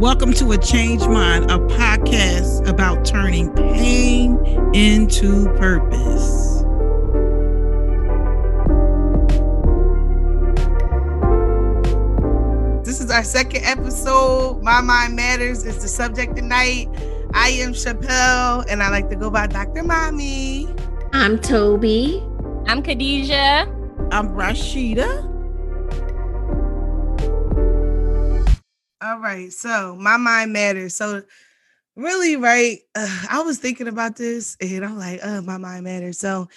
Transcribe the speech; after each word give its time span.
Welcome 0.00 0.32
to 0.36 0.52
A 0.52 0.56
Changed 0.56 1.10
Mind, 1.10 1.50
a 1.50 1.58
podcast 1.58 2.66
about 2.66 3.04
turning 3.04 3.52
pain 3.52 4.38
into 4.74 5.44
purpose. 5.58 6.62
This 12.82 12.98
is 13.02 13.10
our 13.10 13.22
second 13.22 13.62
episode. 13.66 14.62
My 14.62 14.80
Mind 14.80 15.16
Matters 15.16 15.66
is 15.66 15.82
the 15.82 15.88
subject 15.88 16.34
tonight. 16.34 16.88
I 17.34 17.50
am 17.50 17.74
Chappelle, 17.74 18.64
and 18.70 18.82
I 18.82 18.88
like 18.88 19.10
to 19.10 19.16
go 19.16 19.28
by 19.28 19.48
Dr. 19.48 19.82
Mommy. 19.82 20.66
I'm 21.12 21.38
Tobi. 21.38 22.22
I'm 22.66 22.82
Khadijah. 22.82 23.68
I'm 24.12 24.30
Rysheda. 24.30 25.29
All 29.10 29.18
right, 29.18 29.52
so 29.52 29.96
my 29.98 30.16
mind 30.16 30.52
matters. 30.52 30.94
So, 30.94 31.24
really, 31.96 32.36
right? 32.36 32.78
Uh, 32.94 33.24
I 33.28 33.42
was 33.42 33.58
thinking 33.58 33.88
about 33.88 34.14
this, 34.14 34.56
and 34.60 34.84
I'm 34.84 34.96
like, 34.98 35.18
"Oh, 35.24 35.40
my 35.42 35.56
mind 35.56 35.82
matters." 35.82 36.20
So, 36.20 36.48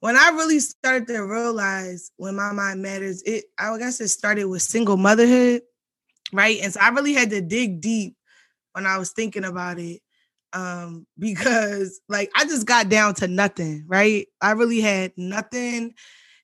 when 0.00 0.16
I 0.16 0.30
really 0.30 0.58
started 0.60 1.06
to 1.08 1.20
realize 1.20 2.10
when 2.16 2.34
my 2.34 2.52
mind 2.52 2.82
matters, 2.82 3.22
it 3.22 3.44
I 3.58 3.78
guess 3.78 4.00
it 4.00 4.08
started 4.08 4.46
with 4.46 4.62
single 4.62 4.96
motherhood, 4.96 5.62
right? 6.32 6.58
And 6.62 6.72
so 6.72 6.80
I 6.82 6.88
really 6.90 7.14
had 7.14 7.30
to 7.30 7.40
dig 7.40 7.80
deep 7.80 8.16
when 8.72 8.86
I 8.86 8.98
was 8.98 9.12
thinking 9.12 9.44
about 9.44 9.78
it, 9.78 10.02
um, 10.54 11.06
because 11.18 12.00
like 12.08 12.30
I 12.36 12.44
just 12.44 12.66
got 12.66 12.88
down 12.88 13.14
to 13.16 13.28
nothing, 13.28 13.84
right? 13.88 14.26
I 14.40 14.52
really 14.52 14.80
had 14.80 15.12
nothing 15.16 15.94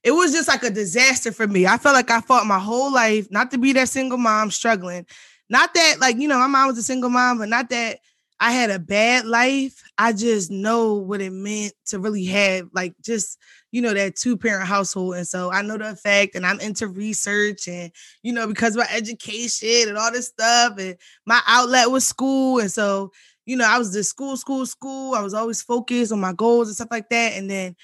it 0.03 0.13
was 0.13 0.33
just 0.33 0.49
like 0.49 0.63
a 0.63 0.71
disaster 0.71 1.33
for 1.33 1.47
me. 1.47 1.67
I 1.67 1.77
felt 1.77 1.95
like 1.95 2.11
I 2.11 2.21
fought 2.21 2.47
my 2.47 2.59
whole 2.59 2.93
life 2.93 3.29
not 3.31 3.51
to 3.51 3.59
be 3.59 3.73
that 3.75 3.89
single 3.89 4.19
mom 4.19 4.51
struggling. 4.51 5.07
Not 5.51 5.75
that, 5.75 5.97
like, 6.01 6.17
you 6.17 6.29
know, 6.29 6.39
my 6.39 6.47
mom 6.47 6.69
was 6.69 6.79
a 6.79 6.83
single 6.83 7.11
mom, 7.11 7.39
but 7.39 7.49
not 7.49 7.69
that 7.71 7.99
I 8.39 8.53
had 8.53 8.71
a 8.71 8.79
bad 8.79 9.27
life. 9.27 9.83
I 9.99 10.13
just 10.15 10.51
know 10.51 10.95
what 10.95 11.21
it 11.21 11.33
meant 11.33 11.75
to 11.87 11.99
really 11.99 12.25
have, 12.27 12.69
like, 12.73 12.95
just, 13.03 13.37
you 13.73 13.83
know, 13.83 13.93
that 13.93 14.17
two 14.17 14.37
parent 14.37 14.69
household. 14.69 15.17
And 15.17 15.27
so 15.27 15.53
I 15.53 15.63
know 15.63 15.77
the 15.77 15.91
effect, 15.91 16.37
and 16.37 16.47
I'm 16.47 16.61
into 16.61 16.87
research, 16.87 17.69
and, 17.69 17.93
you 18.23 18.33
know, 18.33 18.47
because 18.47 18.77
of 18.77 18.81
my 18.81 18.97
education 18.97 19.89
and 19.89 19.99
all 19.99 20.13
this 20.13 20.29
stuff, 20.29 20.79
and 20.79 20.97
my 21.27 21.41
outlet 21.47 21.91
was 21.91 22.07
school. 22.07 22.61
And 22.61 22.71
so, 22.71 23.11
you 23.45 23.57
know, 23.57 23.67
I 23.69 23.77
was 23.77 23.93
just 23.93 24.11
school, 24.11 24.37
school, 24.37 24.65
school. 24.65 25.15
I 25.15 25.23
was 25.23 25.35
always 25.35 25.61
focused 25.61 26.13
on 26.13 26.21
my 26.21 26.33
goals 26.33 26.69
and 26.69 26.77
stuff 26.77 26.89
like 26.91 27.09
that. 27.11 27.33
And 27.33 27.51
then, 27.51 27.75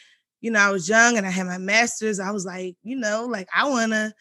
you 0.41 0.53
know, 0.53 0.61
I 0.61 0.71
was 0.71 0.89
young 0.89 1.17
and 1.17 1.27
I 1.27 1.31
had 1.31 1.47
my 1.47 1.59
master's. 1.59 2.21
I 2.21 2.31
was 2.31 2.47
like, 2.47 2.77
you 2.85 2.95
know, 2.97 3.27
like 3.29 3.49
I 3.55 3.69
wanna, 3.69 4.15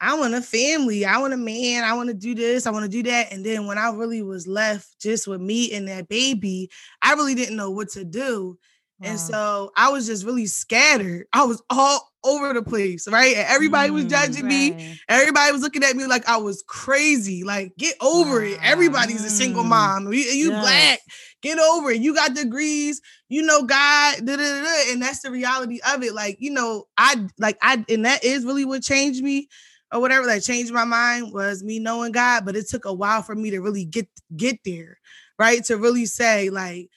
I 0.00 0.18
want 0.18 0.34
a 0.34 0.40
family. 0.40 1.04
I 1.04 1.18
want 1.18 1.34
a 1.34 1.38
man. 1.38 1.84
I 1.84 1.92
want 1.92 2.08
to 2.08 2.14
do 2.14 2.34
this. 2.34 2.66
I 2.66 2.70
want 2.70 2.84
to 2.84 2.90
do 2.90 3.02
that. 3.10 3.32
And 3.32 3.44
then 3.44 3.66
when 3.66 3.76
I 3.76 3.90
really 3.90 4.22
was 4.22 4.46
left 4.46 4.98
just 5.00 5.28
with 5.28 5.40
me 5.40 5.72
and 5.72 5.88
that 5.88 6.08
baby, 6.08 6.70
I 7.02 7.12
really 7.12 7.34
didn't 7.34 7.56
know 7.56 7.70
what 7.70 7.90
to 7.90 8.04
do. 8.04 8.58
Wow. 9.00 9.10
And 9.10 9.20
so 9.20 9.72
I 9.76 9.90
was 9.90 10.06
just 10.06 10.24
really 10.24 10.46
scattered. 10.46 11.26
I 11.32 11.44
was 11.44 11.62
all 11.70 12.10
over 12.22 12.52
the 12.52 12.62
place, 12.62 13.08
right? 13.08 13.34
And 13.36 13.46
everybody 13.48 13.90
was 13.90 14.04
judging 14.04 14.44
mm, 14.44 14.70
right. 14.70 14.76
me. 14.76 15.00
Everybody 15.08 15.52
was 15.52 15.62
looking 15.62 15.82
at 15.84 15.96
me 15.96 16.06
like 16.06 16.28
I 16.28 16.36
was 16.36 16.62
crazy. 16.66 17.42
Like, 17.42 17.74
get 17.78 17.96
over 18.00 18.40
wow. 18.40 18.46
it. 18.46 18.58
Everybody's 18.62 19.24
a 19.24 19.30
single 19.30 19.64
mm. 19.64 19.68
mom. 19.68 20.12
You, 20.12 20.20
you 20.20 20.50
yes. 20.50 20.62
black. 20.62 21.00
Get 21.42 21.58
over 21.58 21.90
it. 21.90 22.02
You 22.02 22.14
got 22.14 22.34
degrees. 22.34 23.00
You 23.30 23.42
know 23.42 23.62
God. 23.62 24.16
Da, 24.24 24.36
da, 24.36 24.62
da, 24.62 24.92
and 24.92 25.00
that's 25.00 25.22
the 25.22 25.30
reality 25.30 25.80
of 25.94 26.02
it. 26.02 26.14
Like, 26.14 26.36
you 26.38 26.50
know, 26.50 26.84
I 26.98 27.26
like 27.38 27.56
I 27.62 27.82
and 27.88 28.04
that 28.04 28.22
is 28.22 28.44
really 28.44 28.66
what 28.66 28.82
changed 28.82 29.22
me 29.22 29.48
or 29.92 30.00
whatever 30.00 30.26
that 30.26 30.42
changed 30.42 30.72
my 30.72 30.84
mind 30.84 31.32
was 31.32 31.62
me 31.62 31.78
knowing 31.78 32.12
God, 32.12 32.44
but 32.44 32.56
it 32.56 32.68
took 32.68 32.84
a 32.84 32.92
while 32.92 33.22
for 33.22 33.34
me 33.34 33.50
to 33.50 33.60
really 33.60 33.84
get 33.84 34.08
get 34.36 34.58
there, 34.64 34.98
right? 35.38 35.64
To 35.64 35.76
really 35.76 36.06
say 36.06 36.50
like 36.50 36.90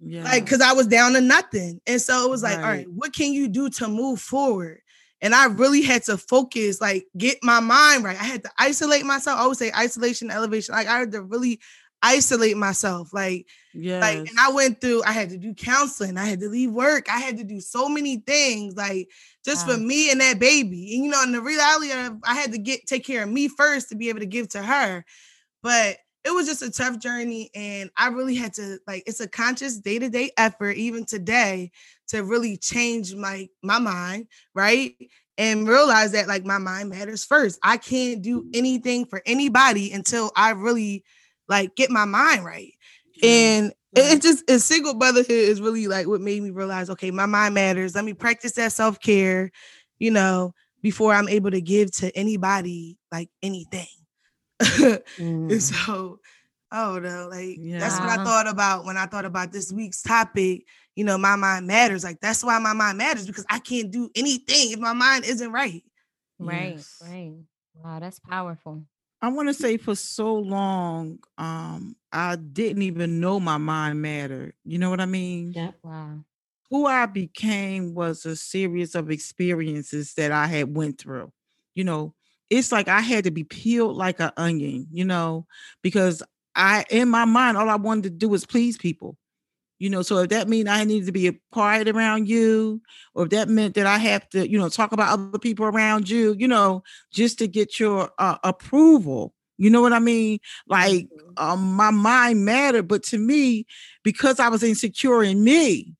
yeah. 0.00 0.24
like 0.24 0.46
cuz 0.46 0.60
I 0.60 0.72
was 0.72 0.86
down 0.86 1.12
to 1.14 1.20
nothing. 1.20 1.80
And 1.86 2.00
so 2.00 2.24
it 2.24 2.30
was 2.30 2.42
like, 2.42 2.58
right. 2.58 2.64
all 2.64 2.70
right, 2.70 2.90
what 2.90 3.12
can 3.12 3.32
you 3.32 3.48
do 3.48 3.68
to 3.70 3.88
move 3.88 4.20
forward? 4.20 4.80
And 5.20 5.34
I 5.34 5.46
really 5.46 5.82
had 5.82 6.04
to 6.04 6.16
focus, 6.16 6.80
like 6.80 7.06
get 7.16 7.38
my 7.42 7.60
mind 7.60 8.04
right. 8.04 8.20
I 8.20 8.24
had 8.24 8.44
to 8.44 8.50
isolate 8.58 9.04
myself. 9.04 9.38
I 9.38 9.42
always 9.42 9.58
say 9.58 9.72
isolation, 9.76 10.30
elevation. 10.30 10.74
Like 10.74 10.86
I 10.86 10.98
had 11.00 11.12
to 11.12 11.22
really 11.22 11.60
isolate 12.02 12.56
myself. 12.56 13.12
Like, 13.12 13.46
yeah. 13.74 14.00
Like, 14.00 14.18
and 14.18 14.38
I 14.38 14.50
went 14.50 14.80
through, 14.80 15.02
I 15.04 15.12
had 15.12 15.30
to 15.30 15.38
do 15.38 15.54
counseling, 15.54 16.16
I 16.16 16.26
had 16.26 16.40
to 16.40 16.48
leave 16.48 16.70
work, 16.70 17.10
I 17.10 17.18
had 17.20 17.38
to 17.38 17.44
do 17.44 17.60
so 17.60 17.88
many 17.88 18.16
things, 18.18 18.76
like 18.76 19.08
just 19.44 19.66
wow. 19.66 19.74
for 19.74 19.80
me 19.80 20.10
and 20.10 20.20
that 20.20 20.38
baby. 20.38 20.94
And 20.94 21.04
you 21.04 21.10
know, 21.10 21.22
in 21.22 21.32
the 21.32 21.40
reality 21.40 21.92
of 21.92 22.18
I 22.24 22.34
had 22.34 22.52
to 22.52 22.58
get 22.58 22.86
take 22.86 23.04
care 23.04 23.22
of 23.22 23.28
me 23.28 23.48
first 23.48 23.88
to 23.90 23.96
be 23.96 24.08
able 24.08 24.20
to 24.20 24.26
give 24.26 24.48
to 24.50 24.62
her. 24.62 25.04
But 25.62 25.98
it 26.24 26.30
was 26.30 26.46
just 26.46 26.62
a 26.62 26.70
tough 26.70 26.98
journey. 26.98 27.50
And 27.54 27.90
I 27.96 28.08
really 28.08 28.34
had 28.34 28.54
to 28.54 28.78
like 28.86 29.04
it's 29.06 29.20
a 29.20 29.28
conscious 29.28 29.78
day-to-day 29.78 30.32
effort, 30.36 30.76
even 30.76 31.04
today, 31.04 31.70
to 32.08 32.24
really 32.24 32.56
change 32.56 33.14
my 33.14 33.48
my 33.62 33.78
mind, 33.78 34.26
right? 34.54 34.94
and 35.38 35.68
realize 35.68 36.10
that 36.12 36.26
like 36.26 36.44
my 36.44 36.58
mind 36.58 36.90
matters 36.90 37.24
first. 37.24 37.60
I 37.62 37.76
can't 37.76 38.22
do 38.22 38.42
mm. 38.42 38.50
anything 38.54 39.06
for 39.06 39.22
anybody 39.24 39.92
until 39.92 40.32
I 40.34 40.50
really 40.50 41.04
like 41.48 41.74
get 41.74 41.90
my 41.90 42.04
mind 42.04 42.44
right. 42.44 42.72
And 43.22 43.72
it 43.96 44.22
just 44.22 44.48
a 44.48 44.58
single 44.58 44.94
motherhood 44.94 45.30
is 45.30 45.60
really 45.60 45.88
like 45.88 46.06
what 46.06 46.20
made 46.20 46.42
me 46.42 46.50
realize, 46.50 46.90
okay, 46.90 47.10
my 47.10 47.26
mind 47.26 47.54
matters. 47.54 47.94
Let 47.94 48.04
me 48.04 48.14
practice 48.14 48.52
that 48.52 48.72
self-care, 48.72 49.50
you 49.98 50.10
know, 50.10 50.54
before 50.82 51.14
I'm 51.14 51.28
able 51.28 51.50
to 51.50 51.60
give 51.60 51.90
to 51.96 52.16
anybody 52.16 52.98
like 53.10 53.30
anything. 53.42 53.86
mm. 54.60 55.02
And 55.18 55.62
so 55.62 56.20
oh 56.72 56.98
no, 56.98 57.28
like 57.30 57.56
yeah. 57.58 57.78
that's 57.78 57.98
what 57.98 58.08
I 58.08 58.22
thought 58.24 58.48
about 58.48 58.84
when 58.84 58.96
I 58.96 59.06
thought 59.06 59.24
about 59.24 59.52
this 59.52 59.72
week's 59.72 60.02
topic. 60.02 60.64
You 60.94 61.04
know, 61.04 61.16
my 61.16 61.36
mind 61.36 61.66
matters. 61.66 62.04
Like 62.04 62.20
that's 62.20 62.42
why 62.44 62.58
my 62.58 62.72
mind 62.72 62.98
matters 62.98 63.26
because 63.26 63.46
I 63.48 63.60
can't 63.60 63.90
do 63.90 64.10
anything 64.14 64.72
if 64.72 64.78
my 64.78 64.92
mind 64.92 65.24
isn't 65.24 65.52
right. 65.52 65.82
Right, 66.40 66.74
yes. 66.76 67.02
right. 67.02 67.34
Wow, 67.74 68.00
that's 68.00 68.18
powerful. 68.20 68.84
I 69.20 69.28
want 69.28 69.48
to 69.48 69.54
say 69.54 69.76
for 69.76 69.94
so 69.94 70.34
long, 70.34 71.18
um, 71.38 71.96
I 72.12 72.36
didn't 72.36 72.82
even 72.82 73.20
know 73.20 73.40
my 73.40 73.58
mind 73.58 74.00
mattered. 74.00 74.54
You 74.64 74.78
know 74.78 74.90
what 74.90 75.00
I 75.00 75.06
mean? 75.06 75.52
Yeah. 75.52 75.72
Wow. 75.82 76.24
Who 76.70 76.86
I 76.86 77.06
became 77.06 77.94
was 77.94 78.24
a 78.26 78.36
series 78.36 78.94
of 78.94 79.10
experiences 79.10 80.14
that 80.14 80.30
I 80.30 80.46
had 80.46 80.74
went 80.76 81.00
through. 81.00 81.32
You 81.74 81.84
know, 81.84 82.14
it's 82.50 82.70
like 82.70 82.88
I 82.88 83.00
had 83.00 83.24
to 83.24 83.30
be 83.30 83.44
peeled 83.44 83.96
like 83.96 84.20
an 84.20 84.30
onion, 84.36 84.86
you 84.90 85.04
know, 85.04 85.46
because 85.82 86.22
I 86.54 86.84
in 86.90 87.08
my 87.08 87.24
mind, 87.24 87.56
all 87.56 87.68
I 87.70 87.76
wanted 87.76 88.04
to 88.04 88.10
do 88.10 88.28
was 88.28 88.46
please 88.46 88.76
people 88.76 89.16
you 89.78 89.88
know 89.88 90.02
so 90.02 90.18
if 90.18 90.28
that 90.28 90.48
means 90.48 90.68
i 90.68 90.84
need 90.84 91.06
to 91.06 91.12
be 91.12 91.38
quiet 91.52 91.88
around 91.88 92.28
you 92.28 92.80
or 93.14 93.24
if 93.24 93.30
that 93.30 93.48
meant 93.48 93.74
that 93.74 93.86
i 93.86 93.98
have 93.98 94.28
to 94.28 94.48
you 94.48 94.58
know 94.58 94.68
talk 94.68 94.92
about 94.92 95.12
other 95.12 95.38
people 95.38 95.66
around 95.66 96.08
you 96.08 96.34
you 96.38 96.48
know 96.48 96.82
just 97.12 97.38
to 97.38 97.46
get 97.46 97.78
your 97.78 98.10
uh, 98.18 98.36
approval 98.44 99.34
you 99.60 99.70
know 99.70 99.82
what 99.82 99.92
i 99.92 99.98
mean? 99.98 100.38
Like 100.68 101.08
mm-hmm. 101.08 101.30
um, 101.36 101.72
my 101.74 101.90
mind 101.90 102.44
mattered 102.44 102.88
but 102.88 103.02
to 103.04 103.18
me 103.18 103.66
because 104.02 104.38
i 104.40 104.48
was 104.48 104.62
insecure 104.62 105.22
in 105.22 105.42
me 105.42 105.94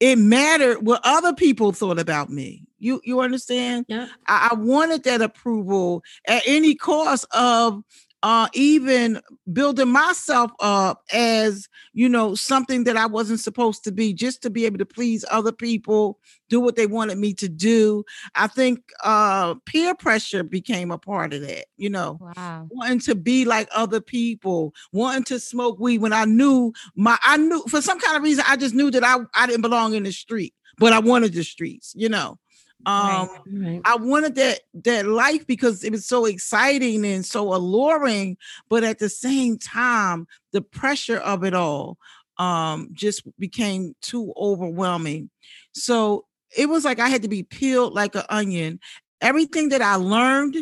it 0.00 0.16
mattered 0.16 0.84
what 0.84 1.00
other 1.04 1.32
people 1.32 1.72
thought 1.72 1.98
about 1.98 2.30
me 2.30 2.64
you 2.78 3.00
you 3.04 3.20
understand? 3.20 3.86
Yeah 3.88 4.08
I, 4.26 4.50
I 4.52 4.54
wanted 4.54 5.04
that 5.04 5.22
approval 5.22 6.02
at 6.26 6.42
any 6.46 6.74
cost 6.74 7.24
of 7.32 7.82
uh, 8.24 8.48
even 8.54 9.20
building 9.52 9.90
myself 9.90 10.50
up 10.58 11.02
as 11.12 11.68
you 11.92 12.08
know 12.08 12.34
something 12.34 12.84
that 12.84 12.96
I 12.96 13.04
wasn't 13.04 13.40
supposed 13.40 13.84
to 13.84 13.92
be, 13.92 14.14
just 14.14 14.40
to 14.42 14.50
be 14.50 14.64
able 14.64 14.78
to 14.78 14.86
please 14.86 15.26
other 15.30 15.52
people, 15.52 16.18
do 16.48 16.58
what 16.58 16.74
they 16.74 16.86
wanted 16.86 17.18
me 17.18 17.34
to 17.34 17.50
do. 17.50 18.02
I 18.34 18.46
think 18.46 18.80
uh, 19.04 19.56
peer 19.66 19.94
pressure 19.94 20.42
became 20.42 20.90
a 20.90 20.96
part 20.96 21.34
of 21.34 21.42
that. 21.42 21.66
You 21.76 21.90
know, 21.90 22.18
wow. 22.18 22.66
wanting 22.70 23.00
to 23.00 23.14
be 23.14 23.44
like 23.44 23.68
other 23.72 24.00
people, 24.00 24.72
wanting 24.90 25.24
to 25.24 25.38
smoke 25.38 25.78
weed 25.78 25.98
when 25.98 26.14
I 26.14 26.24
knew 26.24 26.72
my, 26.96 27.18
I 27.22 27.36
knew 27.36 27.62
for 27.68 27.82
some 27.82 28.00
kind 28.00 28.16
of 28.16 28.22
reason 28.22 28.42
I 28.48 28.56
just 28.56 28.74
knew 28.74 28.90
that 28.90 29.04
I 29.04 29.18
I 29.34 29.46
didn't 29.46 29.60
belong 29.60 29.92
in 29.92 30.02
the 30.02 30.12
street, 30.12 30.54
but 30.78 30.94
I 30.94 30.98
wanted 30.98 31.34
the 31.34 31.44
streets. 31.44 31.92
You 31.94 32.08
know, 32.08 32.38
um 32.86 33.28
right, 33.28 33.40
right. 33.52 33.80
i 33.84 33.96
wanted 33.96 34.34
that 34.34 34.60
that 34.74 35.06
life 35.06 35.46
because 35.46 35.82
it 35.84 35.90
was 35.90 36.06
so 36.06 36.24
exciting 36.24 37.04
and 37.04 37.24
so 37.24 37.54
alluring 37.54 38.36
but 38.68 38.84
at 38.84 38.98
the 38.98 39.08
same 39.08 39.58
time 39.58 40.26
the 40.52 40.60
pressure 40.60 41.18
of 41.18 41.44
it 41.44 41.54
all 41.54 41.98
um 42.38 42.88
just 42.92 43.22
became 43.38 43.94
too 44.00 44.32
overwhelming. 44.36 45.30
So 45.72 46.26
it 46.56 46.68
was 46.68 46.84
like 46.84 46.98
i 46.98 47.08
had 47.08 47.22
to 47.22 47.28
be 47.28 47.42
peeled 47.42 47.94
like 47.94 48.14
an 48.14 48.24
onion. 48.28 48.80
Everything 49.20 49.68
that 49.70 49.82
i 49.82 49.94
learned 49.94 50.56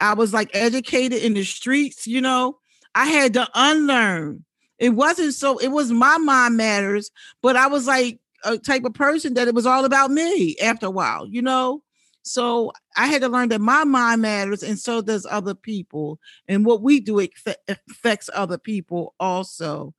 i 0.00 0.14
was 0.14 0.32
like 0.32 0.50
educated 0.54 1.22
in 1.22 1.34
the 1.34 1.44
streets 1.44 2.06
you 2.06 2.20
know? 2.20 2.58
I 2.94 3.06
had 3.06 3.34
to 3.34 3.46
unlearn. 3.54 4.44
It 4.78 4.90
wasn't 4.90 5.34
so 5.34 5.58
it 5.58 5.68
was 5.68 5.90
my 5.90 6.18
mind 6.18 6.56
matters 6.56 7.10
but 7.42 7.56
i 7.56 7.66
was 7.66 7.86
like 7.86 8.20
a 8.46 8.58
type 8.58 8.84
of 8.84 8.94
person 8.94 9.34
that 9.34 9.48
it 9.48 9.54
was 9.54 9.66
all 9.66 9.84
about 9.84 10.10
me 10.10 10.56
after 10.62 10.86
a 10.86 10.90
while, 10.90 11.26
you 11.26 11.42
know? 11.42 11.82
So 12.22 12.72
I 12.96 13.06
had 13.06 13.22
to 13.22 13.28
learn 13.28 13.50
that 13.50 13.60
my 13.60 13.84
mind 13.84 14.22
matters 14.22 14.62
and 14.62 14.78
so 14.78 15.00
does 15.00 15.26
other 15.30 15.54
people. 15.54 16.18
And 16.48 16.66
what 16.66 16.82
we 16.82 16.98
do 16.98 17.20
affects 17.68 18.28
other 18.34 18.58
people 18.58 19.14
also. 19.20 19.94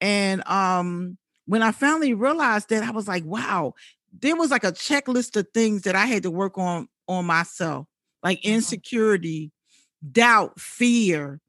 And 0.00 0.46
um 0.46 1.18
when 1.46 1.62
I 1.62 1.72
finally 1.72 2.14
realized 2.14 2.68
that, 2.68 2.84
I 2.84 2.92
was 2.92 3.08
like, 3.08 3.24
wow, 3.24 3.74
there 4.20 4.36
was 4.36 4.50
like 4.50 4.64
a 4.64 4.72
checklist 4.72 5.36
of 5.36 5.48
things 5.52 5.82
that 5.82 5.96
I 5.96 6.06
had 6.06 6.22
to 6.22 6.30
work 6.30 6.56
on 6.56 6.88
on 7.08 7.26
myself, 7.26 7.86
like 8.22 8.38
mm-hmm. 8.38 8.54
insecurity, 8.54 9.50
doubt, 10.12 10.60
fear, 10.60 11.40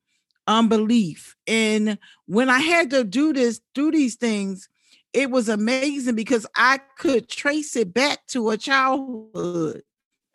unbelief. 0.48 1.36
And 1.48 1.98
when 2.26 2.50
I 2.50 2.60
had 2.60 2.90
to 2.90 3.04
do 3.04 3.34
this, 3.34 3.62
do 3.74 3.92
these 3.92 4.16
things, 4.16 4.68
it 5.14 5.30
was 5.30 5.48
amazing 5.48 6.16
because 6.16 6.46
I 6.56 6.80
could 6.98 7.30
trace 7.30 7.76
it 7.76 7.94
back 7.94 8.26
to 8.28 8.50
a 8.50 8.58
childhood. 8.58 9.84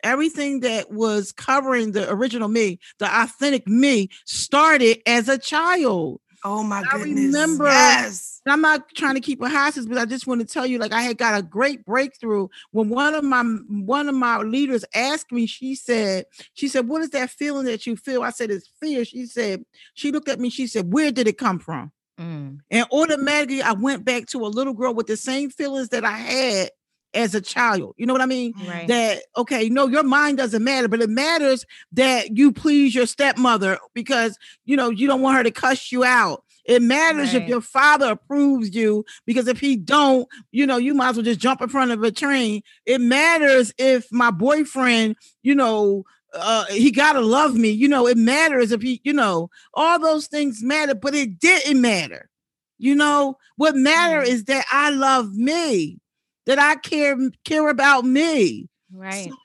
Everything 0.01 0.61
that 0.61 0.91
was 0.91 1.33
covering 1.33 1.91
the 1.91 2.09
original 2.09 2.47
me, 2.47 2.79
the 2.99 3.21
authentic 3.21 3.67
me, 3.67 4.09
started 4.25 5.01
as 5.05 5.27
a 5.27 5.37
child. 5.37 6.21
Oh 6.45 6.63
my 6.63 6.79
I 6.89 6.97
goodness. 6.97 7.33
remember 7.33 7.65
yes. 7.65 8.41
I'm 8.47 8.61
not 8.61 8.87
trying 8.95 9.15
to 9.15 9.21
keep 9.21 9.41
a 9.41 9.49
hostage, 9.49 9.89
but 9.89 9.97
I 9.97 10.05
just 10.05 10.25
want 10.25 10.39
to 10.39 10.47
tell 10.47 10.65
you, 10.65 10.77
like 10.77 10.93
I 10.93 11.01
had 11.01 11.17
got 11.17 11.37
a 11.37 11.43
great 11.43 11.85
breakthrough 11.85 12.47
when 12.71 12.87
one 12.87 13.13
of 13.13 13.25
my 13.25 13.43
one 13.67 14.07
of 14.07 14.15
my 14.15 14.37
leaders 14.37 14.85
asked 14.95 15.33
me, 15.33 15.45
she 15.45 15.75
said, 15.75 16.25
she 16.53 16.69
said, 16.69 16.87
What 16.87 17.01
is 17.01 17.09
that 17.09 17.29
feeling 17.31 17.65
that 17.65 17.85
you 17.85 17.97
feel? 17.97 18.23
I 18.23 18.29
said, 18.29 18.51
It's 18.51 18.71
fear. 18.79 19.03
She 19.03 19.25
said, 19.25 19.65
she 19.95 20.13
looked 20.13 20.29
at 20.29 20.39
me, 20.39 20.49
she 20.49 20.65
said, 20.65 20.93
Where 20.93 21.11
did 21.11 21.27
it 21.27 21.37
come 21.37 21.59
from? 21.59 21.91
Mm. 22.19 22.59
And 22.69 22.85
automatically 22.91 23.61
I 23.61 23.73
went 23.73 24.03
back 24.05 24.25
to 24.27 24.45
a 24.45 24.47
little 24.47 24.73
girl 24.73 24.93
with 24.93 25.07
the 25.07 25.17
same 25.17 25.49
feelings 25.49 25.89
that 25.89 26.03
I 26.03 26.17
had 26.17 26.71
as 27.13 27.33
a 27.33 27.41
child. 27.41 27.95
You 27.97 28.05
know 28.05 28.13
what 28.13 28.21
I 28.21 28.27
mean? 28.27 28.53
Right. 28.67 28.87
That 28.87 29.23
okay, 29.37 29.69
no, 29.69 29.87
your 29.87 30.03
mind 30.03 30.37
doesn't 30.37 30.63
matter, 30.63 30.87
but 30.87 31.01
it 31.01 31.09
matters 31.09 31.65
that 31.93 32.37
you 32.37 32.51
please 32.51 32.93
your 32.93 33.05
stepmother 33.05 33.79
because 33.93 34.37
you 34.65 34.75
know 34.75 34.89
you 34.89 35.07
don't 35.07 35.21
want 35.21 35.37
her 35.37 35.43
to 35.43 35.51
cuss 35.51 35.91
you 35.91 36.03
out. 36.03 36.43
It 36.65 36.83
matters 36.83 37.33
right. 37.33 37.41
if 37.41 37.49
your 37.49 37.61
father 37.61 38.11
approves 38.11 38.75
you 38.75 39.03
because 39.25 39.47
if 39.47 39.59
he 39.59 39.75
don't, 39.75 40.27
you 40.51 40.67
know, 40.67 40.77
you 40.77 40.93
might 40.93 41.09
as 41.09 41.15
well 41.15 41.25
just 41.25 41.39
jump 41.39 41.61
in 41.61 41.69
front 41.69 41.91
of 41.91 42.03
a 42.03 42.11
train. 42.11 42.61
It 42.85 43.01
matters 43.01 43.73
if 43.79 44.11
my 44.11 44.29
boyfriend, 44.29 45.15
you 45.41 45.55
know, 45.55 46.03
uh 46.33 46.65
he 46.65 46.91
gotta 46.91 47.21
love 47.21 47.55
me. 47.55 47.69
You 47.69 47.87
know, 47.87 48.07
it 48.07 48.17
matters 48.17 48.71
if 48.71 48.81
he, 48.81 49.01
you 49.03 49.13
know, 49.13 49.49
all 49.73 49.99
those 49.99 50.27
things 50.27 50.63
matter, 50.63 50.95
but 50.95 51.15
it 51.15 51.39
didn't 51.39 51.81
matter. 51.81 52.29
You 52.77 52.95
know, 52.95 53.37
what 53.57 53.75
matter 53.75 54.21
is 54.21 54.45
that 54.45 54.65
I 54.71 54.89
love 54.89 55.33
me 55.33 55.99
that 56.45 56.57
I 56.57 56.75
care 56.75 57.15
care 57.45 57.69
about 57.69 58.05
me. 58.05 58.67
Right. 58.91 59.29
So 59.29 59.35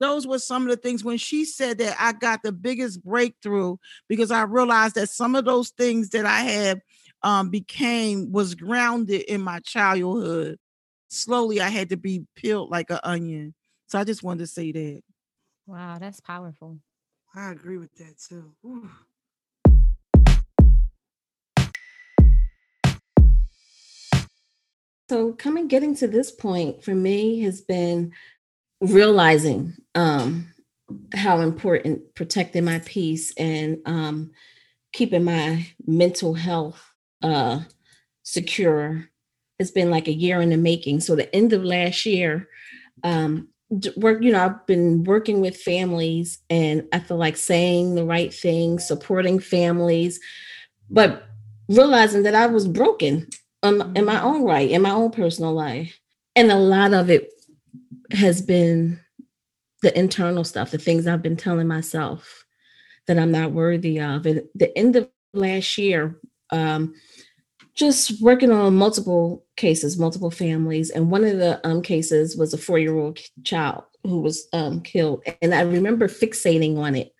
those 0.00 0.26
were 0.26 0.38
some 0.38 0.62
of 0.64 0.68
the 0.68 0.76
things 0.76 1.02
when 1.02 1.16
she 1.16 1.44
said 1.44 1.78
that 1.78 1.96
I 1.98 2.12
got 2.12 2.42
the 2.42 2.52
biggest 2.52 3.02
breakthrough 3.02 3.76
because 4.08 4.30
I 4.30 4.42
realized 4.42 4.96
that 4.96 5.08
some 5.08 5.34
of 5.34 5.46
those 5.46 5.70
things 5.70 6.10
that 6.10 6.26
I 6.26 6.40
had 6.40 6.82
um, 7.22 7.48
became 7.48 8.30
was 8.30 8.54
grounded 8.54 9.22
in 9.22 9.40
my 9.40 9.60
childhood. 9.60 10.58
Slowly, 11.08 11.60
I 11.60 11.70
had 11.70 11.88
to 11.90 11.96
be 11.96 12.26
peeled 12.34 12.70
like 12.70 12.90
an 12.90 13.00
onion. 13.02 13.54
So 13.86 13.98
I 13.98 14.04
just 14.04 14.22
wanted 14.22 14.40
to 14.40 14.46
say 14.48 14.72
that. 14.72 15.02
Wow, 15.66 15.98
that's 15.98 16.20
powerful. 16.20 16.78
I 17.34 17.50
agree 17.50 17.76
with 17.76 17.94
that 17.96 18.18
too. 18.18 18.52
Ooh. 18.64 18.88
So 25.08 25.32
coming 25.32 25.68
getting 25.68 25.94
to 25.96 26.08
this 26.08 26.30
point 26.30 26.82
for 26.82 26.94
me 26.94 27.40
has 27.40 27.60
been 27.60 28.12
realizing 28.80 29.74
um, 29.94 30.48
how 31.14 31.40
important 31.40 32.14
protecting 32.14 32.64
my 32.64 32.80
peace 32.80 33.32
and 33.36 33.78
um, 33.86 34.30
keeping 34.92 35.24
my 35.24 35.66
mental 35.86 36.34
health 36.34 36.82
uh, 37.22 37.60
secure 38.22 39.08
It's 39.58 39.70
been 39.70 39.90
like 39.90 40.08
a 40.08 40.12
year 40.12 40.40
in 40.40 40.50
the 40.50 40.56
making. 40.56 41.00
So 41.00 41.16
the 41.16 41.34
end 41.34 41.52
of 41.52 41.64
last 41.64 42.04
year, 42.06 42.48
um, 43.02 43.48
work 43.96 44.22
you 44.22 44.30
know 44.30 44.44
i've 44.44 44.66
been 44.66 45.02
working 45.04 45.40
with 45.40 45.56
families 45.56 46.38
and 46.48 46.86
i 46.92 46.98
feel 47.00 47.16
like 47.16 47.36
saying 47.36 47.94
the 47.94 48.04
right 48.04 48.32
things 48.32 48.86
supporting 48.86 49.40
families 49.40 50.20
but 50.88 51.24
realizing 51.68 52.22
that 52.22 52.34
i 52.34 52.46
was 52.46 52.68
broken 52.68 53.26
um, 53.66 53.92
in 53.96 54.04
my 54.04 54.20
own 54.22 54.44
right, 54.44 54.70
in 54.70 54.82
my 54.82 54.90
own 54.90 55.10
personal 55.10 55.52
life. 55.52 55.98
And 56.34 56.50
a 56.50 56.56
lot 56.56 56.92
of 56.92 57.10
it 57.10 57.30
has 58.12 58.42
been 58.42 59.00
the 59.82 59.96
internal 59.98 60.44
stuff, 60.44 60.70
the 60.70 60.78
things 60.78 61.06
I've 61.06 61.22
been 61.22 61.36
telling 61.36 61.66
myself 61.66 62.44
that 63.06 63.18
I'm 63.18 63.30
not 63.30 63.52
worthy 63.52 64.00
of. 64.00 64.26
And 64.26 64.42
the 64.54 64.76
end 64.76 64.96
of 64.96 65.08
last 65.32 65.78
year, 65.78 66.18
um, 66.50 66.94
just 67.76 68.22
working 68.22 68.50
on 68.50 68.74
multiple 68.74 69.44
cases, 69.56 69.98
multiple 69.98 70.30
families. 70.30 70.90
And 70.90 71.10
one 71.10 71.24
of 71.24 71.36
the 71.36 71.64
um, 71.66 71.82
cases 71.82 72.36
was 72.36 72.54
a 72.54 72.58
four 72.58 72.78
year 72.78 72.96
old 72.96 73.18
child 73.44 73.84
who 74.02 74.20
was 74.20 74.48
um, 74.52 74.80
killed. 74.80 75.22
And 75.42 75.54
I 75.54 75.60
remember 75.60 76.08
fixating 76.08 76.78
on 76.78 76.96
it. 76.96 77.14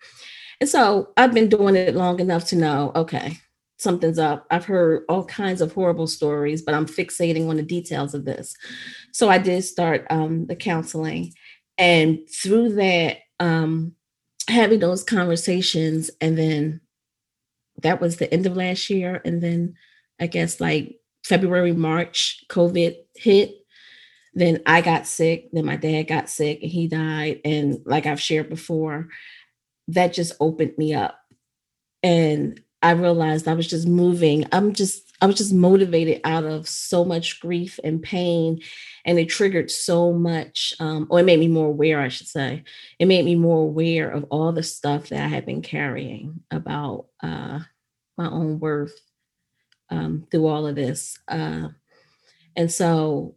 And 0.59 0.69
so 0.69 1.13
I've 1.15 1.33
been 1.33 1.49
doing 1.49 1.75
it 1.75 1.95
long 1.95 2.19
enough 2.19 2.45
to 2.47 2.55
know 2.55 2.91
okay, 2.95 3.37
something's 3.77 4.17
up. 4.17 4.47
I've 4.49 4.65
heard 4.65 5.03
all 5.07 5.23
kinds 5.25 5.61
of 5.61 5.73
horrible 5.73 6.07
stories, 6.07 6.63
but 6.63 6.73
I'm 6.73 6.87
fixating 6.87 7.47
on 7.47 7.57
the 7.57 7.63
details 7.63 8.15
of 8.15 8.25
this. 8.25 8.55
So 9.11 9.29
I 9.29 9.37
did 9.37 9.61
start 9.63 10.07
um, 10.09 10.47
the 10.47 10.55
counseling. 10.55 11.33
And 11.77 12.19
through 12.27 12.73
that, 12.73 13.17
um, 13.39 13.93
having 14.47 14.79
those 14.79 15.03
conversations, 15.03 16.09
and 16.19 16.35
then 16.35 16.81
that 17.83 18.01
was 18.01 18.17
the 18.17 18.33
end 18.33 18.47
of 18.47 18.57
last 18.57 18.89
year. 18.89 19.21
And 19.23 19.43
then 19.43 19.75
I 20.19 20.27
guess 20.27 20.59
like 20.59 20.99
February, 21.23 21.73
March, 21.73 22.43
COVID 22.49 22.95
hit. 23.15 23.55
Then 24.33 24.61
I 24.65 24.81
got 24.81 25.07
sick. 25.07 25.49
Then 25.51 25.65
my 25.65 25.75
dad 25.75 26.03
got 26.03 26.29
sick 26.29 26.59
and 26.61 26.71
he 26.71 26.87
died. 26.87 27.41
And 27.43 27.79
like 27.85 28.05
I've 28.05 28.21
shared 28.21 28.49
before, 28.49 29.09
that 29.89 30.13
just 30.13 30.33
opened 30.39 30.77
me 30.77 30.93
up. 30.93 31.19
And 32.03 32.61
I 32.81 32.91
realized 32.91 33.47
I 33.47 33.55
was 33.55 33.67
just 33.67 33.87
moving. 33.87 34.45
I'm 34.51 34.73
just, 34.73 35.11
I 35.19 35.25
was 35.25 35.35
just 35.35 35.53
motivated 35.53 36.21
out 36.23 36.43
of 36.43 36.67
so 36.69 37.03
much 37.03 37.39
grief 37.39 37.79
and 37.83 38.01
pain. 38.01 38.61
And 39.03 39.17
it 39.17 39.25
triggered 39.25 39.71
so 39.71 40.13
much, 40.13 40.75
um, 40.79 41.07
or 41.09 41.19
it 41.19 41.25
made 41.25 41.39
me 41.39 41.47
more 41.47 41.67
aware, 41.67 41.99
I 41.99 42.09
should 42.09 42.27
say. 42.27 42.63
It 42.99 43.07
made 43.07 43.25
me 43.25 43.35
more 43.35 43.63
aware 43.63 44.09
of 44.09 44.25
all 44.29 44.51
the 44.51 44.63
stuff 44.63 45.09
that 45.09 45.23
I 45.23 45.27
had 45.27 45.45
been 45.45 45.63
carrying 45.63 46.41
about 46.51 47.07
uh, 47.23 47.59
my 48.17 48.29
own 48.29 48.59
worth 48.59 48.99
um, 49.89 50.27
through 50.31 50.47
all 50.47 50.67
of 50.67 50.75
this. 50.75 51.19
Uh, 51.27 51.69
and 52.55 52.71
so 52.71 53.35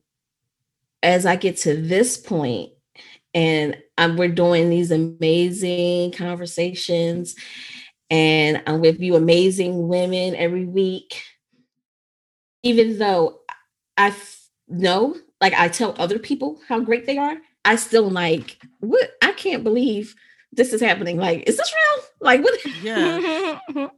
as 1.03 1.27
I 1.27 1.37
get 1.37 1.57
to 1.59 1.77
this 1.77 2.17
point, 2.17 2.71
and 3.33 3.77
I'm, 3.97 4.17
we're 4.17 4.29
doing 4.29 4.71
these 4.71 4.91
amazing 4.91 6.13
conversations 6.13 7.37
and 8.11 8.63
I'm 8.67 8.81
with 8.81 9.01
you 9.01 9.15
amazing 9.15 9.87
women 9.87 10.35
every 10.35 10.65
week. 10.65 11.23
Even 12.63 12.99
though 12.99 13.41
I 13.97 14.15
know, 14.69 15.17
like 15.41 15.55
I 15.55 15.69
tell 15.69 15.95
other 15.99 16.19
people 16.19 16.61
how 16.67 16.81
great 16.81 17.07
they 17.07 17.19
are, 17.19 17.37
I 17.65 17.77
still 17.77 18.11
like, 18.11 18.59
what? 18.81 19.11
I 19.23 19.33
can't 19.33 19.65
believe 19.65 20.15
this 20.53 20.73
is 20.73 20.81
happening. 20.81 21.17
Like, 21.17 21.49
is 21.49 21.57
this 21.57 21.73
real? 21.73 22.05
Like, 22.21 22.43
what? 22.43 22.83
Yeah. 22.83 23.59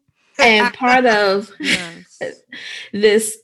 and 0.43 0.75
part 0.75 1.07
of 1.07 1.51
yes. 1.61 2.21
this 2.93 3.39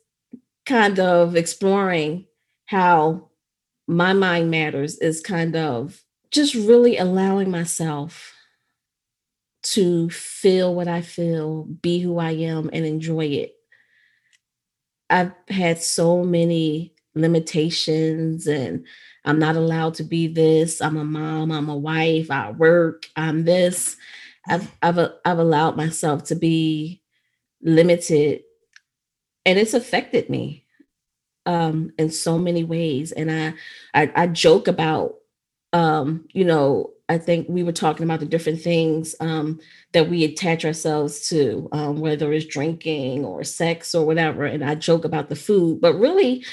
kind 0.66 0.98
of 1.00 1.36
exploring 1.36 2.26
how 2.66 3.30
my 3.86 4.12
mind 4.12 4.50
matters 4.50 4.98
is 4.98 5.20
kind 5.20 5.56
of 5.56 6.02
just 6.30 6.54
really 6.54 6.98
allowing 6.98 7.50
myself 7.50 8.34
to 9.62 10.08
feel 10.10 10.74
what 10.74 10.88
I 10.88 11.00
feel, 11.00 11.64
be 11.64 11.98
who 12.00 12.18
I 12.18 12.32
am, 12.32 12.70
and 12.72 12.84
enjoy 12.84 13.26
it. 13.26 13.54
I've 15.10 15.32
had 15.48 15.82
so 15.82 16.22
many 16.22 16.94
limitations, 17.14 18.46
and 18.46 18.86
I'm 19.24 19.38
not 19.38 19.56
allowed 19.56 19.94
to 19.94 20.04
be 20.04 20.26
this. 20.28 20.80
I'm 20.80 20.96
a 20.96 21.04
mom, 21.04 21.50
I'm 21.50 21.68
a 21.68 21.76
wife, 21.76 22.30
I 22.30 22.50
work, 22.50 23.06
I'm 23.16 23.44
this. 23.44 23.96
I've, 24.48 24.70
I've, 24.82 24.98
I've 25.24 25.38
allowed 25.38 25.76
myself 25.76 26.24
to 26.24 26.34
be 26.34 27.02
limited, 27.62 28.42
and 29.44 29.58
it's 29.58 29.74
affected 29.74 30.28
me 30.28 30.64
um, 31.46 31.92
in 31.98 32.10
so 32.10 32.38
many 32.38 32.64
ways. 32.64 33.12
And 33.12 33.30
I, 33.30 33.54
I, 33.94 34.12
I 34.14 34.26
joke 34.26 34.68
about, 34.68 35.16
um, 35.72 36.28
you 36.32 36.44
know, 36.44 36.92
I 37.10 37.16
think 37.16 37.48
we 37.48 37.62
were 37.62 37.72
talking 37.72 38.04
about 38.04 38.20
the 38.20 38.26
different 38.26 38.60
things 38.60 39.14
um, 39.20 39.60
that 39.92 40.10
we 40.10 40.24
attach 40.24 40.66
ourselves 40.66 41.26
to, 41.30 41.66
um, 41.72 42.00
whether 42.00 42.30
it's 42.34 42.44
drinking 42.44 43.24
or 43.24 43.42
sex 43.44 43.94
or 43.94 44.04
whatever. 44.04 44.44
And 44.44 44.62
I 44.62 44.74
joke 44.74 45.06
about 45.06 45.30
the 45.30 45.36
food, 45.36 45.80
but 45.80 45.94
really, 45.94 46.44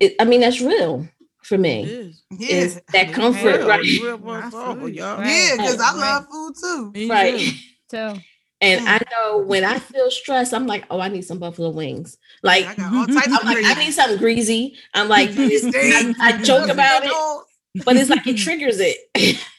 it, 0.00 0.16
I 0.18 0.24
mean, 0.24 0.40
that's 0.40 0.60
real. 0.60 1.08
For 1.44 1.58
me. 1.58 1.84
is. 1.84 2.22
Yeah. 2.38 2.48
Is 2.56 2.80
that 2.92 3.12
comfort, 3.12 3.58
Real, 3.58 3.68
right? 3.68 3.82
real 3.82 4.34
I 4.34 4.50
soul, 4.50 4.74
feel 4.76 4.88
you. 4.88 5.02
y'all. 5.02 5.20
Yeah, 5.24 5.56
because 5.56 5.80
I 5.80 5.92
love 5.94 6.26
food 6.30 6.54
too. 6.60 6.90
Me 6.92 7.10
Right. 7.10 7.38
too. 7.38 7.50
So 7.90 8.18
And 8.62 8.80
Mm. 8.80 8.88
I 8.88 8.98
know 9.10 9.38
when 9.38 9.64
I 9.64 9.78
feel 9.78 10.10
stressed, 10.10 10.54
I'm 10.54 10.66
like, 10.66 10.84
oh, 10.88 10.98
I 11.00 11.08
need 11.08 11.22
some 11.26 11.38
buffalo 11.38 11.68
wings. 11.70 12.16
Like 12.42 12.66
I, 12.66 12.74
got 12.74 12.94
all 12.94 13.06
types 13.06 13.28
I'm 13.28 13.44
like, 13.44 13.64
I 13.66 13.74
need 13.74 13.92
something 13.92 14.16
greasy. 14.18 14.76
I'm 14.94 15.08
like, 15.08 15.28
I, 15.36 16.14
I 16.20 16.38
joke 16.42 16.70
about 16.70 17.04
it, 17.04 17.12
but 17.84 17.96
it's 17.96 18.08
like 18.08 18.26
it 18.26 18.36
triggers 18.38 18.78
it. 18.80 18.96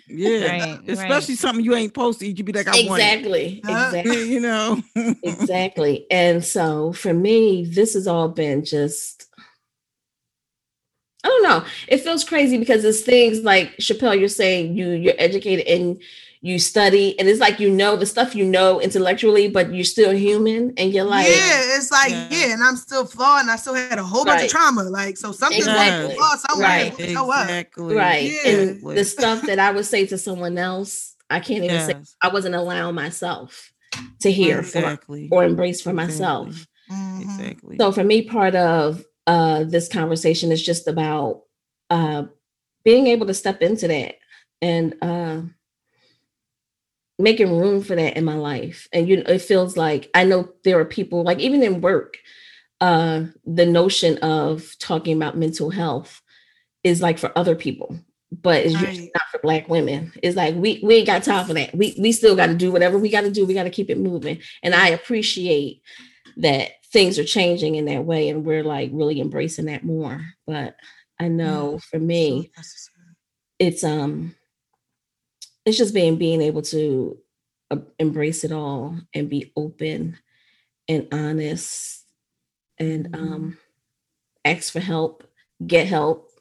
Yeah. 0.08 0.48
Right, 0.48 0.80
Especially 0.88 1.36
something 1.36 1.64
you 1.64 1.76
ain't 1.76 1.92
supposed 1.94 2.20
to 2.22 2.28
eat. 2.28 2.38
You 2.38 2.44
be 2.44 2.54
like, 2.54 2.68
I 2.68 2.72
want 2.72 3.02
it. 3.02 3.06
exactly. 3.06 3.62
Huh? 3.64 3.86
Exactly. 3.88 4.24
You 4.34 4.40
know. 4.40 4.82
exactly. 5.22 6.06
And 6.10 6.44
so 6.44 6.94
for 6.94 7.14
me, 7.14 7.66
this 7.66 7.94
has 7.94 8.08
all 8.08 8.30
been 8.30 8.66
just 8.66 9.28
I 11.24 11.28
don't 11.30 11.44
know. 11.44 11.64
It 11.88 12.00
feels 12.02 12.24
crazy 12.24 12.58
because 12.58 12.84
it's 12.84 13.02
things 13.02 13.40
like 13.42 13.78
Chappelle, 13.78 14.20
you're 14.20 14.28
saying 14.28 14.76
you 14.76 14.90
you're 14.92 15.14
educated 15.18 15.66
and 15.68 16.02
you 16.42 16.60
study, 16.60 17.18
and 17.18 17.30
it's 17.30 17.40
like 17.40 17.62
you 17.62 17.70
know 17.70 17.96
the 17.96 18.06
stuff 18.06 18.36
you 18.36 18.44
know 18.44 18.82
intellectually, 18.82 19.48
but 19.48 19.74
you're 19.74 19.86
still 19.86 20.12
human, 20.12 20.74
and 20.76 20.92
you're 20.94 21.06
like, 21.06 21.28
yeah, 21.28 21.78
it's 21.78 21.90
like 21.90 22.10
Yeah. 22.12 22.28
yeah. 22.32 22.54
and 22.54 22.62
I'm 22.62 22.76
still 22.76 23.06
flawed, 23.06 23.44
and 23.44 23.52
I 23.52 23.56
still 23.56 23.76
had 23.76 23.98
a 23.98 24.04
whole 24.04 24.26
bunch 24.26 24.44
of 24.44 24.50
trauma. 24.50 24.84
Like 24.84 25.16
so, 25.16 25.32
something's 25.32 25.66
Exactly. 25.66 26.08
like 26.10 26.18
flawed 26.18 26.40
somewhere. 26.40 26.68
Right. 26.68 27.00
It 27.00 27.08
will 27.08 27.14
show 27.14 27.32
up. 27.32 27.44
Exactly. 27.44 27.96
right. 27.96 28.32
Yeah. 28.46 28.52
And 28.52 28.82
the 28.98 29.06
stuff 29.06 29.42
that 29.44 29.60
I 29.60 29.72
would 29.72 29.86
say 29.86 30.06
to 30.08 30.18
someone 30.18 30.58
else, 30.58 31.16
I 31.30 31.40
can't 31.40 31.64
even 31.64 31.80
say 31.80 31.96
I 32.22 32.28
wasn't 32.28 32.56
allowing 32.56 32.96
myself 32.96 33.72
to 34.20 34.30
hear 34.30 34.64
for, 34.64 35.00
or 35.32 35.46
embrace 35.46 35.80
for 35.82 35.94
myself. 35.94 36.50
Exactly. 36.50 36.92
Mhm. 36.92 37.22
Exactly. 37.22 37.78
So 37.78 37.92
for 37.94 38.04
me, 38.04 38.24
part 38.24 38.56
of 38.56 39.06
uh, 39.28 39.64
this 39.64 39.88
conversation 39.88 40.52
is 40.52 40.64
just 40.64 40.88
about 40.88 41.44
uh, 41.90 42.24
being 42.84 43.08
able 43.08 43.28
to 43.28 43.34
step 43.34 43.62
into 43.62 43.88
that 43.88 44.16
and 44.62 44.96
uh, 45.02 45.42
making 47.20 47.58
room 47.58 47.82
for 47.82 47.96
that 47.96 48.18
in 48.18 48.26
my 48.26 48.36
life. 48.36 48.88
And 48.92 49.08
you 49.08 49.18
know, 49.18 49.24
it 49.28 49.42
feels 49.42 49.78
like 49.78 50.10
I 50.14 50.24
know 50.24 50.50
there 50.64 50.80
are 50.80 50.86
people 50.86 51.24
like 51.24 51.40
even 51.40 51.64
in 51.64 51.82
work, 51.82 52.18
uh, 52.82 53.26
the 53.46 53.66
notion 53.66 54.18
of 54.20 54.76
talking 54.80 55.16
about 55.18 55.38
mental 55.38 55.70
health 55.70 56.22
is 56.84 57.02
like 57.02 57.18
for 57.18 57.32
other 57.38 57.56
people, 57.56 57.98
but 58.32 58.66
it's 58.66 58.74
usually 58.74 58.98
Right. 59.06 59.12
not 59.16 59.24
for 59.32 59.40
black 59.44 59.70
women. 59.70 60.12
It's 60.22 60.36
like 60.36 60.56
we 60.56 60.82
we 60.84 60.96
ain't 60.98 61.08
got 61.08 61.24
time 61.24 61.46
for 61.46 61.54
that. 61.54 61.76
We 61.76 61.96
we 62.00 62.12
still 62.12 62.36
got 62.36 62.48
to 62.48 62.56
do 62.56 62.72
whatever 62.72 62.98
we 62.98 63.10
got 63.10 63.22
to 63.22 63.32
do. 63.32 63.46
We 63.46 63.54
got 63.54 63.64
to 63.64 63.70
keep 63.70 63.90
it 63.90 64.00
moving. 64.00 64.40
And 64.64 64.74
I 64.76 64.90
appreciate 64.90 65.82
that 66.38 66.72
things 66.92 67.18
are 67.20 67.24
changing 67.26 67.76
in 67.76 67.86
that 67.86 68.06
way 68.06 68.30
and 68.30 68.46
we're 68.46 68.64
like 68.64 68.90
really 68.94 69.20
embracing 69.22 69.66
that 69.66 69.84
more. 69.84 70.22
But 70.46 70.76
I 71.20 71.28
know 71.28 71.80
for 71.80 72.00
me, 72.00 72.52
So 72.56 72.62
it's 73.60 73.84
um 73.84 74.36
it's 75.66 75.78
just 75.78 75.94
being 75.94 76.18
being 76.18 76.42
able 76.42 76.62
to 76.62 77.18
uh, 77.72 77.78
embrace 78.00 78.44
it 78.44 78.52
all 78.52 78.98
and 79.14 79.30
be 79.30 79.52
open 79.56 80.18
and 80.90 81.08
honest 81.12 82.06
and 82.80 83.16
um 83.16 83.58
ask 84.46 84.74
for 84.74 84.80
help 84.80 85.24
get 85.66 85.88
help 85.88 86.32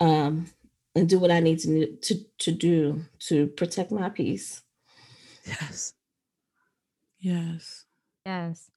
um 0.00 0.46
and 0.94 1.08
do 1.08 1.18
what 1.18 1.30
i 1.30 1.40
need 1.40 1.58
to 1.60 1.96
to 1.96 2.14
to 2.38 2.52
do 2.52 3.02
to 3.20 3.46
protect 3.48 3.92
my 3.92 4.08
peace 4.08 4.62
Yes. 5.46 5.94
yes. 7.20 7.84
yes. 8.24 8.70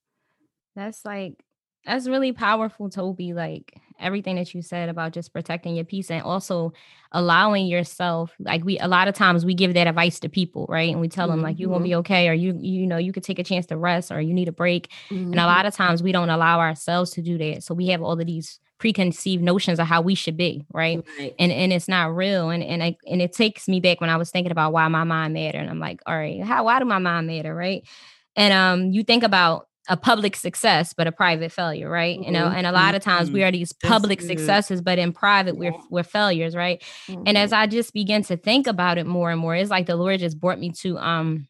That's 0.75 1.05
like 1.05 1.43
that's 1.85 2.07
really 2.07 2.31
powerful, 2.31 2.89
Tobi. 2.89 3.33
Like 3.33 3.73
everything 3.99 4.35
that 4.37 4.53
you 4.53 4.61
said 4.61 4.89
about 4.89 5.11
just 5.11 5.33
protecting 5.33 5.75
your 5.75 5.85
peace 5.85 6.09
and 6.09 6.23
also 6.23 6.73
allowing 7.11 7.67
yourself, 7.67 8.33
like 8.39 8.63
we 8.63 8.79
a 8.79 8.87
lot 8.87 9.07
of 9.07 9.15
times 9.15 9.45
we 9.45 9.53
give 9.53 9.73
that 9.73 9.87
advice 9.87 10.19
to 10.21 10.29
people, 10.29 10.65
right? 10.69 10.91
And 10.91 11.01
we 11.01 11.09
tell 11.09 11.27
them 11.27 11.41
like 11.41 11.59
you're 11.59 11.69
gonna 11.69 11.83
be 11.83 11.95
okay, 11.95 12.29
or 12.29 12.33
you 12.33 12.57
you 12.59 12.87
know, 12.87 12.97
you 12.97 13.11
could 13.11 13.23
take 13.23 13.39
a 13.39 13.43
chance 13.43 13.65
to 13.67 13.77
rest 13.77 14.11
or 14.11 14.21
you 14.21 14.33
need 14.33 14.47
a 14.47 14.53
break. 14.53 14.91
And 15.09 15.39
a 15.39 15.45
lot 15.45 15.65
of 15.65 15.73
times 15.75 16.01
we 16.01 16.11
don't 16.11 16.29
allow 16.29 16.59
ourselves 16.59 17.11
to 17.11 17.21
do 17.21 17.37
that. 17.37 17.63
So 17.63 17.73
we 17.73 17.87
have 17.87 18.01
all 18.01 18.19
of 18.19 18.25
these 18.25 18.59
preconceived 18.79 19.43
notions 19.43 19.79
of 19.79 19.87
how 19.87 20.01
we 20.01 20.15
should 20.15 20.35
be, 20.37 20.65
right? 20.73 21.03
right 21.19 21.35
and 21.39 21.51
and 21.51 21.71
it's 21.71 21.87
not 21.87 22.15
real 22.15 22.49
and 22.49 22.63
and 22.63 22.83
I, 22.83 22.97
and 23.09 23.21
it 23.21 23.33
takes 23.33 23.67
me 23.67 23.79
back 23.79 24.01
when 24.01 24.09
I 24.09 24.17
was 24.17 24.31
thinking 24.31 24.51
about 24.51 24.73
why 24.73 24.87
my 24.87 25.03
mind 25.03 25.33
matter 25.33 25.57
and 25.57 25.69
I'm 25.69 25.79
like 25.79 26.01
all 26.05 26.15
right 26.15 26.41
how 26.43 26.65
why 26.65 26.79
do 26.79 26.85
my 26.85 26.97
mind 26.97 27.27
matter 27.27 27.53
right 27.55 27.87
and 28.35 28.53
um 28.53 28.91
you 28.91 29.03
think 29.03 29.23
about 29.23 29.67
a 29.89 29.97
public 29.97 30.35
success 30.35 30.93
but 30.93 31.07
a 31.07 31.11
private 31.11 31.51
failure 31.51 31.89
right 31.89 32.17
you 32.19 32.31
know 32.31 32.47
Mhm, 32.49 32.55
and 32.55 32.67
a 32.67 32.71
lot 32.71 32.95
of 32.95 33.01
times 33.03 33.31
we 33.31 33.39
mhm. 33.41 33.47
are 33.47 33.51
these 33.51 33.73
That's 33.81 33.91
public 33.91 34.19
good. 34.19 34.27
successes 34.27 34.81
but 34.81 34.97
in 34.97 35.11
private 35.13 35.57
we're 35.57 35.73
we're 35.89 36.03
failures 36.03 36.55
right 36.55 36.81
and 37.09 37.27
Mhm. 37.27 37.35
as 37.35 37.51
I 37.53 37.67
just 37.67 37.93
begin 37.93 38.23
to 38.23 38.37
think 38.37 38.65
about 38.67 38.97
it 38.97 39.05
more 39.05 39.29
and 39.31 39.39
more 39.41 39.55
it's 39.55 39.69
like 39.69 39.85
the 39.87 39.95
Lord 39.97 40.19
just 40.21 40.39
brought 40.39 40.59
me 40.59 40.71
to 40.83 40.97
um 40.99 41.47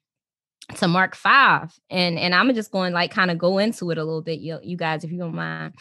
to 0.77 0.87
Mark 0.87 1.15
5 1.15 1.73
and 1.89 2.17
and 2.17 2.33
I'm 2.33 2.53
just 2.55 2.71
going 2.71 2.93
like 2.93 3.11
kind 3.11 3.29
of 3.29 3.37
go 3.37 3.57
into 3.59 3.91
it 3.91 3.97
a 3.97 4.03
little 4.03 4.21
bit 4.23 4.39
you, 4.39 4.59
you 4.63 4.77
guys 4.77 5.03
if 5.03 5.11
you 5.11 5.19
don't 5.19 5.35
mind 5.35 5.73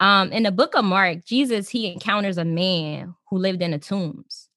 um 0.00 0.30
in 0.32 0.42
the 0.44 0.52
book 0.52 0.74
of 0.76 0.84
Mark 0.84 1.24
Jesus 1.24 1.68
he 1.68 1.92
encounters 1.92 2.38
a 2.38 2.44
man 2.44 3.14
who 3.30 3.38
lived 3.38 3.62
in 3.62 3.72
the 3.72 3.78
tombs 3.78 4.47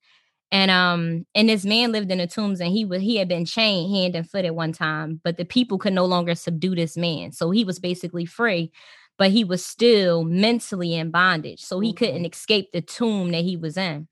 and 0.51 0.71
um 0.71 1.25
and 1.35 1.49
this 1.49 1.65
man 1.65 1.91
lived 1.91 2.11
in 2.11 2.17
the 2.17 2.27
tombs 2.27 2.59
and 2.59 2.71
he 2.71 2.85
was 2.85 3.01
he 3.01 3.17
had 3.17 3.27
been 3.27 3.45
chained 3.45 3.93
hand 3.95 4.15
and 4.15 4.29
foot 4.29 4.45
at 4.45 4.55
one 4.55 4.71
time 4.73 5.19
but 5.23 5.37
the 5.37 5.45
people 5.45 5.77
could 5.77 5.93
no 5.93 6.05
longer 6.05 6.35
subdue 6.35 6.75
this 6.75 6.97
man 6.97 7.31
so 7.31 7.51
he 7.51 7.63
was 7.63 7.79
basically 7.79 8.25
free 8.25 8.71
but 9.17 9.31
he 9.31 9.43
was 9.43 9.65
still 9.65 10.23
mentally 10.23 10.95
in 10.95 11.11
bondage 11.11 11.61
so 11.61 11.79
he 11.79 11.91
Mhm. 11.93 11.97
couldn't 11.97 12.25
escape 12.25 12.71
the 12.71 12.81
tomb 12.81 13.31
that 13.31 13.43
he 13.43 13.57
was 13.57 13.77
in 13.77 14.07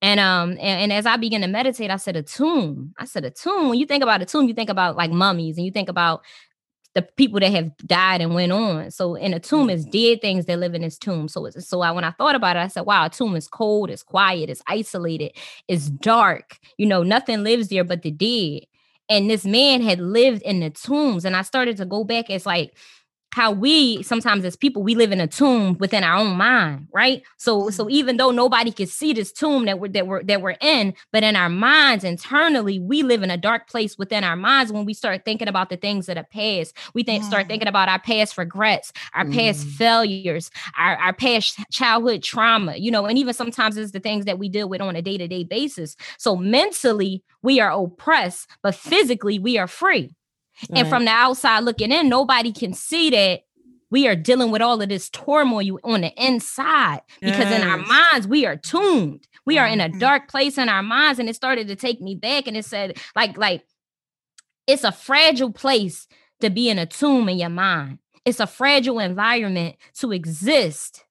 and 0.00 0.18
um 0.20 0.50
and, 0.52 0.60
and 0.60 0.92
as 0.92 1.06
I 1.06 1.16
began 1.16 1.42
to 1.42 1.46
meditate, 1.46 1.90
I 1.90 1.96
said 1.96 2.16
a 2.16 2.22
tomb. 2.22 2.92
I 2.98 3.04
said 3.04 3.24
a 3.24 3.30
tomb. 3.30 3.68
When 3.68 3.78
you 3.78 3.86
think 3.86 4.02
about 4.02 4.22
a 4.22 4.24
tomb, 4.26 4.48
you 4.48 4.54
think 4.54 4.70
about 4.70 4.96
like 4.96 5.10
mummies 5.12 5.56
and 5.56 5.64
you 5.64 5.72
think 5.72 5.88
about 5.88 6.22
the 6.94 7.02
people 7.02 7.40
that 7.40 7.52
have 7.52 7.76
died 7.78 8.20
and 8.20 8.34
went 8.34 8.52
on. 8.52 8.90
So 8.90 9.14
in 9.14 9.32
a 9.32 9.40
tomb 9.40 9.70
is 9.70 9.82
mm-hmm. 9.82 9.90
dead 9.90 10.20
things 10.20 10.44
that 10.46 10.58
live 10.58 10.74
in 10.74 10.82
this 10.82 10.98
tomb. 10.98 11.28
So 11.28 11.46
it's, 11.46 11.66
so 11.66 11.80
I, 11.80 11.90
when 11.90 12.04
I 12.04 12.10
thought 12.10 12.34
about 12.34 12.56
it, 12.56 12.60
I 12.60 12.68
said, 12.68 12.82
wow, 12.82 13.06
a 13.06 13.10
tomb 13.10 13.34
is 13.34 13.48
cold, 13.48 13.90
it's 13.90 14.02
quiet, 14.02 14.50
it's 14.50 14.62
isolated, 14.66 15.32
it's 15.68 15.88
dark. 15.88 16.58
You 16.76 16.86
know, 16.86 17.02
nothing 17.02 17.42
lives 17.42 17.68
there 17.68 17.84
but 17.84 18.02
the 18.02 18.10
dead. 18.10 18.66
And 19.08 19.28
this 19.28 19.44
man 19.44 19.82
had 19.82 20.00
lived 20.00 20.42
in 20.42 20.60
the 20.60 20.70
tombs. 20.70 21.24
And 21.24 21.34
I 21.34 21.42
started 21.42 21.76
to 21.78 21.86
go 21.86 22.04
back 22.04 22.30
as 22.30 22.46
like 22.46 22.76
how 23.32 23.50
we 23.50 24.02
sometimes 24.02 24.44
as 24.44 24.56
people 24.56 24.82
we 24.82 24.94
live 24.94 25.10
in 25.10 25.20
a 25.20 25.26
tomb 25.26 25.76
within 25.78 26.04
our 26.04 26.16
own 26.18 26.36
mind 26.36 26.86
right? 26.92 27.22
So 27.38 27.70
so 27.70 27.88
even 27.90 28.16
though 28.18 28.30
nobody 28.30 28.70
can 28.70 28.86
see 28.86 29.12
this 29.12 29.32
tomb 29.32 29.64
that 29.64 29.78
we're 29.80 29.88
that 29.88 30.06
we're 30.06 30.22
that 30.24 30.42
we're 30.42 30.56
in 30.60 30.94
but 31.12 31.22
in 31.22 31.34
our 31.36 31.48
minds 31.48 32.04
internally 32.04 32.78
we 32.78 33.02
live 33.02 33.22
in 33.22 33.30
a 33.30 33.36
dark 33.36 33.68
place 33.68 33.96
within 33.98 34.22
our 34.24 34.36
minds 34.36 34.70
when 34.72 34.84
we 34.84 34.94
start 34.94 35.24
thinking 35.24 35.48
about 35.48 35.70
the 35.70 35.76
things 35.76 36.06
that 36.06 36.18
are 36.18 36.26
past. 36.32 36.76
We 36.94 37.02
think 37.02 37.24
start 37.24 37.46
Mm. 37.46 37.48
thinking 37.48 37.68
about 37.68 37.88
our 37.88 37.98
past 38.00 38.36
regrets 38.38 38.92
our 39.14 39.24
past 39.24 39.66
Mm. 39.66 39.70
failures 39.70 40.50
our, 40.78 40.96
our 40.96 41.12
past 41.12 41.58
childhood 41.70 42.22
trauma 42.22 42.76
you 42.76 42.90
know 42.90 43.06
and 43.06 43.18
even 43.18 43.34
sometimes 43.34 43.76
it's 43.76 43.92
the 43.92 44.00
things 44.00 44.24
that 44.26 44.38
we 44.38 44.48
deal 44.48 44.68
with 44.68 44.80
on 44.80 44.94
a 44.96 45.02
day-to-day 45.02 45.44
basis. 45.44 45.96
So 46.18 46.36
mentally 46.36 47.22
we 47.42 47.60
are 47.60 47.72
oppressed 47.72 48.48
but 48.62 48.74
physically 48.74 49.38
we 49.38 49.58
are 49.58 49.66
free 49.66 50.14
and 50.70 50.78
Right. 50.82 50.88
from 50.88 51.04
the 51.04 51.10
outside 51.10 51.60
looking 51.64 51.92
in, 51.92 52.08
nobody 52.08 52.52
can 52.52 52.72
see 52.74 53.10
that 53.10 53.42
we 53.90 54.08
are 54.08 54.16
dealing 54.16 54.50
with 54.50 54.62
all 54.62 54.80
of 54.80 54.88
this 54.88 55.10
turmoil 55.10 55.60
You 55.62 55.78
on 55.84 56.00
the 56.00 56.12
inside 56.24 57.02
because 57.20 57.50
in 57.50 57.62
our 57.62 57.76
minds, 57.78 58.26
we 58.26 58.46
are 58.46 58.56
tuned. 58.56 59.28
We 59.44 59.58
are 59.58 59.66
in 59.66 59.80
a 59.80 59.88
Mhm. 59.90 59.98
dark 59.98 60.28
place 60.28 60.56
in 60.56 60.68
our 60.70 60.82
minds. 60.82 61.18
And 61.18 61.28
it 61.28 61.34
started 61.36 61.68
to 61.68 61.76
take 61.76 62.00
me 62.00 62.14
back 62.14 62.46
and 62.46 62.56
it 62.56 62.64
said, 62.64 62.98
like, 63.14 63.36
like, 63.36 63.66
it's 64.66 64.84
a 64.84 64.92
fragile 64.92 65.52
place 65.52 66.06
to 66.40 66.48
be 66.50 66.68
in 66.70 66.78
a 66.78 66.86
tomb 66.86 67.28
in 67.28 67.38
your 67.38 67.48
mind. 67.50 67.98
It's 68.24 68.40
a 68.40 68.46
fragile 68.46 68.98
environment 69.00 69.76
to 69.98 70.12
exist 70.12 71.04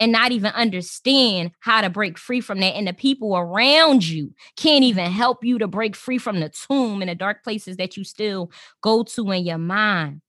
and 0.00 0.12
not 0.12 0.32
even 0.32 0.52
understand 0.52 1.52
how 1.60 1.80
to 1.80 1.90
break 1.90 2.18
free 2.18 2.40
from 2.40 2.60
that. 2.60 2.74
And 2.74 2.86
the 2.86 2.92
people 2.92 3.36
around 3.36 4.06
you 4.06 4.32
can't 4.56 4.84
even 4.84 5.10
help 5.10 5.44
you 5.44 5.58
to 5.58 5.66
break 5.66 5.96
free 5.96 6.18
from 6.18 6.40
the 6.40 6.48
tomb 6.48 7.02
and 7.02 7.08
the 7.08 7.14
dark 7.14 7.42
places 7.42 7.76
that 7.76 7.96
you 7.96 8.04
still 8.04 8.50
go 8.80 9.02
to 9.02 9.30
in 9.32 9.44
your 9.44 9.58
mind. 9.58 10.20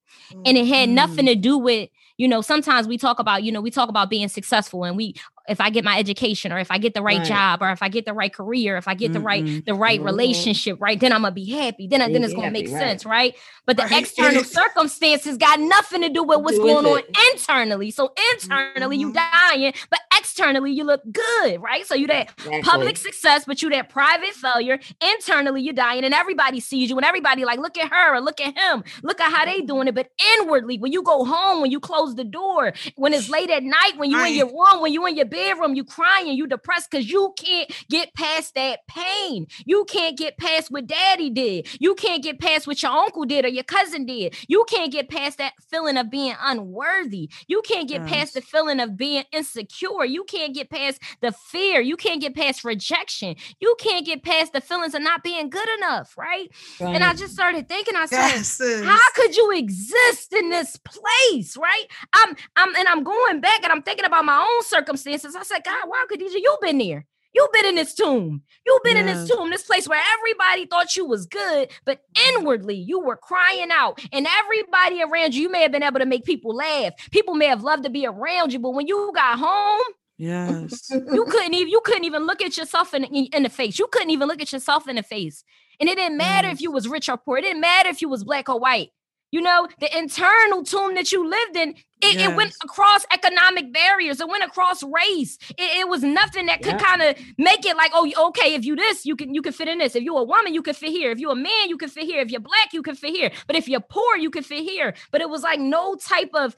And 0.46 0.58
it 0.58 0.68
had 0.68 0.90
nothing 0.90 1.26
mm-hmm. 1.26 1.28
to 1.28 1.36
do 1.36 1.58
with, 1.58 1.90
you 2.18 2.28
know, 2.28 2.42
sometimes 2.42 2.88
we 2.88 2.98
talk 2.98 3.20
about, 3.20 3.44
you 3.44 3.52
know, 3.52 3.62
we 3.62 3.72
talk 3.72 3.90
about 3.90 4.10
being 4.10 4.28
successful 4.28 4.84
and 4.84 4.98
we, 4.98 5.16
if 5.50 5.60
I 5.62 5.70
get 5.70 5.84
my 5.84 5.98
education 5.98 6.51
or 6.51 6.60
if 6.60 6.72
I 6.72 6.77
get 6.77 6.94
the 6.94 7.01
right, 7.01 7.18
Right. 7.18 7.25
job 7.27 7.62
or 7.62 7.72
if 7.72 7.82
I 7.82 7.89
get 7.89 8.06
the 8.06 8.13
right 8.13 8.32
career, 8.34 8.77
if 8.77 8.88
I 8.88 8.94
get 8.94 9.13
the 9.13 9.20
right, 9.20 9.46
the 9.65 9.74
right 9.74 10.00
Mhm. 10.00 10.06
relationship, 10.06 10.77
right, 10.79 11.00
then 11.00 11.12
I'm 11.12 11.22
gonna 11.24 11.34
be 11.34 11.50
happy. 11.50 11.88
Then, 11.88 12.00
Then 12.00 12.13
then 12.13 12.22
you 12.22 12.25
it's 12.25 12.34
gonna 12.36 12.51
make 12.51 12.68
right. 12.70 12.79
sense, 12.79 13.06
right? 13.06 13.36
But 13.65 13.77
the 13.77 13.84
Right. 13.84 14.03
external 14.03 14.44
circumstances 14.60 15.38
got 15.38 15.60
nothing 15.60 16.01
to 16.01 16.10
do 16.10 16.24
with 16.24 16.41
what's 16.41 16.58
Do 16.58 16.65
with 16.65 16.84
going 16.84 16.86
on 16.86 17.01
internally. 17.34 17.91
So 17.91 18.13
internally 18.34 18.98
you 18.98 19.12
Mhm. 19.12 19.20
dying, 19.32 19.74
but 19.89 20.00
externally 20.18 20.72
you 20.72 20.84
look 20.84 21.01
good, 21.12 21.62
right? 21.62 21.86
So 21.86 21.96
you 21.96 22.08
that 22.08 22.29
exactly. 22.38 22.62
public 22.62 22.98
success, 22.98 23.46
but 23.46 23.62
you 23.62 23.70
that 23.72 23.89
private 23.89 24.34
failure. 24.34 24.79
Internally 25.01 25.62
you're 25.62 25.74
dying, 25.74 26.03
and 26.03 26.13
everybody 26.13 26.60
sees 26.60 26.89
you, 26.89 26.98
and 26.98 27.06
everybody 27.06 27.46
like, 27.46 27.60
look 27.60 27.77
at 27.77 27.91
her 27.91 28.15
or 28.15 28.22
look 28.22 28.39
at 28.41 28.58
him, 28.58 28.84
look 29.03 29.20
at 29.20 29.32
how 29.32 29.46
they 29.46 29.62
doing 29.62 29.88
it. 29.88 29.96
But 29.96 30.10
inwardly, 30.38 30.77
when 30.77 30.91
you 30.91 31.01
go 31.03 31.25
home, 31.25 31.62
when 31.62 31.72
you 31.72 31.79
close 31.79 32.15
the 32.15 32.24
door, 32.24 32.74
when 32.96 33.13
it's 33.13 33.29
late 33.29 33.50
at 33.50 33.63
night, 33.63 33.94
when 33.98 34.10
you 34.12 34.18
in 34.25 34.34
your 34.36 34.48
room, 34.48 34.82
when 34.82 34.94
you 34.94 35.06
in 35.06 35.15
your 35.15 35.25
you 35.39 35.84
crying, 35.84 36.34
you 36.34 36.48
depressed 36.48 36.89
because 36.91 37.10
you 37.10 37.34
can't 37.38 37.72
get 37.89 38.13
past 38.13 38.55
that 38.55 38.79
pain. 38.88 39.48
You 39.65 39.86
can't 39.86 40.17
get 40.17 40.38
past 40.38 40.72
what 40.72 40.88
daddy 40.88 41.29
did. 41.29 41.67
You 41.79 41.96
can't 41.96 42.24
get 42.24 42.39
past 42.39 42.67
what 42.67 42.81
your 42.81 42.91
uncle 42.91 43.25
did 43.25 43.46
or 43.46 43.50
your 43.50 43.63
cousin 43.63 44.05
did. 44.05 44.36
You 44.48 44.65
can't 44.69 44.91
get 44.91 45.10
past 45.10 45.38
that 45.38 45.53
feeling 45.69 45.98
of 45.98 46.10
being 46.10 46.36
unworthy. 46.41 47.29
You 47.48 47.62
can't 47.62 47.88
get 47.88 48.01
yes. 48.01 48.12
past 48.12 48.34
the 48.34 48.41
feeling 48.41 48.79
of 48.79 48.98
being 48.98 49.24
insecure. 49.31 50.05
You 50.05 50.24
can't 50.24 50.53
get 50.53 50.69
past 50.69 51.01
the 51.22 51.31
fear. 51.31 51.81
You 51.81 51.98
can't 51.98 52.22
get 52.22 52.36
past 52.36 52.63
rejection. 52.63 53.36
You 53.60 53.75
can't 53.79 54.05
get 54.05 54.24
past 54.24 54.53
the 54.53 54.62
feelings 54.62 54.96
of 54.96 55.01
not 55.01 55.24
being 55.24 55.50
good 55.50 55.69
enough, 55.77 56.17
right? 56.17 56.50
right. 56.79 56.96
And 56.96 57.03
I 57.03 57.13
just 57.13 57.34
started 57.34 57.67
thinking, 57.67 57.96
I 57.96 58.05
said, 58.05 58.17
yes, 58.17 58.62
how 58.84 59.12
could 59.15 59.36
you 59.36 59.51
exist 59.51 60.34
in 60.34 60.50
this 60.50 60.77
place, 60.77 61.58
right? 61.58 61.86
I'm, 62.13 62.36
I'm, 62.55 62.75
and 62.75 62.88
I'm 62.88 63.03
going 63.03 63.41
back 63.41 63.63
and 63.63 63.72
I'm 63.72 63.81
thinking 63.81 64.05
about 64.05 64.25
my 64.25 64.39
own 64.39 64.63
circumstances. 64.63 65.19
I 65.26 65.44
said, 65.44 65.64
God, 65.64 65.88
wow, 65.88 66.04
Khadijah, 66.10 66.42
you've 66.42 66.62
been 66.62 66.78
there. 66.78 67.06
You've 67.34 67.52
been 67.52 67.66
in 67.66 67.76
this 67.76 67.94
tomb. 67.94 68.42
You've 68.66 68.84
been 68.84 68.96
yeah. 68.96 69.02
in 69.02 69.08
this 69.08 69.30
tomb, 69.30 69.50
this 69.50 69.64
place 69.64 69.88
where 69.88 70.02
everybody 70.18 70.66
thought 70.66 70.96
you 70.96 71.06
was 71.06 71.28
good, 71.28 71.70
but 71.86 72.02
inwardly 72.30 72.76
you 72.76 73.00
were 73.00 73.18
crying 73.18 73.70
out. 73.72 74.04
And 74.12 74.28
everybody 74.28 75.04
around 75.04 75.36
you, 75.36 75.44
you 75.44 75.52
may 75.52 75.62
have 75.62 75.72
been 75.72 75.84
able 75.84 76.00
to 76.00 76.06
make 76.06 76.26
people 76.26 76.56
laugh. 76.56 76.94
People 77.12 77.36
may 77.36 77.46
have 77.46 77.64
loved 77.64 77.84
to 77.84 77.90
be 77.90 78.06
around 78.06 78.52
you, 78.52 78.60
but 78.60 78.72
when 78.72 78.88
you 78.88 79.12
got 79.14 79.38
home, 79.38 79.94
yes, 80.18 80.90
you 81.14 81.26
couldn't 81.26 81.54
even 81.54 81.70
you 81.70 81.82
couldn't 81.86 82.06
even 82.06 82.26
look 82.26 82.42
at 82.42 82.58
yourself 82.58 82.94
in, 82.94 83.04
in 83.06 83.44
the 83.44 83.50
face. 83.50 83.78
You 83.78 83.88
couldn't 83.92 84.10
even 84.10 84.28
look 84.28 84.42
at 84.42 84.52
yourself 84.52 84.88
in 84.88 84.96
the 84.96 85.04
face. 85.04 85.44
And 85.80 85.88
it 85.88 85.96
didn't 85.96 86.18
matter 86.18 86.48
yes. 86.48 86.58
if 86.58 86.62
you 86.62 86.72
was 86.72 86.88
rich 86.88 87.10
or 87.10 87.18
poor. 87.18 87.38
It 87.38 87.44
didn't 87.44 87.62
matter 87.62 87.90
if 87.90 88.02
you 88.02 88.10
was 88.10 88.24
black 88.24 88.50
or 88.50 88.60
white. 88.60 88.90
You 89.32 89.42
know, 89.42 89.68
the 89.80 89.96
internal 89.96 90.64
tomb 90.64 90.96
that 90.96 91.12
you 91.12 91.30
lived 91.30 91.56
in, 91.56 91.76
it, 92.01 92.15
yes. 92.15 92.29
it, 92.29 92.36
went 92.36 92.53
across 92.63 93.06
economic 93.13 93.74
barriers. 93.74 94.22
It 94.22 94.27
went 94.27 94.44
across 94.44 94.84
race. 94.84 95.38
It, 95.58 95.79
it 95.79 95.89
was 95.89 96.03
nothing 96.03 96.46
that 96.46 96.62
could 96.62 96.74
yeah. 96.74 96.77
kind 96.77 97.01
of 97.01 97.15
make 97.38 97.65
it 97.65 97.75
like, 97.75 97.91
oh, 97.94 98.12
okay, 98.29 98.53
if 98.53 98.65
you 98.65 98.75
this, 98.75 99.06
you 99.06 99.15
can 99.15 99.34
you 99.34 99.41
can 99.41 99.53
fit 99.53 99.68
in 99.68 99.79
this. 99.79 99.96
If 99.96 100.03
you're 100.03 100.20
a 100.20 100.24
woman, 100.24 100.53
you 100.53 100.62
can 100.62 100.74
fit 100.74 100.91
here. 100.91 101.12
If 101.12 101.20
you're 101.20 101.34
a 101.34 101.36
man, 101.36 101.68
you 101.68 101.77
can 101.77 101.89
fit 101.89 102.06
here. 102.06 102.22
If 102.22 102.32
you're 102.32 102.41
black, 102.41 102.74
you 102.74 102.82
can 102.82 102.96
fit 102.96 103.13
here. 103.13 103.32
But 103.48 103.56
if 103.56 103.68
you're 103.68 103.82
poor, 103.82 104.15
you 104.18 104.29
can 104.29 104.44
fit 104.44 104.63
here. 104.63 104.94
But 105.12 105.22
it 105.22 105.29
was 105.29 105.44
like 105.44 105.60
no 105.60 105.96
type 105.96 106.32
of 106.34 106.56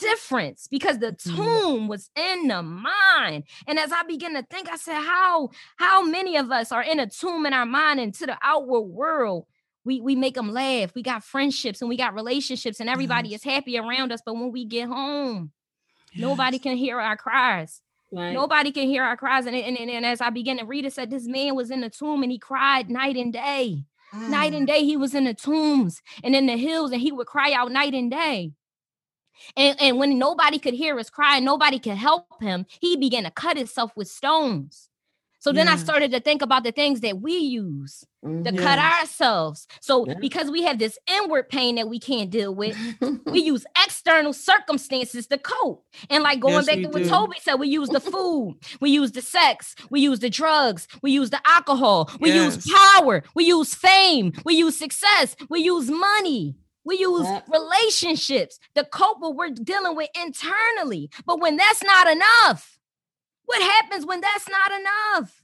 difference 0.00 0.66
because 0.66 0.98
the 0.98 1.12
mm-hmm. 1.12 1.36
tomb 1.36 1.88
was 1.88 2.10
in 2.16 2.48
the 2.48 2.62
mind. 2.62 3.44
And 3.66 3.78
as 3.78 3.92
I 3.92 4.02
begin 4.04 4.34
to 4.34 4.42
think, 4.42 4.68
I 4.68 4.76
said, 4.76 5.00
how 5.00 5.50
how 5.76 6.04
many 6.04 6.36
of 6.36 6.50
us 6.50 6.72
are 6.72 6.82
in 6.82 6.98
a 6.98 7.06
tomb 7.06 7.46
in 7.46 7.52
our 7.52 7.66
mind 7.66 8.00
and 8.00 8.14
to 8.14 8.26
the 8.26 8.38
outward 8.42 8.82
world? 8.82 9.46
We 9.84 10.00
we 10.00 10.14
make 10.16 10.34
them 10.34 10.52
laugh. 10.52 10.94
We 10.94 11.02
got 11.02 11.24
friendships 11.24 11.80
and 11.80 11.88
we 11.88 11.96
got 11.96 12.14
relationships, 12.14 12.80
and 12.80 12.88
everybody 12.88 13.30
yes. 13.30 13.40
is 13.40 13.44
happy 13.44 13.78
around 13.78 14.12
us. 14.12 14.20
But 14.24 14.34
when 14.34 14.52
we 14.52 14.64
get 14.64 14.88
home, 14.88 15.52
yes. 16.12 16.20
nobody 16.20 16.58
can 16.58 16.76
hear 16.76 17.00
our 17.00 17.16
cries. 17.16 17.80
Right. 18.12 18.32
Nobody 18.32 18.72
can 18.72 18.88
hear 18.88 19.04
our 19.04 19.16
cries. 19.16 19.46
And, 19.46 19.54
and, 19.54 19.78
and, 19.78 19.88
and, 19.88 20.04
as 20.04 20.20
I 20.20 20.30
began 20.30 20.58
to 20.58 20.64
read, 20.64 20.84
it 20.84 20.92
said 20.92 21.10
this 21.10 21.28
man 21.28 21.54
was 21.54 21.70
in 21.70 21.80
the 21.80 21.90
tomb 21.90 22.24
and 22.24 22.32
he 22.32 22.38
cried 22.38 22.90
night 22.90 23.16
and 23.16 23.32
day. 23.32 23.84
Mm. 24.12 24.28
Night 24.28 24.52
and 24.52 24.64
mm. 24.64 24.72
day, 24.72 24.84
he 24.84 24.96
was 24.96 25.14
in 25.14 25.24
the 25.24 25.34
tombs 25.34 26.02
and 26.24 26.34
in 26.34 26.46
the 26.46 26.56
hills, 26.56 26.90
and 26.90 27.00
he 27.00 27.12
would 27.12 27.28
cry 27.28 27.52
out 27.52 27.70
night 27.70 27.94
and 27.94 28.10
day. 28.10 28.52
And, 29.56 29.80
and 29.80 29.98
when 29.98 30.18
nobody 30.18 30.58
could 30.58 30.74
hear 30.74 30.98
his 30.98 31.08
cry, 31.08 31.38
nobody 31.38 31.78
could 31.78 31.96
help 31.96 32.42
him, 32.42 32.66
he 32.80 32.96
began 32.96 33.24
to 33.24 33.30
cut 33.30 33.56
himself 33.56 33.92
with 33.96 34.08
stones. 34.08 34.89
So 35.40 35.52
then 35.52 35.66
yeah. 35.66 35.72
I 35.72 35.76
started 35.76 36.10
to 36.12 36.20
think 36.20 36.42
about 36.42 36.64
the 36.64 36.70
things 36.70 37.00
that 37.00 37.20
we 37.20 37.34
use 37.34 38.04
mm, 38.22 38.44
to 38.44 38.52
cut 38.56 38.78
ourselves. 38.78 39.66
So 39.80 40.06
yeah. 40.06 40.14
because 40.20 40.50
we 40.50 40.62
have 40.64 40.78
this 40.78 40.98
inward 41.06 41.48
pain 41.48 41.76
that 41.76 41.88
we 41.88 41.98
can't 41.98 42.28
deal 42.30 42.54
with, 42.54 42.76
we 43.24 43.40
use 43.40 43.64
external 43.82 44.34
circumstances 44.34 45.26
to 45.28 45.38
cope. 45.38 45.82
And 46.10 46.22
like 46.22 46.40
going 46.40 46.54
yes, 46.56 46.66
back 46.66 46.76
to 46.76 46.88
what 46.88 47.02
do. 47.02 47.08
Tobi 47.08 47.40
said, 47.40 47.54
we 47.54 47.68
use 47.68 47.88
the 47.88 48.00
food, 48.00 48.58
we 48.80 48.90
use 48.90 49.12
the 49.12 49.22
sex, 49.22 49.74
we 49.88 50.00
use 50.00 50.20
the 50.20 50.28
drugs, 50.28 50.86
we 51.02 51.10
use 51.10 51.30
the 51.30 51.40
alcohol, 51.46 52.10
we 52.20 52.32
yes. 52.32 52.56
use 52.56 52.74
power, 52.74 53.24
we 53.34 53.46
use 53.46 53.74
fame, 53.74 54.34
we 54.44 54.54
use 54.54 54.78
success, 54.78 55.36
we 55.48 55.60
use 55.60 55.90
money. 55.90 56.54
We 56.82 56.98
use 56.98 57.26
yep. 57.26 57.46
relationships 57.48 58.58
to 58.74 58.84
cope 58.84 59.18
what 59.20 59.36
we're 59.36 59.50
dealing 59.50 59.96
with 59.96 60.08
internally. 60.18 61.10
But 61.26 61.38
when 61.38 61.56
that's 61.56 61.82
not 61.82 62.10
enough, 62.10 62.79
what 63.50 63.62
happens 63.62 64.06
when 64.06 64.20
that's 64.20 64.48
not 64.48 64.70
enough? 64.80 65.42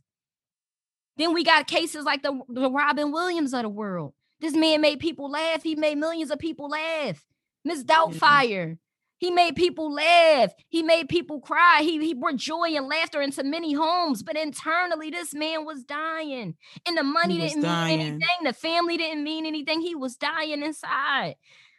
Then 1.16 1.34
we 1.34 1.42
got 1.42 1.66
cases 1.66 2.04
like 2.04 2.22
the, 2.22 2.40
the 2.48 2.70
Robin 2.70 3.10
Williams 3.10 3.52
of 3.52 3.62
the 3.62 3.68
world. 3.68 4.12
This 4.38 4.54
man 4.54 4.80
made 4.80 5.00
people 5.00 5.28
laugh. 5.28 5.64
He 5.64 5.74
made 5.74 5.98
millions 5.98 6.30
of 6.30 6.38
people 6.38 6.68
laugh. 6.68 7.24
Miss 7.64 7.82
Doubtfire. 7.82 8.78
He 9.18 9.32
made 9.32 9.56
people 9.56 9.92
laugh. 9.92 10.52
He 10.68 10.84
made 10.84 11.08
people 11.08 11.40
cry. 11.40 11.80
He, 11.80 11.98
he 11.98 12.14
brought 12.14 12.36
joy 12.36 12.76
and 12.76 12.86
laughter 12.86 13.20
into 13.20 13.42
many 13.42 13.72
homes. 13.72 14.22
But 14.22 14.36
internally, 14.36 15.10
this 15.10 15.34
man 15.34 15.64
was 15.64 15.82
dying. 15.82 16.54
And 16.86 16.96
the 16.96 17.02
money 17.02 17.40
didn't 17.40 17.62
dying. 17.62 17.98
mean 17.98 18.06
anything. 18.06 18.44
The 18.44 18.52
family 18.52 18.96
didn't 18.98 19.24
mean 19.24 19.46
anything. 19.46 19.80
He 19.80 19.96
was 19.96 20.14
dying 20.14 20.62
inside. 20.62 21.34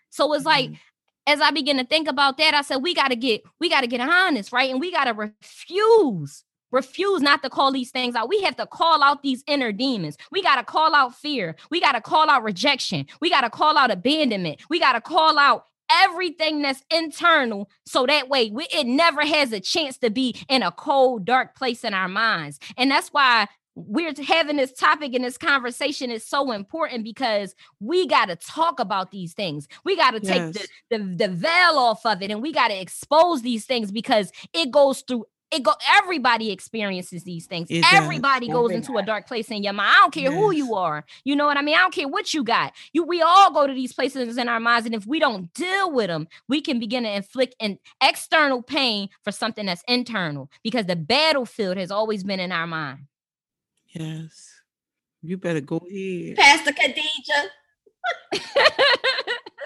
So 0.10 0.34
it's 0.34 0.42
mm-hmm. 0.42 0.48
like 0.48 0.80
as 1.28 1.42
I 1.42 1.52
begin 1.52 1.78
to 1.78 1.84
think 1.84 2.08
about 2.08 2.38
that, 2.38 2.54
I 2.54 2.62
said, 2.62 2.78
we 2.78 2.94
got 2.94 3.10
to 3.10 3.16
get, 3.16 3.44
we 3.60 3.70
got 3.70 3.82
to 3.82 3.88
get 3.88 4.00
honest, 4.00 4.54
right? 4.54 4.72
And 4.72 4.80
we 4.80 4.92
got 4.92 5.04
to 5.04 5.14
refuse, 5.14 6.46
refuse 6.72 7.22
not 7.22 7.44
to 7.44 7.50
call 7.50 7.72
these 7.72 7.92
things 7.92 8.16
out. 8.16 8.30
We 8.30 8.42
have 8.42 8.56
to 8.56 8.66
call 8.66 9.04
out 9.04 9.22
these 9.22 9.44
inner 9.46 9.74
demons. 9.74 10.18
We 10.32 10.42
got 10.42 10.56
to 10.56 10.64
call 10.64 10.96
out 10.96 11.14
fear. 11.14 11.58
We 11.70 11.82
got 11.82 11.92
to 11.92 12.02
call 12.02 12.30
out 12.30 12.44
rejection. 12.44 13.06
We 13.20 13.30
got 13.30 13.42
to 13.42 13.50
call 13.50 13.78
out 13.78 13.92
abandonment. 13.92 14.62
We 14.70 14.80
got 14.80 14.94
to 14.94 15.02
call 15.02 15.38
out 15.38 15.66
everything 16.04 16.62
that's 16.62 16.84
internal 16.92 17.70
so 17.86 18.06
that 18.06 18.28
way 18.28 18.50
we, 18.50 18.68
it 18.74 18.86
never 18.86 19.22
has 19.26 19.54
a 19.54 19.60
chance 19.60 19.98
to 19.98 20.10
be 20.10 20.36
in 20.50 20.62
a 20.62 20.72
cold 20.72 21.24
dark 21.24 21.56
place 21.56 21.86
in 21.86 21.94
our 21.94 22.10
minds 22.10 22.60
and 22.76 22.92
that's 22.92 23.08
why 23.14 23.48
we're 23.78 24.14
having 24.26 24.58
this 24.58 24.74
topic 24.74 25.14
and 25.14 25.24
this 25.24 25.38
conversation 25.38 26.10
is 26.10 26.26
so 26.26 26.52
important 26.52 27.04
because 27.04 27.54
we 27.80 28.08
got 28.08 28.26
to 28.26 28.36
talk 28.36 28.80
about 28.80 29.12
these 29.12 29.34
things. 29.34 29.68
We 29.84 29.96
got 29.96 30.12
to 30.12 30.20
take 30.20 30.56
yes. 30.56 30.68
the, 30.90 30.98
the 30.98 31.28
the 31.28 31.28
veil 31.28 31.78
off 31.78 32.06
of 32.06 32.22
it 32.24 32.32
and 32.32 32.42
we 32.42 32.52
got 32.52 32.70
to 32.70 32.80
expose 32.80 33.44
these 33.44 33.66
things 33.66 33.92
because 33.92 34.32
it 34.52 34.72
goes 34.72 35.02
through 35.02 35.26
it 35.52 35.64
go 35.64 35.74
everybody 35.96 36.52
experiences 36.52 37.24
these 37.24 37.46
things. 37.46 37.68
It 37.70 37.86
everybody 37.94 38.48
does. 38.48 38.54
goes 38.54 38.72
everybody. 38.72 38.76
into 38.76 38.98
a 38.98 39.06
dark 39.06 39.28
place 39.28 39.50
in 39.52 39.64
your 39.64 39.74
mind. 39.74 39.94
I 39.96 40.00
don't 40.00 40.14
care 40.14 40.32
yes. 40.32 40.34
who 40.34 40.52
you 40.52 40.74
are. 40.76 41.06
You 41.24 41.36
know 41.36 41.46
what 41.46 41.58
I 41.58 41.62
mean? 41.62 41.76
I 41.76 41.80
don't 41.80 41.94
care 41.94 42.08
what 42.08 42.34
you 42.34 42.44
got. 42.44 42.74
You 42.94 43.04
we 43.04 43.22
all 43.22 43.54
go 43.54 43.68
to 43.68 43.74
these 43.74 43.94
places 43.94 44.38
in 44.38 44.50
our 44.50 44.60
minds 44.60 44.88
and 44.88 44.96
if 44.96 45.06
we 45.06 45.20
don't 45.20 45.54
deal 45.54 45.92
with 45.92 46.08
them, 46.08 46.28
we 46.50 46.62
can 46.62 46.80
begin 46.80 47.04
to 47.04 47.12
inflict 47.12 47.56
an 47.60 47.78
external 48.02 48.64
pain 48.64 49.10
for 49.24 49.32
something 49.32 49.68
that's 49.68 49.84
internal 49.88 50.50
because 50.64 50.88
the 50.88 50.96
battlefield 50.96 51.78
has 51.78 51.92
always 51.92 52.24
been 52.24 52.40
in 52.40 52.52
our 52.52 52.68
mind. 52.68 53.02
Yes. 53.94 54.52
You 55.22 55.38
better 55.38 55.62
go 55.62 55.78
ahead. 55.78 56.38
Pastor 56.38 56.74
Khadijah. 56.74 57.50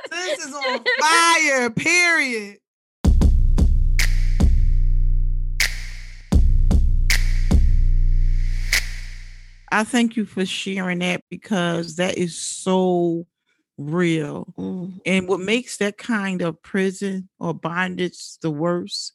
this 0.09 0.45
is 0.45 0.53
on 0.53 0.83
fire, 0.99 1.69
period. 1.69 2.57
I 9.73 9.85
thank 9.85 10.17
you 10.17 10.25
for 10.25 10.45
sharing 10.45 10.99
that 10.99 11.23
because 11.29 11.95
that 11.95 12.17
is 12.17 12.35
so 12.35 13.25
real. 13.77 14.53
Mm. 14.57 14.99
And 15.05 15.27
what 15.27 15.39
makes 15.39 15.77
that 15.77 15.97
kind 15.97 16.41
of 16.41 16.61
prison 16.61 17.29
or 17.39 17.53
bondage 17.53 18.37
the 18.41 18.51
worst 18.51 19.13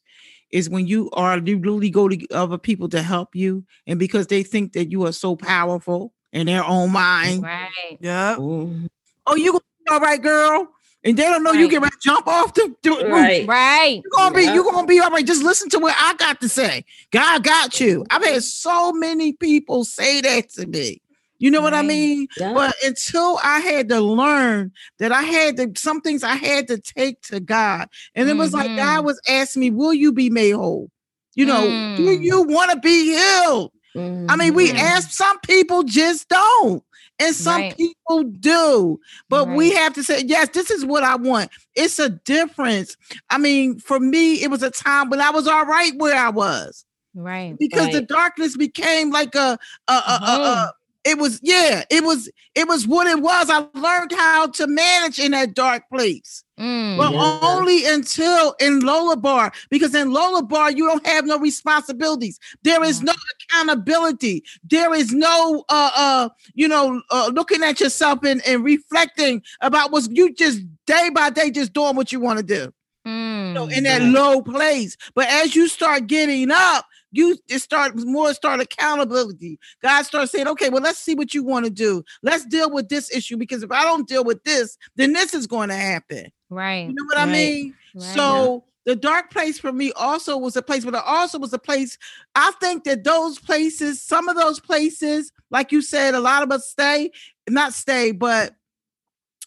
is 0.50 0.70
when 0.70 0.86
you 0.86 1.10
are 1.12 1.38
you 1.38 1.56
literally 1.56 1.90
go 1.90 2.08
to 2.08 2.26
other 2.32 2.58
people 2.58 2.88
to 2.90 3.02
help 3.02 3.34
you, 3.34 3.64
and 3.86 3.98
because 3.98 4.26
they 4.26 4.42
think 4.42 4.72
that 4.72 4.90
you 4.90 5.04
are 5.06 5.12
so 5.12 5.36
powerful 5.36 6.12
in 6.32 6.46
their 6.46 6.64
own 6.64 6.92
mind. 6.92 7.42
Right. 7.42 7.98
Yeah. 8.00 8.36
Oh, 8.38 9.34
you 9.34 9.52
gonna 9.52 9.64
be 9.84 9.90
all 9.90 10.00
right, 10.00 10.22
girl. 10.22 10.68
And 11.04 11.16
they 11.16 11.22
don't 11.22 11.44
know 11.44 11.52
right. 11.52 11.60
you 11.60 11.68
can 11.68 11.88
jump 12.02 12.26
off 12.26 12.52
the, 12.54 12.74
the 12.82 12.90
right. 12.90 13.40
roof. 13.40 13.48
Right. 13.48 14.02
You're 14.02 14.10
gonna 14.12 14.34
be, 14.34 14.42
you're 14.42 14.64
gonna 14.64 14.86
be 14.86 14.98
all 14.98 15.10
right. 15.10 15.24
Just 15.24 15.44
listen 15.44 15.68
to 15.70 15.78
what 15.78 15.94
I 15.96 16.14
got 16.14 16.40
to 16.40 16.48
say. 16.48 16.84
God 17.12 17.44
got 17.44 17.78
you. 17.78 18.04
I've 18.10 18.24
had 18.24 18.42
so 18.42 18.92
many 18.92 19.32
people 19.32 19.84
say 19.84 20.20
that 20.20 20.50
to 20.50 20.66
me. 20.66 21.00
You 21.38 21.50
know 21.50 21.58
right. 21.58 21.64
what 21.64 21.74
I 21.74 21.82
mean? 21.82 22.28
Yeah. 22.38 22.54
But 22.54 22.74
until 22.84 23.38
I 23.42 23.60
had 23.60 23.88
to 23.90 24.00
learn 24.00 24.72
that 24.98 25.12
I 25.12 25.22
had 25.22 25.56
to, 25.58 25.72
some 25.76 26.00
things 26.00 26.24
I 26.24 26.34
had 26.34 26.68
to 26.68 26.78
take 26.78 27.20
to 27.22 27.40
God. 27.40 27.88
And 28.14 28.28
it 28.28 28.32
mm-hmm. 28.32 28.40
was 28.40 28.54
like 28.54 28.68
God 28.76 28.98
mm-hmm. 28.98 29.06
was 29.06 29.20
asking 29.28 29.60
me, 29.60 29.70
Will 29.70 29.94
you 29.94 30.12
be 30.12 30.30
made 30.30 30.52
whole? 30.52 30.90
You 31.34 31.44
know, 31.44 31.66
mm. 31.66 31.96
do 31.96 32.02
you 32.12 32.42
want 32.42 32.70
to 32.70 32.78
be 32.78 33.14
healed? 33.14 33.70
Mm-hmm. 33.94 34.30
I 34.30 34.36
mean, 34.36 34.54
we 34.54 34.68
mm-hmm. 34.68 34.78
ask 34.78 35.10
some 35.10 35.38
people 35.40 35.82
just 35.82 36.28
don't. 36.28 36.82
And 37.18 37.34
some 37.34 37.62
right. 37.62 37.76
people 37.76 38.24
do, 38.24 39.00
but 39.30 39.48
right. 39.48 39.56
we 39.56 39.72
have 39.72 39.94
to 39.94 40.04
say, 40.04 40.22
yes, 40.26 40.50
this 40.50 40.70
is 40.70 40.84
what 40.84 41.02
I 41.02 41.16
want. 41.16 41.50
It's 41.74 41.98
a 41.98 42.10
difference. 42.10 42.94
I 43.30 43.38
mean, 43.38 43.78
for 43.78 43.98
me, 43.98 44.42
it 44.42 44.50
was 44.50 44.62
a 44.62 44.70
time 44.70 45.08
when 45.08 45.22
I 45.22 45.30
was 45.30 45.46
all 45.46 45.64
right 45.64 45.92
where 45.96 46.14
I 46.14 46.28
was. 46.28 46.84
Right. 47.14 47.56
Because 47.58 47.86
Right. 47.86 47.94
the 47.94 48.02
darkness 48.02 48.56
became 48.58 49.10
like 49.10 49.34
a, 49.34 49.58
a, 49.88 49.92
a, 49.92 50.20
a, 50.22 50.40
a. 50.40 50.72
it 51.06 51.18
was 51.18 51.40
yeah, 51.42 51.84
it 51.90 52.04
was 52.04 52.28
it 52.54 52.68
was 52.68 52.86
what 52.86 53.06
it 53.06 53.20
was. 53.20 53.48
I 53.50 53.66
learned 53.78 54.12
how 54.12 54.48
to 54.48 54.66
manage 54.66 55.18
in 55.18 55.32
that 55.32 55.54
dark 55.54 55.84
place. 55.90 56.42
Mm. 56.60 56.96
But 56.98 57.12
Yeah. 57.12 57.38
only 57.42 57.84
until 57.86 58.54
in 58.60 58.80
Lo 58.80 59.14
Debar, 59.14 59.52
because 59.70 59.94
in 59.94 60.10
Lo 60.12 60.40
Debar, 60.40 60.72
you 60.72 60.86
don't 60.86 61.06
have 61.06 61.26
no 61.26 61.38
responsibilities. 61.38 62.38
There 62.64 62.82
is 62.84 63.02
no 63.02 63.12
accountability. 63.50 64.42
There 64.68 64.94
is 64.94 65.12
no 65.12 65.64
uh 65.68 65.90
uh, 65.96 66.28
you 66.54 66.68
know, 66.68 67.02
uh, 67.10 67.30
looking 67.32 67.62
at 67.62 67.80
yourself 67.80 68.20
and, 68.24 68.46
and 68.46 68.64
reflecting 68.64 69.42
about 69.60 69.92
what's 69.92 70.08
you 70.10 70.32
just 70.34 70.60
day 70.86 71.10
by 71.14 71.30
day 71.30 71.50
just 71.50 71.72
doing 71.72 71.96
what 71.96 72.12
you 72.12 72.20
want 72.20 72.38
to 72.38 72.44
do. 72.44 72.72
Mm. 73.06 73.48
You 73.48 73.54
know, 73.54 73.66
in 73.68 73.84
that 73.84 74.00
Right. 74.02 74.10
low 74.12 74.42
place. 74.42 74.96
But 75.14 75.28
as 75.28 75.54
you 75.54 75.68
start 75.68 76.06
getting 76.06 76.50
up, 76.50 76.86
you 77.16 77.36
it 77.48 77.60
start 77.60 77.96
more 77.96 78.32
start 78.34 78.60
accountability. 78.60 79.58
God 79.82 80.02
starts 80.04 80.32
saying, 80.32 80.48
okay, 80.48 80.68
well, 80.68 80.82
let's 80.82 80.98
see 80.98 81.14
what 81.14 81.34
you 81.34 81.42
want 81.42 81.64
to 81.64 81.70
do. 81.70 82.04
Let's 82.22 82.44
deal 82.44 82.70
with 82.70 82.88
this 82.88 83.14
issue 83.14 83.36
because 83.36 83.62
if 83.62 83.70
I 83.72 83.84
don't 83.84 84.06
deal 84.08 84.24
with 84.24 84.42
this, 84.44 84.76
then 84.96 85.12
this 85.12 85.34
is 85.34 85.46
going 85.46 85.68
to 85.70 85.76
happen. 85.76 86.30
right. 86.50 86.88
You 86.88 86.94
know 86.94 87.04
what 87.06 87.18
I 87.18 87.26
mean? 87.26 87.74
Right. 87.94 88.14
So 88.14 88.64
the 88.84 88.94
dark 88.94 89.30
place 89.30 89.58
for 89.58 89.72
me 89.72 89.92
also 89.92 90.38
was 90.38 90.56
a 90.56 90.62
place, 90.62 90.84
but 90.84 90.94
it 90.94 91.02
also 91.04 91.38
was 91.38 91.52
a 91.52 91.58
place. 91.58 91.98
I 92.34 92.52
think 92.60 92.84
that 92.84 93.02
those 93.02 93.38
places, 93.38 94.00
some 94.00 94.28
of 94.28 94.36
those 94.36 94.60
places, 94.60 95.32
like 95.50 95.72
you 95.72 95.82
said, 95.82 96.14
a 96.14 96.20
lot 96.20 96.44
of 96.44 96.52
us 96.52 96.68
stay, 96.68 97.10
not 97.48 97.72
stay, 97.72 98.12
but 98.12 98.54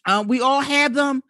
uh, 0.05 0.23
we 0.27 0.41
all 0.41 0.61
have 0.61 0.93
them. 0.93 1.23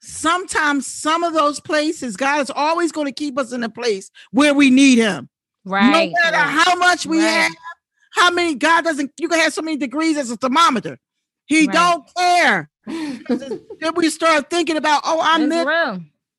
Sometimes 0.00 0.86
some 0.86 1.24
of 1.24 1.34
those 1.34 1.58
places, 1.58 2.16
God 2.16 2.40
is 2.40 2.52
always 2.54 2.92
going 2.92 3.06
to 3.06 3.12
keep 3.12 3.36
us 3.36 3.52
in 3.52 3.64
a 3.64 3.68
place 3.68 4.10
where 4.30 4.54
we 4.54 4.70
need 4.70 4.98
Him. 4.98 5.28
Right. 5.64 5.92
no 5.92 6.14
matter 6.22 6.36
right. 6.36 6.64
how 6.64 6.74
much 6.76 7.06
we 7.06 7.18
Right. 7.18 7.28
have, 7.28 7.52
how 8.12 8.30
many 8.30 8.54
God 8.54 8.84
doesn't. 8.84 9.12
You 9.18 9.28
can 9.28 9.38
have 9.38 9.52
so 9.52 9.62
many 9.62 9.76
degrees 9.76 10.16
as 10.16 10.30
a 10.30 10.36
thermometer. 10.36 10.98
He 11.46 11.66
Right. 11.66 11.72
don't 11.72 12.04
care. 12.16 12.70
then 13.28 13.94
we 13.94 14.10
start 14.10 14.50
thinking 14.50 14.76
about, 14.76 15.02
oh, 15.04 15.20
I'm 15.22 15.48
this 15.48 15.64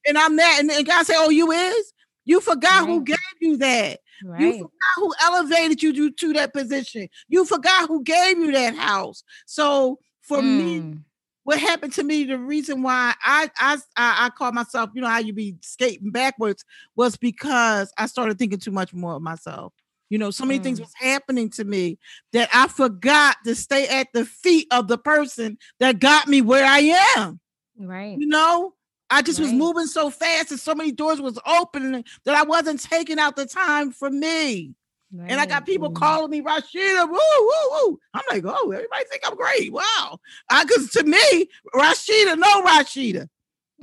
and 0.06 0.18
I'm 0.18 0.36
that. 0.38 0.58
And, 0.60 0.72
and 0.72 0.86
God 0.86 1.06
say, 1.06 1.14
Oh, 1.18 1.30
you 1.30 1.52
is? 1.52 1.94
You 2.26 2.42
forgot 2.42 2.86
who 2.86 3.04
gave 3.04 3.18
you 3.40 3.58
that. 3.58 4.00
You 4.40 4.52
forgot 4.54 4.70
who 4.98 5.14
elevated 5.24 5.82
you 5.82 5.94
to, 5.94 6.12
to 6.12 6.34
that 6.34 6.54
position. 6.54 7.08
You 7.28 7.46
forgot 7.46 7.88
who 7.88 8.04
gave 8.04 8.38
you 8.38 8.52
that 8.52 8.76
house. 8.76 9.24
So 9.46 10.00
for 10.22 10.42
me, 10.42 10.80
Mm. 10.80 11.04
What 11.50 11.60
happened 11.60 11.92
to 11.94 12.04
me, 12.04 12.26
the 12.26 12.38
reason 12.38 12.84
why 12.84 13.16
I 13.24 13.50
I 13.58 13.78
I, 13.98 14.26
I 14.26 14.30
call 14.30 14.52
myself, 14.52 14.92
you 14.94 15.02
know, 15.02 15.08
how 15.08 15.18
you 15.18 15.34
be 15.34 15.56
skating 15.62 16.12
backwards 16.12 16.64
was 16.96 17.18
because 17.18 17.92
I 17.98 18.06
started 18.06 18.38
thinking 18.38 18.60
too 18.60 18.70
much 18.70 18.94
more 18.94 19.16
of 19.16 19.24
myself. 19.24 19.74
You 20.12 20.20
know, 20.20 20.30
so 20.30 20.46
many 20.46 20.60
things 20.60 20.80
Mm. 20.80 20.84
was 20.84 20.94
happening 20.94 21.50
to 21.52 21.64
me 21.64 21.98
that 22.34 22.50
I 22.54 22.68
forgot 22.68 23.38
to 23.46 23.56
stay 23.56 23.88
at 23.88 24.10
the 24.14 24.26
feet 24.26 24.68
of 24.70 24.88
the 24.88 25.00
person 25.00 25.58
that 25.80 26.00
got 26.00 26.28
me 26.28 26.42
where 26.44 26.66
I 26.66 26.96
am 27.18 27.40
Right. 27.80 28.20
you 28.20 28.28
know 28.28 28.74
i 29.10 29.22
just 29.22 29.40
was 29.40 29.52
moving 29.54 29.88
so 29.88 30.10
fast 30.10 30.52
and 30.52 30.60
so 30.60 30.76
many 30.76 30.92
doors 30.92 31.22
was 31.22 31.40
opening 31.48 32.04
that 32.26 32.36
i 32.36 32.44
wasn't 32.44 32.80
taking 32.82 33.18
out 33.20 33.36
the 33.36 33.46
time 33.46 33.92
for 33.92 34.10
me 34.12 34.76
and 35.18 35.40
i 35.40 35.46
got 35.46 35.66
people 35.66 35.90
calling 35.92 36.30
me 36.30 36.42
Rysheda 36.42 37.08
woo 37.10 37.18
woo 37.18 37.50
woo. 37.72 38.00
I'm 38.14 38.22
like 38.30 38.44
oh 38.46 38.72
everybody 38.72 39.06
think 39.06 39.24
i'm 39.26 39.36
great. 39.36 39.72
Wow. 39.72 40.20
Because 40.62 40.90
to 40.92 41.04
me 41.04 41.50
Rysheda 41.74 42.38
no 42.38 42.64
Rysheda. 42.64 43.28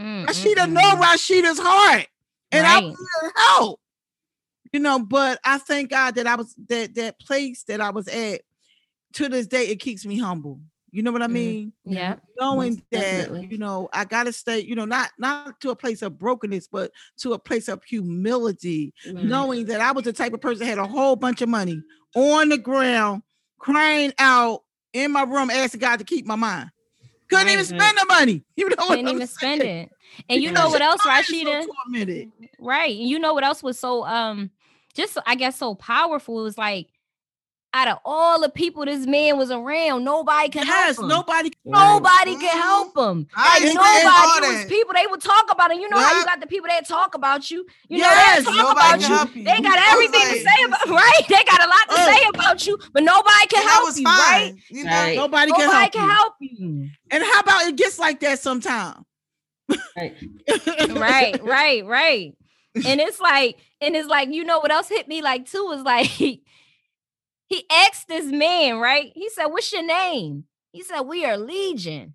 Mm, 0.00 0.26
Rysheda 0.26 0.54
mm, 0.66 0.72
know 0.72 0.96
mm. 0.96 1.02
Rysheda's 1.02 1.58
heart. 1.58 2.06
And 2.52 2.66
i 2.66 2.74
Right. 2.74 2.84
want 2.84 2.96
her 3.20 3.32
help. 3.36 3.80
You 4.72 4.80
know 4.80 4.98
but 4.98 5.40
i 5.44 5.58
thank 5.58 5.90
god 5.90 6.14
that 6.16 6.26
i 6.26 6.34
was 6.36 6.54
that 6.68 6.94
that 6.94 7.18
place 7.18 7.62
that 7.64 7.80
i 7.80 7.90
was 7.90 8.08
at 8.08 8.42
to 9.14 9.28
this 9.28 9.46
day 9.46 9.66
it 9.68 9.80
keeps 9.80 10.04
me 10.04 10.18
humble 10.18 10.60
you 10.96 11.02
know 11.02 11.12
what 11.12 11.22
i 11.22 11.26
Mhm. 11.26 11.32
mean 11.32 11.72
Yeah. 11.84 12.16
knowing 12.40 12.76
that 12.90 13.16
definitely. 13.28 13.48
you 13.50 13.58
know 13.58 13.88
i 13.92 14.04
gotta 14.04 14.32
stay 14.32 14.60
you 14.60 14.74
know 14.74 14.84
not 14.86 15.10
not 15.18 15.60
to 15.60 15.70
a 15.70 15.76
place 15.76 16.02
of 16.02 16.18
brokenness 16.18 16.68
but 16.68 16.90
to 17.18 17.34
a 17.34 17.38
place 17.38 17.68
of 17.68 17.82
humility 17.84 18.92
Right. 19.06 19.24
knowing 19.24 19.66
that 19.66 19.80
i 19.80 19.92
was 19.92 20.04
the 20.04 20.12
type 20.12 20.32
of 20.32 20.40
person 20.40 20.60
that 20.60 20.66
had 20.66 20.78
a 20.78 20.86
whole 20.86 21.16
bunch 21.16 21.42
of 21.42 21.48
money 21.48 21.82
on 22.14 22.48
the 22.48 22.58
ground 22.58 23.22
crying 23.58 24.12
out 24.18 24.62
in 24.92 25.12
my 25.12 25.22
room 25.22 25.50
asking 25.50 25.80
god 25.80 25.98
to 25.98 26.04
keep 26.04 26.26
my 26.26 26.36
mind 26.36 26.70
couldn't 27.28 27.48
even 27.52 27.64
spend 27.64 27.98
the 27.98 28.06
money 28.08 28.44
you 28.56 28.68
know 28.70 28.76
what 28.78 28.96
Couldn't 28.96 29.08
even 29.08 29.26
saying? 29.26 29.60
spend 29.60 29.62
it. 29.62 29.90
And 30.30 30.42
you 30.42 30.52
know 30.52 30.68
what 30.70 30.80
else, 30.82 31.00
is 31.00 31.02
so 31.02 31.10
Rysheda? 31.10 31.66
Right. 32.58 32.96
And 32.98 33.08
you 33.08 33.18
know 33.18 33.34
what 33.34 33.44
else 33.44 33.62
was 33.62 33.78
so 33.78 34.04
um 34.06 34.50
just 34.94 35.18
I 35.26 35.34
guess 35.34 35.56
so 35.56 35.74
powerful? 35.74 36.40
It 36.40 36.44
was 36.44 36.56
like 36.58 36.88
out 37.76 37.88
of 37.88 37.98
all 38.04 38.40
the 38.40 38.48
people 38.48 38.84
this 38.86 39.06
man 39.06 39.36
was 39.36 39.50
around, 39.50 40.02
nobody 40.04 40.48
could 40.48 40.66
yes 40.66 40.96
help 40.96 41.04
him. 41.04 41.08
nobody 41.08 41.50
Right. 41.66 41.72
Nobody 42.00 42.32
could 42.36 42.48
Mhm. 42.48 42.62
help 42.62 42.96
him. 42.96 43.26
I 43.36 43.48
Like 43.48 43.62
agree 43.64 43.74
with 43.74 43.76
nobody, 43.76 44.06
all 44.06 44.36
it 44.38 44.48
was 44.48 44.64
people 44.64 44.94
they 44.94 45.06
would 45.06 45.20
talk 45.20 45.52
about 45.52 45.70
it. 45.72 45.80
You 45.80 45.88
know 45.90 45.98
how 45.98 46.18
you 46.18 46.24
got 46.24 46.40
the 46.40 46.46
people 46.46 46.68
that 46.68 46.88
talk 46.88 47.14
about 47.14 47.50
you. 47.50 47.66
You 47.88 47.98
Yes, 47.98 48.44
know 48.44 48.50
they 48.50 48.56
talk 48.56 48.68
Nobody 48.68 48.86
about 48.86 49.00
you. 49.00 49.14
help 49.16 49.36
you. 49.36 49.44
They 49.44 49.60
got 49.60 49.78
I 49.78 49.94
was 49.96 50.04
everything 50.06 50.28
to 50.28 50.40
say 50.40 50.64
about 50.66 50.80
listen, 50.86 50.94
right. 51.04 51.22
They 51.28 51.44
got 51.44 51.64
a 51.64 51.68
lot 51.68 51.88
to 51.90 51.96
Oh. 51.98 52.06
say 52.06 52.28
about 52.34 52.66
you, 52.66 52.78
but 52.94 53.02
nobody 53.02 53.46
can 53.48 53.62
help 53.68 53.96
you, 53.96 54.04
fine. 54.04 54.18
right? 54.18 54.54
You 54.70 54.84
know, 54.84 54.90
Right. 54.90 55.16
nobody 55.16 55.52
can 55.52 55.60
help 55.70 55.92
can 55.92 56.02
you. 56.02 56.14
help 56.14 56.32
you. 56.40 56.90
and 57.10 57.22
how 57.24 57.40
about 57.40 57.62
it 57.66 57.76
gets 57.76 57.98
like 57.98 58.20
that 58.20 58.38
sometime 58.38 59.04
Right. 59.96 60.14
right, 60.90 61.42
right, 61.42 61.84
right. 61.84 62.34
And 62.86 63.00
it's 63.00 63.18
like, 63.20 63.58
and 63.80 63.96
it's 63.96 64.08
like, 64.08 64.28
you 64.30 64.44
know 64.44 64.60
what 64.60 64.70
else 64.70 64.88
hit 64.88 65.08
me 65.08 65.20
like 65.22 65.50
too 65.50 65.64
was 65.64 65.82
like 65.82 66.10
he, 67.48 67.64
asked 67.70 68.08
this 68.08 68.26
man, 68.26 68.78
right? 68.78 69.12
He 69.14 69.28
said, 69.30 69.46
What's 69.46 69.72
your 69.72 69.84
name? 69.84 70.44
He 70.72 70.82
said, 70.82 71.02
We 71.02 71.24
are 71.24 71.36
legion. 71.36 72.14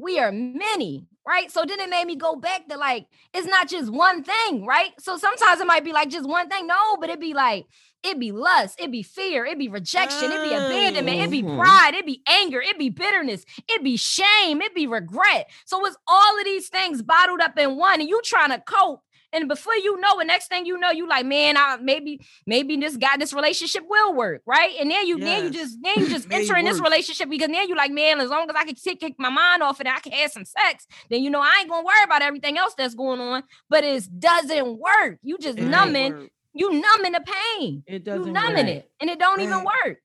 We 0.00 0.20
are 0.20 0.30
many, 0.30 1.08
right? 1.26 1.50
So 1.50 1.64
then 1.66 1.80
it 1.80 1.90
made 1.90 2.06
me 2.06 2.14
go 2.14 2.36
back 2.36 2.68
to 2.68 2.76
like, 2.76 3.06
it's 3.34 3.48
not 3.48 3.68
just 3.68 3.90
one 3.90 4.22
thing, 4.22 4.64
right? 4.64 4.92
So 5.00 5.16
sometimes 5.16 5.60
it 5.60 5.66
might 5.66 5.84
be 5.84 5.92
like 5.92 6.08
just 6.08 6.28
one 6.28 6.48
thing. 6.48 6.68
No, 6.68 6.96
but 7.00 7.08
it'd 7.10 7.20
be 7.20 7.34
like, 7.34 7.66
it'd 8.04 8.20
be 8.20 8.30
lust, 8.30 8.78
it'd 8.78 8.92
be 8.92 9.02
fear, 9.02 9.44
it'd 9.44 9.58
be 9.58 9.68
rejection, 9.68 10.30
it'd 10.30 10.40
be 10.42 10.54
abandonment, 10.54 11.18
it'd 11.18 11.32
be 11.32 11.42
Mhm. 11.42 11.56
pride, 11.56 11.94
it'd 11.94 12.06
be 12.06 12.22
anger, 12.28 12.60
it'd 12.60 12.78
be 12.78 12.90
bitterness, 12.90 13.44
it'd 13.68 13.82
be 13.82 13.96
shame, 13.96 14.62
it'd 14.62 14.72
be 14.74 14.86
regret. 14.86 15.50
So 15.66 15.84
it's 15.84 15.96
all 16.06 16.38
of 16.38 16.44
these 16.44 16.68
things 16.68 17.02
bottled 17.02 17.40
up 17.40 17.58
in 17.58 17.76
one, 17.76 17.98
and 18.00 18.08
you 18.08 18.20
trying 18.22 18.50
to 18.50 18.60
cope. 18.60 19.02
And 19.32 19.46
before 19.48 19.74
you 19.74 20.00
know 20.00 20.18
it, 20.20 20.26
next 20.26 20.48
thing 20.48 20.64
you 20.64 20.78
know, 20.78 20.90
you 20.90 21.06
like, 21.08 21.26
man, 21.26 21.56
I 21.56 21.76
maybe, 21.80 22.20
maybe 22.46 22.76
this 22.76 22.96
guy, 22.96 23.16
this 23.18 23.32
relationship 23.34 23.84
will 23.88 24.14
work, 24.14 24.42
right? 24.46 24.74
And 24.80 24.90
then 24.90 25.06
you, 25.06 25.18
then 25.18 25.44
you 25.44 25.50
just, 25.50 25.76
then 25.82 25.94
you 25.98 26.08
just 26.08 26.26
enter 26.32 26.56
in 26.56 26.64
this 26.64 26.80
relationship 26.80 27.28
because 27.28 27.48
then 27.48 27.68
you 27.68 27.76
like, 27.76 27.90
man, 27.90 28.20
as 28.20 28.30
long 28.30 28.48
as 28.48 28.56
I 28.56 28.64
can 28.64 28.74
take 28.74 29.00
kick 29.00 29.14
my 29.18 29.28
mind 29.28 29.62
off 29.62 29.80
and 29.80 29.88
I 29.88 29.98
can 30.00 30.12
have 30.12 30.32
some 30.32 30.44
sex, 30.44 30.86
then 31.10 31.22
you 31.22 31.30
know 31.30 31.40
I 31.40 31.58
ain't 31.60 31.68
gonna 31.68 31.84
worry 31.84 32.02
about 32.04 32.22
everything 32.22 32.56
else 32.56 32.74
that's 32.76 32.94
going 32.94 33.20
on. 33.20 33.42
But 33.68 33.84
it 33.84 34.08
doesn't 34.18 34.78
work. 34.78 35.18
You 35.22 35.36
just 35.38 35.58
It 35.58 35.64
numbing, 35.64 36.30
you 36.54 36.70
numbing 36.72 37.12
the 37.12 37.24
pain. 37.58 37.82
it 37.86 37.92
You 37.92 37.98
doesn't 37.98 38.32
numbing 38.32 38.66
work. 38.66 38.76
it, 38.76 38.90
and 39.00 39.10
it 39.10 39.18
don't 39.18 39.40
even 39.40 39.62
work. 39.64 39.98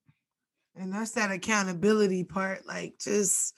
And 0.76 0.92
that's 0.94 1.12
that 1.12 1.32
accountability 1.32 2.24
part. 2.24 2.66
Like, 2.66 2.96
just, 3.00 3.54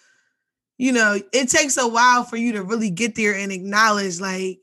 you 0.77 0.91
know, 0.91 1.17
it 1.33 1.49
takes 1.49 1.77
a 1.77 1.87
while 1.87 2.23
for 2.25 2.35
you 2.35 2.51
to 2.53 2.63
really 2.63 2.89
get 2.89 3.15
there 3.15 3.33
and 3.33 3.51
acknowledge, 3.51 4.19
like, 4.19 4.59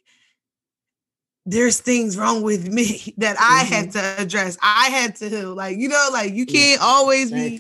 there's 1.44 1.80
things 1.80 2.16
wrong 2.16 2.42
with 2.42 2.68
me 2.68 3.14
that 3.18 3.36
I 3.38 3.64
had 3.64 3.90
to 3.92 4.14
address. 4.18 4.56
I 4.62 4.88
had 4.90 5.16
to 5.16 5.28
heal. 5.28 5.54
Like, 5.54 5.78
you 5.78 5.88
know, 5.88 6.08
like 6.12 6.32
you 6.32 6.46
can't 6.46 6.80
always 6.82 7.30
be 7.30 7.58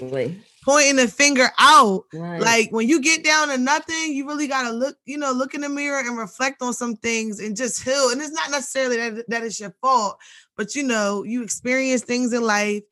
pointing 0.64 0.96
the 0.96 1.08
finger 1.08 1.48
out. 1.58 2.04
Right. 2.12 2.40
Like 2.40 2.70
when 2.70 2.88
you 2.88 3.00
get 3.00 3.24
down 3.24 3.48
to 3.48 3.58
nothing, 3.58 4.12
you 4.14 4.26
really 4.26 4.46
gotta 4.46 4.70
look, 4.70 4.96
you 5.04 5.18
know, 5.18 5.32
look 5.32 5.54
in 5.54 5.62
the 5.62 5.68
mirror 5.68 6.00
and 6.00 6.16
reflect 6.16 6.62
on 6.62 6.72
some 6.72 6.96
things 6.96 7.40
and 7.40 7.56
just 7.56 7.82
heal. 7.82 8.10
And 8.10 8.20
it's 8.20 8.30
not 8.32 8.50
necessarily 8.50 8.96
that 8.96 9.28
that 9.28 9.42
is 9.42 9.58
your 9.58 9.74
fault, 9.80 10.16
but 10.56 10.74
you 10.76 10.84
know, 10.84 11.24
you 11.24 11.42
experience 11.42 12.02
things 12.02 12.32
in 12.32 12.42
life 12.42 12.82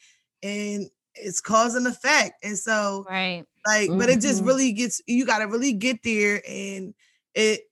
and 0.43 0.87
it's 1.15 1.41
cause 1.41 1.75
and 1.75 1.87
effect. 1.87 2.45
And 2.45 2.59
so 2.59 3.07
Right. 3.09 3.45
like, 3.67 3.91
but 3.97 4.09
it 4.09 4.21
just 4.21 4.43
Mhm. 4.43 4.47
really 4.47 4.73
gets 4.73 5.01
you 5.07 5.25
gotta 5.25 5.47
really 5.47 5.73
get 5.73 6.03
there 6.03 6.43
and 6.49 6.95
it 7.35 7.70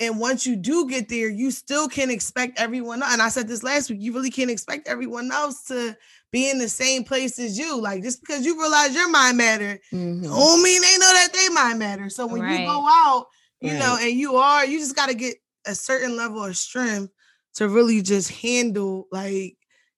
and 0.00 0.18
once 0.18 0.46
you 0.46 0.56
do 0.56 0.88
get 0.88 1.08
there, 1.08 1.28
you 1.28 1.50
still 1.50 1.88
can't 1.88 2.10
expect 2.10 2.58
everyone. 2.58 3.02
And 3.04 3.20
I 3.22 3.28
said 3.28 3.46
this 3.46 3.62
last 3.62 3.90
week, 3.90 4.00
you 4.00 4.12
really 4.12 4.30
can't 4.30 4.50
expect 4.50 4.88
everyone 4.88 5.30
else 5.30 5.64
to 5.66 5.96
be 6.32 6.50
in 6.50 6.58
the 6.58 6.68
same 6.68 7.04
place 7.04 7.38
as 7.38 7.58
you. 7.58 7.80
Like 7.80 8.02
just 8.02 8.20
because 8.20 8.44
you 8.44 8.58
realize 8.58 8.94
your 8.94 9.10
mind 9.10 9.36
matter, 9.36 9.78
Mhm. 9.92 10.22
don't 10.22 10.62
mean 10.62 10.80
they 10.82 10.96
know 10.98 11.12
that 11.12 11.28
they 11.32 11.48
mind 11.50 11.78
matter. 11.78 12.08
So 12.08 12.26
when 12.26 12.40
Right. 12.42 12.60
you 12.60 12.66
go 12.66 12.86
out, 12.88 13.26
you 13.60 13.76
know, 13.78 13.98
and 14.00 14.12
you 14.18 14.36
are, 14.36 14.64
you 14.64 14.78
just 14.78 14.96
got 14.96 15.08
to 15.10 15.14
get 15.14 15.36
a 15.66 15.74
certain 15.74 16.16
level 16.16 16.42
of 16.42 16.56
strength 16.56 17.12
to 17.54 17.68
really 17.68 18.00
just 18.00 18.30
handle, 18.30 19.06
like, 19.12 19.56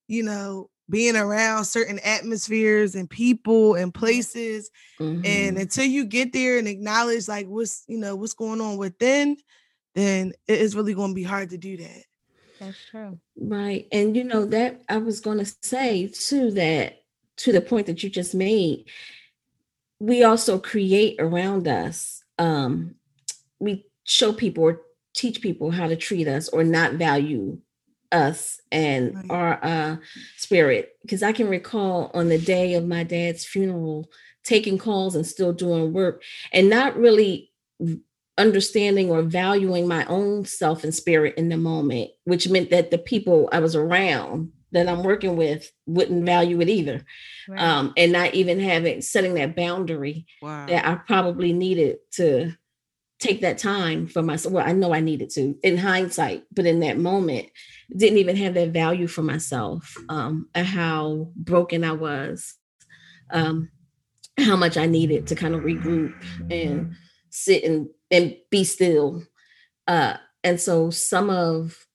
you 0.08 0.22
know, 0.22 0.68
being 0.90 1.16
around 1.16 1.64
certain 1.64 2.00
atmospheres 2.00 2.94
and 2.96 3.08
people 3.08 3.74
and 3.76 3.94
places. 3.94 4.70
And 5.24 5.56
Mhm. 5.56 5.60
until 5.62 5.84
you 5.84 6.04
get 6.04 6.32
there 6.32 6.58
and 6.58 6.66
acknowledge, 6.66 7.28
like, 7.28 7.46
what's, 7.46 7.84
you 7.86 7.98
know, 7.98 8.16
what's 8.16 8.34
going 8.34 8.60
on 8.60 8.76
within, 8.76 9.36
then 9.94 10.33
it 10.46 10.61
is 10.61 10.74
really 10.74 10.94
going 10.94 11.11
to 11.11 11.14
be 11.14 11.22
hard 11.22 11.50
to 11.50 11.59
do 11.59 11.76
that. 11.76 12.05
That's 12.61 12.78
true. 12.90 13.18
Right. 13.37 13.88
And 13.90 14.16
you 14.16 14.24
know 14.24 14.44
that 14.46 14.83
I 14.88 14.98
was 14.98 15.20
going 15.20 15.38
to 15.38 15.55
say 15.62 16.09
too 16.09 16.52
that 16.52 17.02
to 17.38 17.52
the 17.52 17.61
point 17.61 17.87
that 17.87 18.02
you 18.02 18.11
just 18.11 18.35
made, 18.35 18.85
we 19.98 20.22
also 20.22 20.59
create 20.59 21.16
around 21.20 21.68
us 21.68 22.22
um 22.38 22.94
we 23.59 23.87
show 24.05 24.33
people 24.33 24.64
or 24.64 24.83
teach 25.14 25.40
people 25.40 25.70
how 25.70 25.87
to 25.87 25.96
treat 25.96 26.26
us 26.26 26.48
or 26.48 26.64
not 26.64 26.94
value 26.94 27.59
us 28.11 28.61
and 28.70 29.14
right. 29.14 29.31
our 29.31 29.64
uh, 29.64 29.96
spirit. 30.37 30.96
Because 31.02 31.22
I 31.22 31.33
can 31.33 31.48
recall 31.48 32.11
on 32.14 32.28
the 32.28 32.38
day 32.38 32.74
of 32.74 32.87
my 32.87 33.05
dad's 33.05 33.44
funeral, 33.44 34.09
taking 34.44 34.78
calls 34.78 35.14
and 35.14 35.26
still 35.26 35.52
doing 35.52 35.92
work 35.92 36.22
and 36.52 36.68
not 36.68 36.96
really 36.96 37.50
understanding 38.38 39.10
or 39.10 39.22
valuing 39.22 39.86
my 39.86 40.04
own 40.06 40.44
self 40.44 40.84
and 40.84 40.94
spirit 40.94 41.34
in 41.36 41.48
the 41.48 41.56
moment, 41.56 42.10
which 42.24 42.48
meant 42.48 42.70
that 42.70 42.90
the 42.90 42.98
people 42.98 43.48
I 43.52 43.60
was 43.60 43.76
around 43.76 44.52
that 44.72 44.88
I'm 44.88 45.02
working 45.02 45.36
with 45.36 45.70
wouldn't 45.86 46.24
value 46.24 46.60
it 46.60 46.68
either. 46.68 47.04
Right. 47.46 47.60
Um, 47.60 47.92
and 47.96 48.12
not 48.12 48.34
even 48.34 48.58
having 48.58 49.02
setting 49.02 49.34
that 49.34 49.54
boundary 49.54 50.26
wow. 50.40 50.66
that 50.66 50.86
I 50.86 50.94
probably 50.94 51.52
needed 51.52 51.98
to 52.12 52.52
take 53.20 53.42
that 53.42 53.58
time 53.58 54.08
for 54.08 54.22
myself. 54.22 54.52
Well, 54.52 54.66
I 54.66 54.72
know 54.72 54.92
I 54.92 55.00
needed 55.00 55.30
to 55.30 55.54
in 55.62 55.76
hindsight, 55.76 56.44
but 56.52 56.66
in 56.66 56.80
that 56.80 56.98
moment, 56.98 57.48
didn't 57.96 58.18
even 58.18 58.36
have 58.36 58.54
that 58.54 58.70
value 58.70 59.06
for 59.06 59.22
myself 59.22 59.94
um, 60.08 60.48
and 60.54 60.66
how 60.66 61.30
broken 61.36 61.84
I 61.84 61.92
was, 61.92 62.54
um, 63.30 63.70
how 64.38 64.56
much 64.56 64.76
I 64.76 64.86
needed 64.86 65.28
to 65.28 65.34
kind 65.34 65.54
of 65.54 65.60
regroup 65.60 66.14
and 66.50 66.94
sit 67.30 67.64
and, 67.64 67.88
and 68.12 68.37
be 68.51 68.62
still. 68.62 69.25
Uh, 69.88 70.16
and 70.44 70.61
so 70.61 70.90
some 70.90 71.31
of 71.31 71.87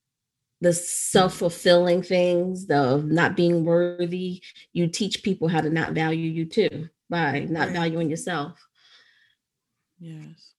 the 0.59 0.73
self-fulfilling 0.73 2.01
things, 2.01 2.67
the 2.67 2.97
not 2.97 3.37
being 3.37 3.63
worthy, 3.63 4.41
you 4.73 4.87
teach 4.87 5.23
people 5.23 5.47
how 5.47 5.61
to 5.61 5.69
not 5.69 5.93
value 5.93 6.29
you 6.29 6.45
too 6.45 6.89
by 7.09 7.47
not 7.49 7.69
valuing 7.69 8.09
yourself. 8.09 8.59
Yes 9.99 10.55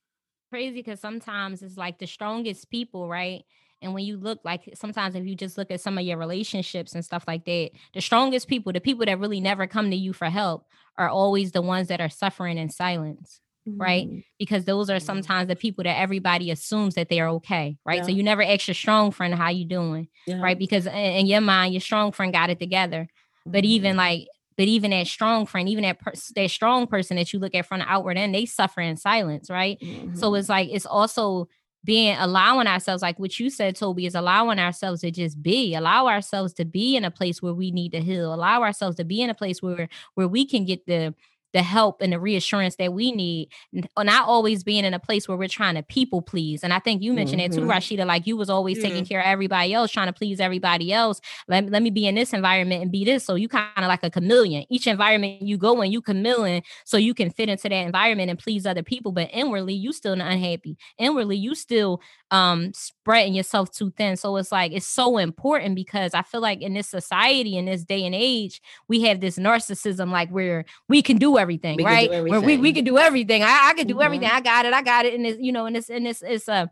crazy 0.49 0.77
because 0.77 1.01
sometimes 1.01 1.62
it's 1.62 1.77
like 1.77 1.99
the 1.99 2.07
strongest 2.07 2.71
people, 2.71 3.09
right? 3.09 3.44
And 3.81 3.94
when 3.94 4.05
you 4.05 4.16
look 4.16 4.40
like 4.44 4.68
sometimes 4.75 5.14
if 5.14 5.25
you 5.25 5.37
just 5.37 5.57
look 5.57 5.71
at 5.71 5.81
some 5.81 5.99
of 5.99 6.05
your 6.05 6.16
relationships 6.16 6.94
and 6.94 7.05
stuff 7.05 7.25
like 7.29 7.44
that, 7.44 7.71
the 7.94 8.01
strongest 8.01 8.49
people, 8.49 8.73
the 8.73 8.81
people 8.81 9.07
that 9.07 9.21
really 9.21 9.40
never 9.40 9.66
come 9.66 9.90
to 9.90 9.97
you 9.97 10.12
for 10.12 10.29
help, 10.29 10.66
are 10.97 11.09
always 11.09 11.53
the 11.53 11.62
ones 11.62 11.88
that 11.88 12.01
are 12.01 12.09
suffering 12.09 12.59
in 12.59 12.71
silence. 12.71 13.40
Mm-hmm. 13.68 13.81
Right. 13.81 14.24
Because 14.38 14.64
those 14.64 14.88
are 14.90 14.96
mm-hmm. 14.96 15.04
sometimes 15.04 15.48
the 15.48 15.57
people 15.57 15.85
that 15.85 15.98
everybody 15.98 16.50
assumes 16.50 16.94
that 16.94 17.09
they're 17.09 17.28
okay. 17.28 17.76
Right. 17.85 17.98
Yeah. 17.98 18.04
So 18.04 18.11
you 18.11 18.22
never 18.22 18.42
ask 18.42 18.68
your 18.68 18.74
strong 18.74 19.11
friend 19.11 19.35
how 19.35 19.50
you 19.50 19.64
doing. 19.64 20.09
Yeah. 20.26 20.40
Right. 20.40 20.59
Because 20.59 20.87
in 20.87 21.26
your 21.26 21.40
mind, 21.40 21.74
your 21.74 21.81
strong 21.81 22.12
friend 22.12 22.33
got 22.33 22.50
it 22.50 22.59
together. 22.59 23.09
But 23.46 23.64
even 23.64 23.92
mm-hmm. 23.92 23.98
like 23.98 24.28
but 24.59 24.66
even 24.66 24.90
that 24.90 25.07
strong 25.07 25.46
friend, 25.46 25.68
even 25.68 25.83
that 25.83 26.00
per- 26.00 26.12
that 26.35 26.50
strong 26.50 26.88
person 26.88 27.16
that 27.16 27.33
you 27.33 27.38
look 27.38 27.54
at 27.54 27.64
from 27.64 27.78
the 27.78 27.88
outward 27.88 28.18
end, 28.18 28.35
they 28.35 28.44
suffer 28.44 28.81
in 28.81 28.96
silence, 28.96 29.48
right? 29.48 29.78
Mm-hmm. 29.81 30.16
So 30.16 30.35
it's 30.35 30.48
like 30.48 30.68
it's 30.70 30.85
also 30.85 31.48
being 31.85 32.16
allowing 32.18 32.66
ourselves, 32.66 33.00
like 33.00 33.20
what 33.20 33.38
you 33.38 33.50
said, 33.50 33.76
Tobi, 33.76 34.07
is 34.07 34.16
allowing 34.16 34.59
ourselves 34.59 35.02
to 35.02 35.12
just 35.12 35.40
be, 35.40 35.74
allow 35.76 36.09
ourselves 36.09 36.52
to 36.54 36.64
be 36.64 36.96
in 36.96 37.04
a 37.04 37.11
place 37.11 37.40
where 37.40 37.54
we 37.54 37.70
need 37.70 37.92
to 37.92 38.00
heal, 38.00 38.35
allow 38.35 38.62
ourselves 38.62 38.96
to 38.96 39.04
be 39.04 39.22
in 39.22 39.31
a 39.31 39.35
place 39.35 39.62
where 39.62 39.88
where 40.16 40.26
we 40.26 40.44
can 40.44 40.64
get 40.64 40.85
the 40.87 41.14
the 41.52 41.62
help 41.62 42.02
and 42.02 42.12
the 42.12 42.20
reassurance 42.20 42.76
that 42.76 42.92
we 42.92 43.12
need 43.12 43.48
uh, 43.96 44.02
not 44.02 44.28
always 44.28 44.62
being 44.62 44.84
in 44.84 44.92
a 44.92 44.98
place 44.98 45.26
where 45.26 45.37
we're 45.37 45.48
trying 45.48 45.74
to 45.74 45.82
people 45.82 46.20
please 46.20 46.62
and 46.62 46.72
i 46.72 46.78
think 46.78 47.02
you 47.02 47.12
mentioned 47.12 47.40
mm-hmm. 47.40 47.50
that 47.50 47.56
too 47.56 47.66
mm-hmm. 47.66 47.70
Rysheda 47.70 48.06
like 48.06 48.26
you 48.26 48.37
was 48.37 48.50
always 48.50 48.82
taking 48.82 49.04
care 49.04 49.20
of 49.20 49.26
everybody 49.26 49.72
else 49.72 49.90
trying 49.90 50.08
to 50.08 50.12
please 50.12 50.40
everybody 50.40 50.92
else 50.92 51.20
let, 51.48 51.70
let 51.70 51.82
me 51.82 51.90
be 51.90 52.06
in 52.06 52.14
this 52.14 52.32
environment 52.32 52.82
and 52.82 52.92
be 52.92 53.04
this 53.04 53.24
so 53.24 53.34
you 53.34 53.48
kind 53.48 53.70
of 53.76 53.87
like 53.87 54.02
a 54.02 54.11
chameleon 54.11 54.64
each 54.68 54.87
environment 54.87 55.40
you 55.42 55.56
go 55.56 55.80
in 55.80 55.90
you 55.90 56.02
chameleon 56.02 56.62
so 56.84 56.96
you 56.96 57.14
can 57.14 57.30
fit 57.30 57.48
into 57.48 57.68
that 57.68 57.74
environment 57.74 58.30
and 58.30 58.38
please 58.38 58.66
other 58.66 58.82
people 58.82 59.12
but 59.12 59.30
inwardly 59.32 59.74
you 59.74 59.92
still 59.92 60.12
unhappy 60.12 60.76
inwardly 60.98 61.37
you 61.37 61.54
still 61.54 62.00
um 62.30 62.72
spreading 62.74 63.34
yourself 63.34 63.70
too 63.70 63.90
thin 63.96 64.16
so 64.16 64.37
it's 64.37 64.52
like 64.52 64.72
it's 64.72 64.87
so 64.87 65.16
important 65.16 65.74
because 65.74 66.12
i 66.12 66.22
feel 66.22 66.40
like 66.40 66.61
in 66.61 66.74
this 66.74 66.88
society 66.88 67.56
in 67.56 67.64
this 67.64 67.84
day 67.84 68.04
and 68.04 68.14
age 68.14 68.61
we 68.87 69.02
have 69.02 69.20
this 69.20 69.38
narcissism 69.38 70.11
like 70.11 70.28
where 70.30 70.64
we 70.88 71.00
can 71.00 71.16
do 71.16 71.38
everything, 71.38 71.77
we 71.77 71.85
right? 71.85 72.11
Everything. 72.11 72.31
Where 72.31 72.40
we, 72.40 72.59
we 72.59 72.72
can 72.72 72.85
do 72.85 72.98
everything. 72.98 73.42
I, 73.42 73.68
I 73.70 73.74
can 73.74 73.87
do 73.87 73.94
mm-hmm. 73.94 74.03
everything. 74.03 74.29
I 74.31 74.40
got 74.40 74.66
it. 74.66 74.72
I 74.72 74.83
got 74.83 75.07
it. 75.07 75.14
And 75.14 75.27
it's, 75.27 75.40
you 75.40 75.53
know, 75.53 75.66
and 75.66 75.77
it's 75.77 75.88
and 75.88 76.07
it's 76.07 76.22
it's 76.22 76.48
a 76.48 76.70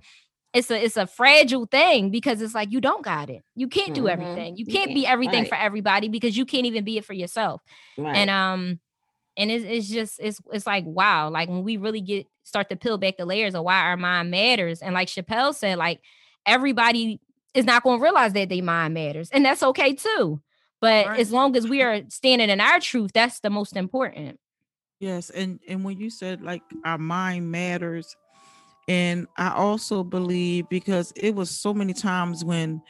it's 0.53 0.71
a 0.71 0.85
it's 0.85 0.97
a 0.97 1.07
fragile 1.07 1.67
thing 1.67 2.11
because 2.11 2.41
it's 2.41 2.55
like 2.55 2.73
you 2.73 2.81
don't 2.81 3.05
got 3.05 3.31
it. 3.31 3.43
You 3.55 3.69
can't 3.69 3.95
do 3.95 4.03
mm-hmm. 4.03 4.23
everything. 4.23 4.57
You 4.57 4.67
can't 4.67 4.95
be 4.95 5.07
everything 5.07 5.43
right. 5.43 5.49
for 5.49 5.57
everybody 5.57 6.09
because 6.09 6.37
you 6.37 6.47
can't 6.47 6.67
even 6.67 6.85
be 6.85 6.99
it 6.99 7.05
for 7.05 7.15
yourself. 7.15 7.63
Right. 7.99 8.17
And 8.17 8.31
um 8.31 8.81
and 9.37 9.51
it's, 9.51 9.65
it's 9.65 9.89
just 9.89 10.21
it's 10.21 10.41
it's 10.53 10.67
like 10.67 10.85
wow 10.87 11.29
like 11.29 11.49
when 11.49 11.63
we 11.63 11.77
really 11.77 12.01
get 12.01 12.27
start 12.43 12.69
to 12.71 12.77
peel 12.77 12.99
back 12.99 13.17
the 13.17 13.25
layers 13.25 13.55
of 13.55 13.65
why 13.65 13.81
our 13.81 13.97
mind 13.97 14.31
matters 14.31 14.83
and 14.83 14.95
like 14.95 15.09
chappelle 15.09 15.55
said 15.55 15.79
like 15.79 16.01
everybody 16.47 17.21
is 17.55 17.65
not 17.65 17.83
going 17.83 17.99
to 17.99 18.03
realize 18.03 18.33
that 18.33 18.49
they 18.49 18.61
mind 18.61 18.95
matters 18.95 19.31
and 19.31 19.45
that's 19.45 19.63
okay 19.63 19.95
too 19.95 20.41
but 20.81 21.07
right. 21.07 21.21
as 21.21 21.33
long 21.33 21.57
as 21.57 21.69
we 21.69 21.83
are 21.83 22.03
standing 22.09 22.51
in 22.51 22.61
our 22.61 22.81
truth 22.81 23.11
that's 23.13 23.41
the 23.41 23.51
most 23.51 23.77
important 23.77 24.39
Yes, 24.99 25.31
and 25.31 25.61
and 25.69 25.85
when 25.85 25.99
you 25.99 26.11
said 26.11 26.43
like 26.43 26.63
our 26.85 26.99
mind 26.99 27.51
matters, 27.51 28.17
and 28.89 29.27
I 29.37 29.51
also 29.51 30.03
believe 30.03 30.69
because 30.69 31.13
it 31.17 31.35
was 31.35 31.51
so 31.51 31.75
many 31.75 31.93
times 31.93 32.45
when 32.45 32.81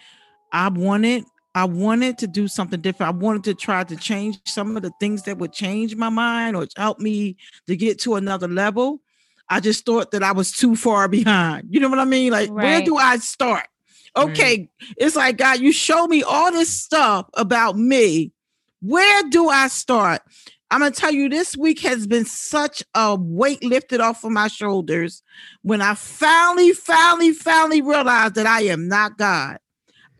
I 0.53 0.69
wanted 0.69 1.25
I 1.57 1.65
wanted 1.65 2.19
to 2.19 2.27
do 2.27 2.49
something 2.49 2.81
different. 2.83 3.15
I 3.15 3.19
wanted 3.19 3.45
to 3.45 3.55
try 3.55 3.83
to 3.83 3.97
change 3.97 4.39
some 4.45 4.77
of 4.77 4.83
the 4.83 4.93
things 5.01 5.23
that 5.23 5.39
would 5.39 5.53
change 5.53 5.97
my 5.97 6.11
mind 6.11 6.55
or 6.55 6.67
help 6.77 6.99
me 6.99 7.39
to 7.67 7.75
get 7.77 7.99
to 8.01 8.17
another 8.17 8.47
level. 8.47 9.01
I 9.49 9.61
just 9.61 9.87
thought 9.87 10.11
that 10.11 10.23
I 10.23 10.33
was 10.33 10.53
too 10.53 10.77
far 10.77 11.09
behind. 11.09 11.69
You 11.71 11.81
know 11.81 11.89
what 11.89 11.99
I 11.99 12.05
mean? 12.05 12.31
Like, 12.31 12.51
right. 12.51 12.63
where 12.63 12.83
do 12.83 12.99
I 12.99 13.17
start? 13.17 13.67
Okay, 14.17 14.59
right. 14.59 14.95
it's 14.99 15.17
like 15.17 15.39
God, 15.39 15.61
you 15.61 15.73
show 15.73 16.07
me 16.07 16.23
all 16.23 16.53
this 16.53 16.69
stuff 16.69 17.27
about 17.35 17.79
me. 17.79 18.33
Where 18.83 19.23
do 19.31 19.49
I 19.49 19.69
start? 19.69 20.21
I'm 20.71 20.81
gonna 20.81 20.91
tell 20.91 21.13
you, 21.13 21.29
this 21.29 21.57
week 21.57 21.81
has 21.81 22.07
been 22.07 22.25
such 22.25 22.83
a 22.95 23.15
weight 23.15 23.63
lifted 23.63 24.01
off 24.01 24.25
of 24.25 24.33
my 24.33 24.49
shoulders 24.49 25.23
when 25.63 25.81
I 25.81 25.95
finally, 25.95 26.73
finally, 26.73 27.33
finally 27.33 27.83
realized 27.83 28.35
that 28.35 28.47
I 28.47 28.63
am 28.63 28.89
not 28.89 29.17
God. 29.17 29.59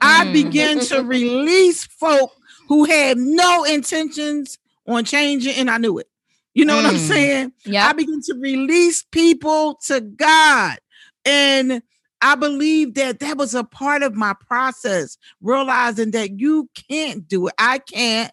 I 0.01 0.27
mm. 0.27 0.33
began 0.33 0.81
to 0.81 1.03
release 1.05 1.85
folk 1.85 2.31
who 2.69 2.85
had 2.85 3.19
no 3.19 3.65
intentions 3.65 4.59
on 4.87 5.05
changing, 5.05 5.55
and 5.55 5.71
I 5.71 5.79
knew 5.79 5.99
it. 5.99 6.09
You 6.55 6.65
know 6.65 6.75
mm. 6.75 6.85
what 6.85 6.87
I'm 6.87 7.01
mm. 7.01 7.09
saying? 7.09 7.53
Yeah. 7.65 7.87
I 7.87 7.93
began 7.93 8.21
to 8.23 8.35
release 8.39 9.03
people 9.03 9.79
to 9.87 10.01
God. 10.01 10.79
And 11.27 11.83
I 12.23 12.35
believe 12.35 12.95
that 12.95 13.19
that 13.19 13.37
was 13.37 13.55
a 13.55 13.63
part 13.63 14.03
of 14.03 14.15
my 14.15 14.35
process, 14.49 15.19
realizing 15.43 16.13
that 16.13 16.41
you 16.41 16.71
can't 16.89 17.29
do 17.29 17.49
it. 17.49 17.55
I 17.59 17.79
can't 17.79 18.33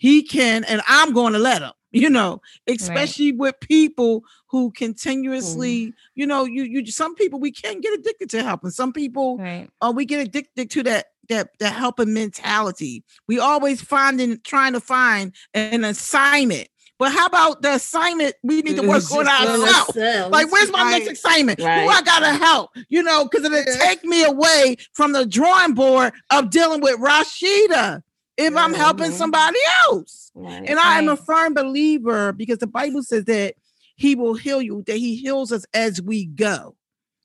he 0.00 0.22
can 0.22 0.64
and 0.64 0.82
i'm 0.88 1.12
going 1.12 1.32
to 1.32 1.38
let 1.38 1.62
him 1.62 1.70
you 1.92 2.10
know 2.10 2.40
especially 2.68 3.32
right. 3.32 3.38
with 3.38 3.60
people 3.60 4.24
who 4.48 4.70
continuously 4.72 5.86
mm. 5.86 5.94
you 6.14 6.26
know 6.26 6.44
you 6.44 6.64
you 6.64 6.84
some 6.86 7.14
people 7.14 7.38
we 7.38 7.52
can't 7.52 7.82
get 7.82 7.92
addicted 7.98 8.28
to 8.30 8.42
helping 8.42 8.70
some 8.70 8.92
people 8.92 9.38
right. 9.38 9.68
uh, 9.80 9.92
we 9.94 10.04
get 10.04 10.20
addicted 10.20 10.70
to 10.70 10.82
that 10.82 11.06
that 11.28 11.50
that 11.58 11.72
helping 11.72 12.12
mentality 12.12 13.04
we 13.28 13.38
always 13.38 13.80
finding 13.80 14.38
trying 14.44 14.72
to 14.72 14.80
find 14.80 15.34
an 15.54 15.84
assignment 15.84 16.68
but 17.00 17.12
how 17.12 17.24
about 17.24 17.62
the 17.62 17.76
assignment 17.76 18.34
we 18.42 18.60
need 18.60 18.76
to 18.76 18.86
work 18.86 19.10
on 19.10 19.26
ourselves? 19.26 19.96
Like, 19.96 20.52
where's 20.52 20.70
my 20.70 20.82
right. 20.82 21.02
next 21.02 21.24
assignment? 21.24 21.58
Right. 21.58 21.84
Who 21.84 21.88
I 21.88 22.02
gotta 22.02 22.34
help? 22.34 22.72
You 22.90 23.02
know, 23.02 23.24
because 23.24 23.42
it'll 23.42 23.64
take 23.78 24.04
me 24.04 24.22
away 24.22 24.76
from 24.92 25.12
the 25.12 25.24
drawing 25.24 25.72
board 25.72 26.12
of 26.30 26.50
dealing 26.50 26.82
with 26.82 27.00
Rysheda 27.00 28.02
if 28.40 28.56
I'm 28.56 28.74
helping 28.74 29.06
mm-hmm. 29.06 29.14
somebody 29.14 29.58
else. 29.84 30.32
Right. 30.34 30.64
And 30.66 30.78
I 30.78 30.98
am 30.98 31.08
a 31.08 31.16
firm 31.16 31.54
believer 31.54 32.32
because 32.32 32.58
the 32.58 32.66
Bible 32.66 33.02
says 33.02 33.24
that 33.24 33.54
he 33.96 34.14
will 34.14 34.34
heal 34.34 34.62
you, 34.62 34.82
that 34.86 34.96
he 34.96 35.16
heals 35.16 35.52
us 35.52 35.66
as 35.74 36.00
we 36.00 36.26
go. 36.26 36.74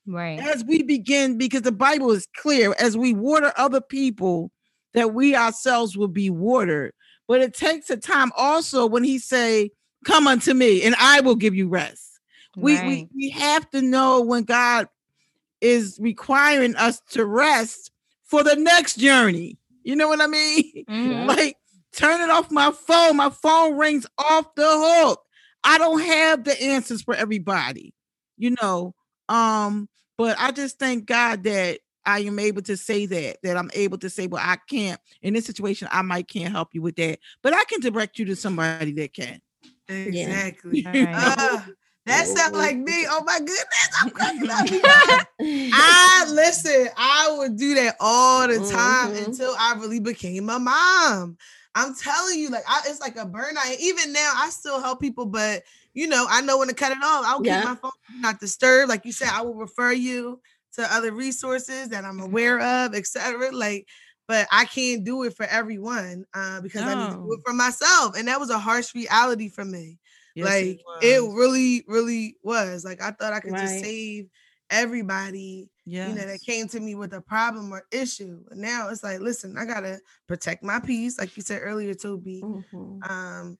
Right. 0.06 0.38
As 0.38 0.64
we 0.64 0.82
begin, 0.82 1.38
because 1.38 1.62
the 1.62 1.72
Bible 1.72 2.12
is 2.12 2.28
clear, 2.36 2.74
as 2.78 2.96
we 2.96 3.12
water 3.12 3.52
other 3.56 3.80
people, 3.80 4.50
that 4.94 5.14
we 5.14 5.34
ourselves 5.34 5.96
will 5.96 6.08
be 6.08 6.30
watered. 6.30 6.92
But 7.28 7.40
it 7.40 7.54
takes 7.54 7.90
a 7.90 7.96
time 7.96 8.30
also 8.36 8.86
when 8.86 9.04
he 9.04 9.18
say, 9.18 9.70
Come 10.04 10.28
unto 10.28 10.54
me, 10.54 10.82
and 10.82 10.94
I 11.00 11.20
will 11.20 11.34
give 11.34 11.54
you 11.54 11.66
rest. 11.66 12.20
Right. 12.56 12.84
We, 12.84 12.88
we 12.88 13.08
we 13.14 13.30
have 13.30 13.68
to 13.70 13.82
know 13.82 14.20
when 14.20 14.44
God 14.44 14.86
is 15.60 15.98
requiring 16.00 16.76
us 16.76 17.00
to 17.10 17.24
rest 17.24 17.90
for 18.24 18.44
the 18.44 18.54
next 18.54 18.98
journey. 18.98 19.58
You 19.86 19.94
know 19.94 20.08
what 20.08 20.20
I 20.20 20.26
mean? 20.26 20.72
Mm-hmm. 20.88 21.28
Like 21.28 21.56
turning 21.92 22.30
off 22.30 22.50
my 22.50 22.70
phone. 22.70 23.16
My 23.16 23.30
phone 23.30 23.76
rings 23.76 24.06
off 24.18 24.54
the 24.54 24.66
hook. 24.66 25.20
I 25.64 25.78
don't 25.78 26.00
have 26.00 26.44
the 26.44 26.60
answers 26.60 27.02
for 27.02 27.14
everybody, 27.14 27.94
you 28.36 28.54
know. 28.60 28.94
Um, 29.28 29.88
but 30.18 30.36
I 30.38 30.52
just 30.52 30.78
thank 30.78 31.06
God 31.06 31.44
that 31.44 31.80
I 32.04 32.20
am 32.20 32.38
able 32.38 32.62
to 32.62 32.76
say 32.76 33.06
that, 33.06 33.38
that 33.42 33.56
I'm 33.56 33.70
able 33.74 33.98
to 33.98 34.10
say, 34.10 34.26
well, 34.26 34.42
I 34.44 34.56
can't 34.68 35.00
in 35.22 35.34
this 35.34 35.46
situation, 35.46 35.88
I 35.90 36.02
might 36.02 36.28
can't 36.28 36.52
help 36.52 36.68
you 36.72 36.82
with 36.82 36.96
that, 36.96 37.18
but 37.42 37.54
I 37.54 37.64
can 37.64 37.80
direct 37.80 38.18
you 38.18 38.26
to 38.26 38.36
somebody 38.36 38.92
that 38.92 39.12
can. 39.12 39.40
Exactly. 39.88 40.80
Yeah. 40.82 41.34
Uh, 41.38 41.60
that 42.06 42.26
sounds 42.26 42.56
like 42.56 42.76
me. 42.76 42.94
Oh 43.08 43.22
my 43.24 43.38
goodness, 43.38 43.88
I'm 44.00 44.10
cracking 44.10 44.50
up. 44.84 45.28
I 45.40 46.26
listen. 46.30 46.88
I 46.96 47.34
would 47.38 47.56
do 47.56 47.74
that 47.74 47.96
all 48.00 48.48
the 48.48 48.58
time 48.58 49.12
mm-hmm. 49.12 49.24
until 49.26 49.54
I 49.58 49.74
really 49.74 50.00
became 50.00 50.48
a 50.50 50.58
mom. 50.58 51.36
I'm 51.74 51.94
telling 51.94 52.38
you, 52.38 52.50
like 52.50 52.64
I, 52.66 52.82
it's 52.86 53.00
like 53.00 53.16
a 53.16 53.26
burnout. 53.26 53.78
Even 53.78 54.12
now, 54.12 54.32
I 54.34 54.50
still 54.50 54.80
help 54.80 55.00
people, 55.00 55.26
but 55.26 55.62
you 55.94 56.06
know, 56.06 56.26
I 56.28 56.40
know 56.40 56.58
when 56.58 56.68
to 56.68 56.74
cut 56.74 56.92
it 56.92 56.98
off. 57.02 57.24
I'll 57.26 57.44
yeah. 57.44 57.60
keep 57.60 57.68
my 57.68 57.74
phone 57.76 58.20
not 58.20 58.40
disturbed. 58.40 58.88
Like 58.88 59.04
you 59.04 59.12
said, 59.12 59.28
I 59.32 59.42
will 59.42 59.54
refer 59.54 59.92
you 59.92 60.40
to 60.74 60.94
other 60.94 61.12
resources 61.12 61.88
that 61.90 62.04
I'm 62.04 62.20
aware 62.20 62.60
of, 62.60 62.94
etc. 62.94 63.50
Like, 63.52 63.88
but 64.28 64.48
I 64.50 64.64
can't 64.64 65.04
do 65.04 65.22
it 65.24 65.36
for 65.36 65.46
everyone 65.46 66.24
uh, 66.34 66.60
because 66.60 66.82
no. 66.82 66.88
I 66.88 66.94
need 66.94 67.10
to 67.10 67.16
do 67.16 67.32
it 67.32 67.40
for 67.46 67.54
myself, 67.54 68.16
and 68.16 68.28
that 68.28 68.40
was 68.40 68.50
a 68.50 68.58
harsh 68.58 68.94
reality 68.94 69.48
for 69.48 69.64
me. 69.64 69.98
Yes, 70.36 70.46
like 70.46 70.80
it, 71.02 71.22
it, 71.22 71.22
really, 71.22 71.84
really 71.88 72.36
was. 72.42 72.84
Like 72.84 73.02
I 73.02 73.10
thought 73.10 73.32
I 73.32 73.40
could 73.40 73.52
right. 73.52 73.62
just 73.62 73.82
save 73.82 74.28
everybody 74.70 75.68
yes. 75.84 76.08
you 76.08 76.14
know 76.14 76.26
that 76.26 76.42
came 76.42 76.66
to 76.68 76.80
me 76.80 76.94
with 76.94 77.14
a 77.14 77.20
problem 77.20 77.72
or 77.72 77.84
issue 77.92 78.40
and 78.50 78.60
now 78.60 78.88
it's 78.88 79.04
like 79.04 79.20
listen 79.20 79.56
i 79.56 79.64
gotta 79.64 79.98
protect 80.26 80.62
my 80.62 80.80
peace 80.80 81.18
like 81.18 81.36
you 81.36 81.42
said 81.42 81.60
earlier 81.62 81.94
Tobi 81.94 82.42
mm-hmm. 82.42 82.98
um 83.10 83.56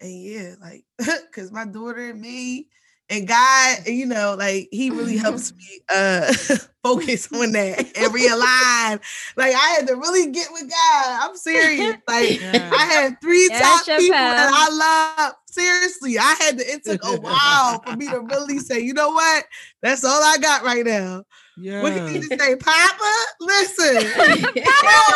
and 0.00 0.22
yeah 0.22 0.54
like 0.60 0.84
because 0.98 1.50
my 1.50 1.64
daughter 1.64 2.10
and 2.10 2.20
me 2.20 2.68
and 3.10 3.26
God, 3.26 3.86
you 3.86 4.06
know, 4.06 4.36
like 4.38 4.68
he 4.70 4.90
really 4.90 5.16
helps 5.16 5.52
me 5.54 5.80
uh 5.92 6.32
focus 6.84 7.30
on 7.32 7.52
that 7.52 7.78
and 7.78 8.14
realign. 8.14 9.00
Like 9.36 9.54
I 9.54 9.76
had 9.76 9.88
to 9.88 9.96
really 9.96 10.30
get 10.30 10.48
with 10.52 10.70
God. 10.70 11.28
I'm 11.28 11.36
serious. 11.36 11.96
Like 12.06 12.40
yeah. 12.40 12.70
I 12.72 12.84
had 12.84 13.20
three 13.20 13.48
yeah, 13.50 13.58
top 13.58 13.84
people 13.84 14.14
that 14.16 14.50
I 14.52 15.24
love. 15.24 15.34
Seriously, 15.46 16.16
I 16.16 16.36
had 16.38 16.58
to. 16.58 16.64
It 16.64 16.84
took 16.84 17.04
a 17.04 17.16
while 17.20 17.82
for 17.82 17.96
me 17.96 18.08
to 18.08 18.20
really 18.20 18.60
say, 18.60 18.78
you 18.78 18.94
know 18.94 19.10
what? 19.10 19.44
That's 19.82 20.04
all 20.04 20.22
I 20.22 20.38
got 20.38 20.62
right 20.62 20.86
now. 20.86 21.24
Yeah. 21.56 21.82
What 21.82 21.94
you 21.94 22.02
need 22.02 22.22
to 22.22 22.38
say, 22.38 22.56
Papa? 22.56 23.24
Listen, 23.40 23.94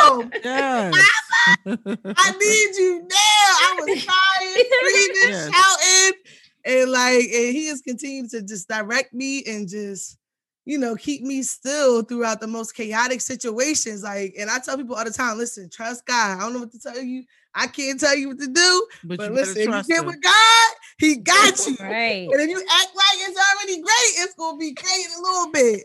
Mom, 0.09 0.33
yes. 0.43 0.95
Papa, 0.95 1.79
I 2.17 2.31
need 2.33 2.77
you 2.77 3.01
now. 3.01 3.17
I 3.17 3.77
was 3.79 4.05
crying, 4.05 4.65
screaming, 4.67 5.33
yes. 5.33 5.51
shouting 5.55 6.24
and 6.65 6.91
like 6.91 7.25
and 7.25 7.55
he 7.55 7.67
has 7.67 7.81
continued 7.81 8.31
to 8.31 8.43
just 8.43 8.69
direct 8.69 9.13
me 9.13 9.43
and 9.45 9.69
just 9.69 10.19
you 10.65 10.79
know 10.79 10.97
keep 10.97 11.23
me 11.23 11.43
still 11.43 12.03
throughout 12.03 12.41
the 12.41 12.47
most 12.47 12.73
chaotic 12.75 13.21
situations 13.21 14.03
like 14.03 14.35
and 14.39 14.51
i 14.51 14.59
tell 14.59 14.77
people 14.77 14.95
all 14.95 15.05
the 15.05 15.11
time 15.11 15.37
listen 15.37 15.69
trust 15.69 16.07
god 16.07 16.39
i 16.39 16.41
don't 16.41 16.55
know 16.55 16.61
what 16.61 16.73
to 16.73 16.79
tell 16.79 16.99
you 16.99 17.23
i 17.55 17.67
can't 17.67 18.01
tell 18.01 18.17
you 18.17 18.29
what 18.29 18.39
to 18.39 18.49
do 18.49 18.87
but, 19.05 19.19
but 19.19 19.33
listen 19.33 19.57
if 19.59 19.69
you 19.69 19.95
get 19.95 20.07
with 20.07 20.21
god 20.23 20.73
he 20.99 21.17
got 21.17 21.67
you 21.67 21.77
right 21.81 22.29
and 22.31 22.41
if 22.41 22.49
you 22.49 22.59
act 22.59 22.97
like 22.97 23.19
it's 23.19 23.39
already 23.39 23.83
great 23.83 24.25
it's 24.25 24.35
gonna 24.35 24.57
be 24.57 24.73
great 24.73 25.07
a 25.17 25.21
little 25.21 25.53
bit 25.53 25.85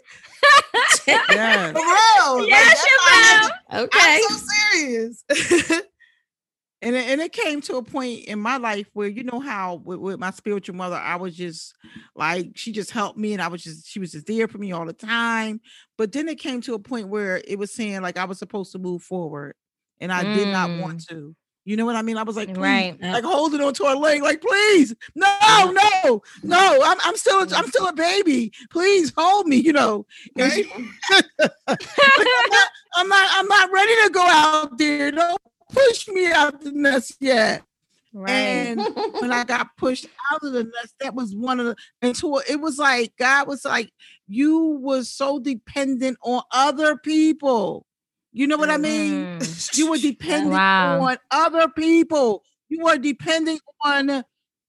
yeah. 1.08 1.72
For 1.74 1.80
real. 1.80 2.48
Yes, 2.48 2.86
like, 3.70 3.82
okay. 3.82 4.00
I'm 4.02 4.22
so 4.22 4.46
serious. 4.72 5.24
And 6.82 6.96
it, 6.96 7.08
and 7.08 7.22
it 7.22 7.34
came 7.34 7.62
to 7.62 7.78
a 7.78 7.84
point 7.84 8.26
in 8.26 8.40
my 8.40 8.58
life 8.58 8.88
where 8.94 9.08
you 9.08 9.24
know 9.24 9.40
how 9.40 9.76
with, 9.76 10.00
with, 10.00 10.20
my 10.20 10.32
spiritual 10.32 10.76
mother 10.76 10.96
i 10.96 11.16
was 11.16 11.36
just 11.36 11.76
like 12.16 12.52
she 12.56 12.72
just 12.72 12.92
helped 12.92 13.18
me 13.18 13.34
and 13.34 13.42
i 13.42 13.48
was 13.48 13.64
just 13.64 13.88
she 13.88 14.00
was 14.00 14.12
just 14.12 14.26
there 14.26 14.48
for 14.48 14.58
me 14.58 14.72
all 14.72 14.86
the 14.86 14.94
time 14.94 15.60
but 15.98 16.12
then 16.12 16.28
it 16.28 16.40
came 16.40 16.62
to 16.62 16.74
a 16.74 16.80
point 16.80 17.08
where 17.08 17.42
it 17.48 17.58
was 17.58 17.74
saying 17.74 18.02
like 18.02 18.18
i 18.18 18.26
was 18.26 18.40
supposed 18.40 18.72
to 18.72 18.80
move 18.80 19.02
forward 19.02 19.56
and 20.00 20.12
i 20.12 20.24
mm. 20.24 20.34
did 20.36 20.48
not 20.48 20.70
want 20.80 21.00
mm. 21.00 21.08
to 21.08 21.36
you 21.66 21.78
know 21.78 21.86
what 21.86 21.96
I 21.96 22.02
mean? 22.02 22.18
I 22.18 22.24
was 22.24 22.36
like, 22.36 22.58
right, 22.58 23.00
like 23.00 23.24
holding 23.24 23.62
on 23.62 23.76
to 23.76 23.84
her 23.84 23.94
leg, 23.94 24.24
like, 24.24 24.42
please, 24.42 24.96
no, 25.14 25.28
no, 25.72 26.22
no, 26.42 26.80
I'm, 26.84 26.98
I'm 27.04 27.16
still, 27.16 27.46
I'm 27.54 27.68
still 27.68 27.88
a 27.88 27.94
baby. 27.94 28.52
Please 28.72 29.14
hold 29.16 29.46
me, 29.46 29.58
you 29.58 29.74
know. 29.74 30.08
Right? 30.36 30.66
Like, 31.38 31.80
I'm, 32.18 32.50
not, 32.50 32.68
I'm 32.96 33.08
not, 33.08 33.30
I'm 33.34 33.48
not 33.48 33.72
ready 33.72 33.94
to 34.04 34.10
go 34.12 34.22
out 34.24 34.78
there. 34.80 35.12
No, 35.12 35.38
push 35.72 36.08
me 36.08 36.32
out 36.32 36.62
the 36.62 36.72
nest 36.72 37.18
yet. 37.20 37.64
Right. 38.12 38.32
And 38.32 38.82
when 39.20 39.32
I 39.32 39.44
got 39.44 39.78
pushed 39.78 40.08
out 40.32 40.44
of 40.44 40.54
the 40.54 40.64
nest, 40.64 40.96
that 41.00 41.14
was 41.14 41.36
one 41.36 41.60
of 41.60 41.68
the 41.68 41.76
until 42.02 42.42
it 42.50 42.60
was 42.60 42.80
like 42.80 43.14
God 43.18 43.48
was 43.48 43.66
like, 43.66 43.92
you 44.28 44.80
were 44.82 45.04
so 45.04 45.40
dependent 45.40 46.18
on 46.24 46.42
other 46.52 46.98
people. 46.98 47.86
You 48.32 48.48
know 48.48 48.58
what 48.58 48.70
mm-hmm. 48.70 48.86
I 48.86 48.90
mean? 48.90 49.40
Mm-hmm. 49.40 49.80
You 49.80 49.92
were 49.92 49.98
dependent 49.98 50.54
wow. 50.54 51.02
on 51.02 51.18
other 51.30 51.68
people. 51.70 52.44
You 52.68 52.84
were 52.84 52.98
depending 52.98 53.60
on 53.84 54.24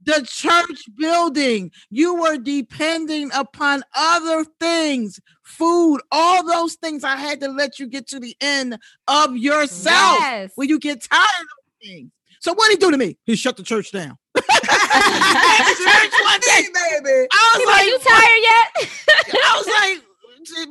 the 0.04 0.26
church 0.28 0.82
building. 0.96 1.70
You 1.90 2.14
were 2.14 2.38
depending 2.38 3.30
upon 3.34 3.82
other 3.94 4.44
things, 4.58 5.20
food, 5.42 6.00
all 6.10 6.46
those 6.46 6.74
things. 6.74 7.04
I 7.04 7.16
had 7.16 7.40
to 7.40 7.48
let 7.48 7.78
you 7.78 7.86
get 7.86 8.06
to 8.08 8.20
the 8.20 8.36
end 8.40 8.78
of 9.08 9.36
yourself 9.36 10.18
yes. 10.20 10.52
when 10.54 10.68
you 10.68 10.78
get 10.78 11.02
tired 11.02 11.24
of 11.24 11.86
things. 11.86 12.10
So 12.40 12.54
what 12.54 12.68
did 12.68 12.78
he 12.78 12.86
do 12.86 12.90
to 12.90 12.96
me? 12.96 13.18
He 13.24 13.36
shut 13.36 13.56
the 13.58 13.62
church 13.62 13.92
down. 13.92 14.16
church 14.36 14.46
one 14.46 16.40
day, 16.40 16.66
baby. 16.72 17.28
I 17.30 17.54
was 17.54 17.66
like, 17.66 17.86
"You 17.86 17.98
tired 17.98 18.42
yet?" 18.42 18.88
I 19.44 19.56
was 19.58 19.66
like, 19.66 20.04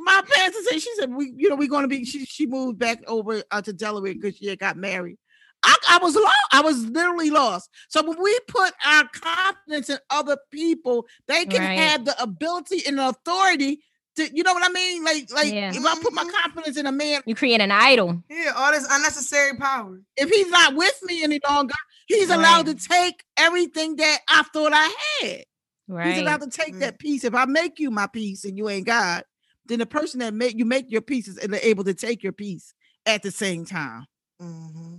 my 0.02 0.24
pastor 0.28 0.60
said, 0.64 0.82
she 0.82 0.96
said, 0.96 1.14
we, 1.14 1.32
you 1.36 1.50
know, 1.50 1.56
we're 1.56 1.68
going 1.68 1.84
to 1.84 1.88
be, 1.88 2.04
she, 2.06 2.26
she 2.26 2.48
moved 2.48 2.80
back 2.80 3.04
over 3.08 3.44
uh, 3.52 3.62
to 3.62 3.72
Delaware 3.72 4.14
because 4.14 4.36
she 4.36 4.48
had 4.48 4.60
got 4.60 4.78
married. 4.78 5.18
I, 5.64 5.76
I 5.90 6.00
was 6.02 6.16
lost. 6.16 6.38
I 6.52 6.62
was 6.62 6.86
literally 6.86 7.30
lost. 7.30 7.70
So 7.90 8.08
when 8.08 8.22
we 8.22 8.38
put 8.48 8.74
our 8.86 9.08
confidence 9.14 9.90
in 9.90 9.98
other 10.10 10.38
people, 10.52 11.06
they 11.28 11.46
can 11.46 11.62
right. 11.62 11.80
have 11.80 12.06
the 12.06 12.22
ability 12.22 12.84
and 12.88 12.98
the 12.98 13.10
authority 13.10 13.82
to, 14.16 14.36
you 14.36 14.44
know 14.44 14.54
what 14.54 14.66
I 14.66 14.72
mean? 14.72 15.04
Like, 15.04 15.32
like 15.34 15.54
yeah. 15.54 15.72
if 15.74 15.86
I 15.86 16.00
put 16.02 16.14
my 16.14 16.24
mm-hmm. 16.24 16.32
confidence 16.42 16.78
in 16.78 16.86
a 16.86 16.92
man, 16.92 17.22
you 17.26 17.36
create 17.36 17.62
an 17.62 17.72
idol. 17.72 18.24
Yeah, 18.30 18.54
all 18.56 18.72
this 18.72 18.88
unnecessary 18.90 19.58
power. 19.58 20.02
If 20.18 20.30
he's 20.30 20.50
not 20.50 20.76
with 20.76 20.98
me 21.04 21.24
any 21.24 21.40
longer, 21.48 21.76
he's 22.08 22.30
right. 22.30 22.38
allowed 22.38 22.66
to 22.68 22.76
take 22.76 23.24
everything 23.38 23.96
that 23.98 24.20
I 24.28 24.44
thought 24.44 24.72
I 24.74 24.96
had. 25.22 25.44
Right. 25.88 26.08
He's 26.08 26.20
allowed 26.20 26.42
to 26.42 26.50
take 26.50 26.72
mm-hmm. 26.72 26.80
that 26.80 27.00
piece. 27.00 27.24
If 27.24 27.34
I 27.34 27.46
make 27.46 27.80
you 27.80 27.92
my 27.92 28.08
piece 28.08 28.46
and 28.46 28.58
you 28.58 28.70
ain't 28.70 28.86
God, 28.86 29.24
then 29.66 29.80
the 29.80 29.86
person 29.86 30.20
that 30.20 30.34
make 30.34 30.58
you 30.58 30.66
make 30.66 30.92
your 30.92 31.02
pieces 31.02 31.38
and 31.38 31.54
they're 31.54 31.62
able 31.64 31.84
to 31.86 31.94
take 31.94 32.24
your 32.24 32.34
piece 32.34 32.74
at 33.06 33.24
the 33.24 33.32
same 33.32 33.66
time. 33.66 34.06
Mm-hmm. 34.42 34.96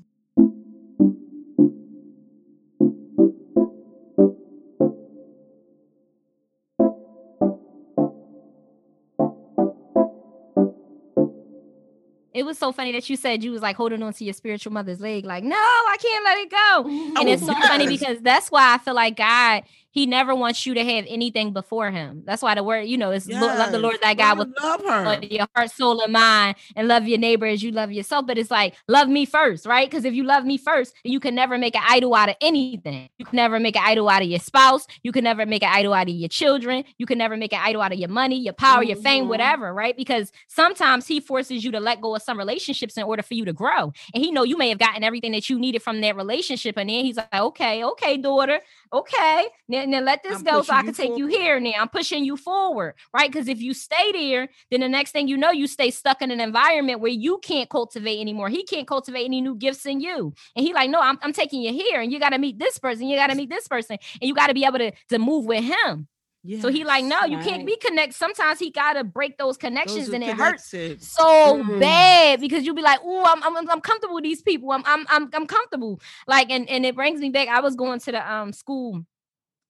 It 12.32 12.44
was 12.44 12.58
so 12.58 12.72
funny 12.72 12.92
that 12.92 13.08
you 13.10 13.16
said 13.16 13.42
you 13.42 13.50
was 13.50 13.62
like 13.62 13.76
holding 13.76 14.02
on 14.02 14.12
to 14.14 14.24
your 14.24 14.34
spiritual 14.34 14.72
mother's 14.72 15.00
leg, 15.00 15.24
like, 15.24 15.42
no, 15.42 15.56
I 15.56 15.96
can't 16.00 16.24
let 16.24 16.38
it 16.38 16.50
go. 16.50 17.20
And 17.20 17.28
it's 17.28 17.44
so 17.44 17.52
oh, 17.52 17.58
yes. 17.58 17.68
funny 17.68 17.88
because 17.88 18.20
that's 18.20 18.50
why 18.50 18.74
I 18.74 18.78
feel 18.78 18.94
like 18.94 19.16
God 19.16 19.64
he 19.90 20.06
never 20.06 20.34
wants 20.34 20.64
you 20.66 20.74
to 20.74 20.84
have 20.84 21.04
anything 21.08 21.52
before 21.52 21.90
him. 21.90 22.22
That's 22.24 22.42
why 22.42 22.54
the 22.54 22.62
word, 22.62 22.82
you 22.82 22.96
know, 22.96 23.10
is 23.10 23.28
yes. 23.28 23.42
love 23.42 23.72
the 23.72 23.78
Lord 23.78 23.98
thy 24.02 24.14
God 24.14 24.38
with 24.38 24.48
love 24.62 24.82
her. 24.84 25.18
your 25.22 25.46
heart, 25.54 25.70
soul, 25.70 26.00
and 26.00 26.12
mind, 26.12 26.56
and 26.76 26.88
love 26.88 27.06
your 27.08 27.18
neighbor 27.18 27.46
as 27.46 27.62
you 27.62 27.72
love 27.72 27.92
yourself. 27.92 28.26
But 28.26 28.38
it's 28.38 28.50
like, 28.50 28.74
love 28.88 29.08
me 29.08 29.24
first, 29.24 29.66
right? 29.66 29.88
Because 29.88 30.04
if 30.04 30.14
you 30.14 30.24
love 30.24 30.44
me 30.44 30.58
first, 30.58 30.94
you 31.04 31.20
can 31.20 31.34
never 31.34 31.58
make 31.58 31.74
an 31.74 31.82
idol 31.88 32.14
out 32.14 32.28
of 32.28 32.36
anything. 32.40 33.08
You 33.18 33.24
can 33.24 33.36
never 33.36 33.58
make 33.58 33.76
an 33.76 33.82
idol 33.84 34.08
out 34.08 34.22
of 34.22 34.28
your 34.28 34.40
spouse. 34.40 34.86
You 35.02 35.12
can 35.12 35.24
never 35.24 35.44
make 35.46 35.62
an 35.62 35.70
idol 35.72 35.92
out 35.92 36.08
of 36.08 36.14
your 36.14 36.28
children. 36.28 36.84
You 36.98 37.06
can 37.06 37.18
never 37.18 37.36
make 37.36 37.52
an 37.52 37.60
idol 37.62 37.82
out 37.82 37.92
of 37.92 37.98
your 37.98 38.08
money, 38.08 38.36
your 38.36 38.54
power, 38.54 38.82
your 38.82 38.96
fame, 38.96 39.22
mm-hmm. 39.22 39.30
whatever, 39.30 39.74
right? 39.74 39.96
Because 39.96 40.32
sometimes 40.48 41.06
he 41.06 41.20
forces 41.20 41.64
you 41.64 41.72
to 41.72 41.80
let 41.80 42.00
go 42.00 42.14
of 42.14 42.22
some 42.22 42.38
relationships 42.38 42.96
in 42.96 43.02
order 43.02 43.22
for 43.22 43.34
you 43.34 43.44
to 43.44 43.52
grow. 43.52 43.92
And 44.14 44.24
he 44.24 44.30
know 44.30 44.44
you 44.44 44.56
may 44.56 44.68
have 44.68 44.78
gotten 44.78 45.04
everything 45.04 45.32
that 45.32 45.50
you 45.50 45.58
needed 45.58 45.82
from 45.82 46.00
that 46.00 46.16
relationship. 46.16 46.76
And 46.76 46.88
then 46.88 47.04
he's 47.04 47.16
like, 47.16 47.34
okay, 47.34 47.84
okay, 47.84 48.16
daughter, 48.16 48.60
okay, 48.92 49.46
now, 49.68 49.84
now 49.84 50.00
let 50.00 50.22
this 50.22 50.38
I'm 50.38 50.44
go 50.44 50.62
so 50.62 50.74
I 50.74 50.82
can 50.82 50.94
take 50.94 51.16
you 51.16 51.26
here. 51.26 51.60
Now 51.60 51.72
I'm 51.78 51.88
pushing 51.88 52.24
you 52.24 52.36
forward, 52.36 52.94
right? 53.14 53.30
Because 53.30 53.48
if 53.48 53.60
you 53.60 53.74
stay 53.74 54.12
there, 54.12 54.48
then 54.70 54.80
the 54.80 54.88
next 54.88 55.12
thing 55.12 55.28
you 55.28 55.36
know, 55.36 55.50
you 55.50 55.66
stay 55.66 55.90
stuck 55.90 56.22
in 56.22 56.30
an 56.30 56.40
environment 56.40 57.00
where 57.00 57.10
you 57.10 57.38
can't 57.38 57.70
cultivate 57.70 58.20
anymore. 58.20 58.48
He 58.48 58.64
can't 58.64 58.86
cultivate 58.86 59.24
any 59.24 59.40
new 59.40 59.54
gifts 59.54 59.86
in 59.86 60.00
you. 60.00 60.34
And 60.56 60.66
he 60.66 60.72
like, 60.74 60.90
no, 60.90 61.00
I'm, 61.00 61.18
I'm 61.22 61.32
taking 61.32 61.62
you 61.62 61.72
here, 61.72 62.00
and 62.00 62.12
you 62.12 62.18
got 62.18 62.30
to 62.30 62.38
meet 62.38 62.58
this 62.58 62.78
person, 62.78 63.06
you 63.06 63.16
got 63.16 63.28
to 63.28 63.36
meet 63.36 63.50
this 63.50 63.68
person, 63.68 63.98
and 64.20 64.28
you 64.28 64.34
got 64.34 64.48
to 64.48 64.54
be 64.54 64.64
able 64.64 64.78
to, 64.78 64.92
to 65.10 65.18
move 65.18 65.46
with 65.46 65.64
him. 65.64 66.08
Yes, 66.42 66.62
so 66.62 66.68
he 66.68 66.84
like, 66.84 67.04
no, 67.04 67.24
you 67.24 67.36
right. 67.36 67.46
can't 67.46 67.66
be 67.66 67.76
connect. 67.76 68.14
Sometimes 68.14 68.58
he 68.58 68.70
gotta 68.70 69.04
break 69.04 69.36
those 69.36 69.56
connections, 69.56 70.06
those 70.06 70.14
and 70.14 70.24
it 70.24 70.36
hurts 70.36 70.70
so 70.70 70.78
mm-hmm. 70.78 71.78
bad 71.78 72.40
because 72.40 72.64
you'll 72.64 72.74
be 72.74 72.82
like, 72.82 73.00
oh, 73.04 73.24
I'm, 73.26 73.42
I'm 73.44 73.68
I'm 73.68 73.80
comfortable 73.80 74.14
with 74.14 74.24
these 74.24 74.40
people. 74.42 74.72
I'm 74.72 74.82
I'm 74.86 75.06
I'm 75.10 75.28
I'm 75.34 75.46
comfortable. 75.46 76.00
Like, 76.26 76.50
and 76.50 76.68
and 76.68 76.86
it 76.86 76.94
brings 76.94 77.20
me 77.20 77.28
back. 77.30 77.48
I 77.48 77.60
was 77.60 77.76
going 77.76 78.00
to 78.00 78.12
the 78.12 78.32
um 78.32 78.52
school 78.52 79.04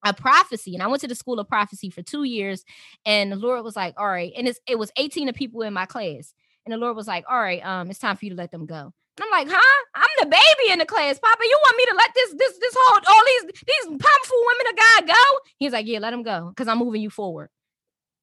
a 0.02 0.14
prophecy 0.14 0.72
and 0.72 0.82
i 0.82 0.86
went 0.86 0.98
to 0.98 1.06
the 1.06 1.14
school 1.14 1.38
of 1.38 1.46
prophecy 1.46 1.90
for 1.90 2.00
two 2.00 2.24
years 2.24 2.64
and 3.04 3.30
the 3.30 3.36
lord 3.36 3.62
was 3.62 3.76
like 3.76 3.92
all 3.98 4.08
right 4.08 4.32
and 4.34 4.48
it's, 4.48 4.58
it 4.66 4.78
was 4.78 4.90
18 4.96 5.28
of 5.28 5.34
people 5.34 5.60
in 5.60 5.74
my 5.74 5.84
class 5.84 6.32
And 6.64 6.72
the 6.72 6.78
Lord 6.78 6.96
was 6.96 7.06
like, 7.06 7.24
all 7.28 7.40
right, 7.40 7.64
um, 7.64 7.90
it's 7.90 7.98
time 7.98 8.16
for 8.16 8.24
you 8.24 8.30
to 8.32 8.36
let 8.36 8.50
them 8.50 8.66
go. 8.66 8.92
And 9.20 9.26
I'm 9.26 9.46
like, 9.46 9.54
huh? 9.54 9.84
I'm 9.94 10.08
the 10.20 10.26
baby 10.26 10.72
in 10.72 10.78
the 10.78 10.86
class, 10.86 11.18
Papa. 11.18 11.42
You 11.42 11.58
want 11.62 11.76
me 11.76 11.84
to 11.86 11.94
let 11.94 12.10
this 12.14 12.34
this 12.38 12.58
this 12.58 12.74
whole 12.78 13.00
all 13.06 13.24
these 13.26 13.62
these 13.66 13.86
powerful 13.86 14.38
women 14.46 14.66
of 14.70 14.76
God 14.76 15.06
go? 15.08 15.38
He's 15.58 15.72
like, 15.72 15.86
yeah, 15.86 15.98
let 15.98 16.12
them 16.12 16.22
go 16.22 16.48
because 16.48 16.68
I'm 16.68 16.78
moving 16.78 17.02
you 17.02 17.10
forward. 17.10 17.50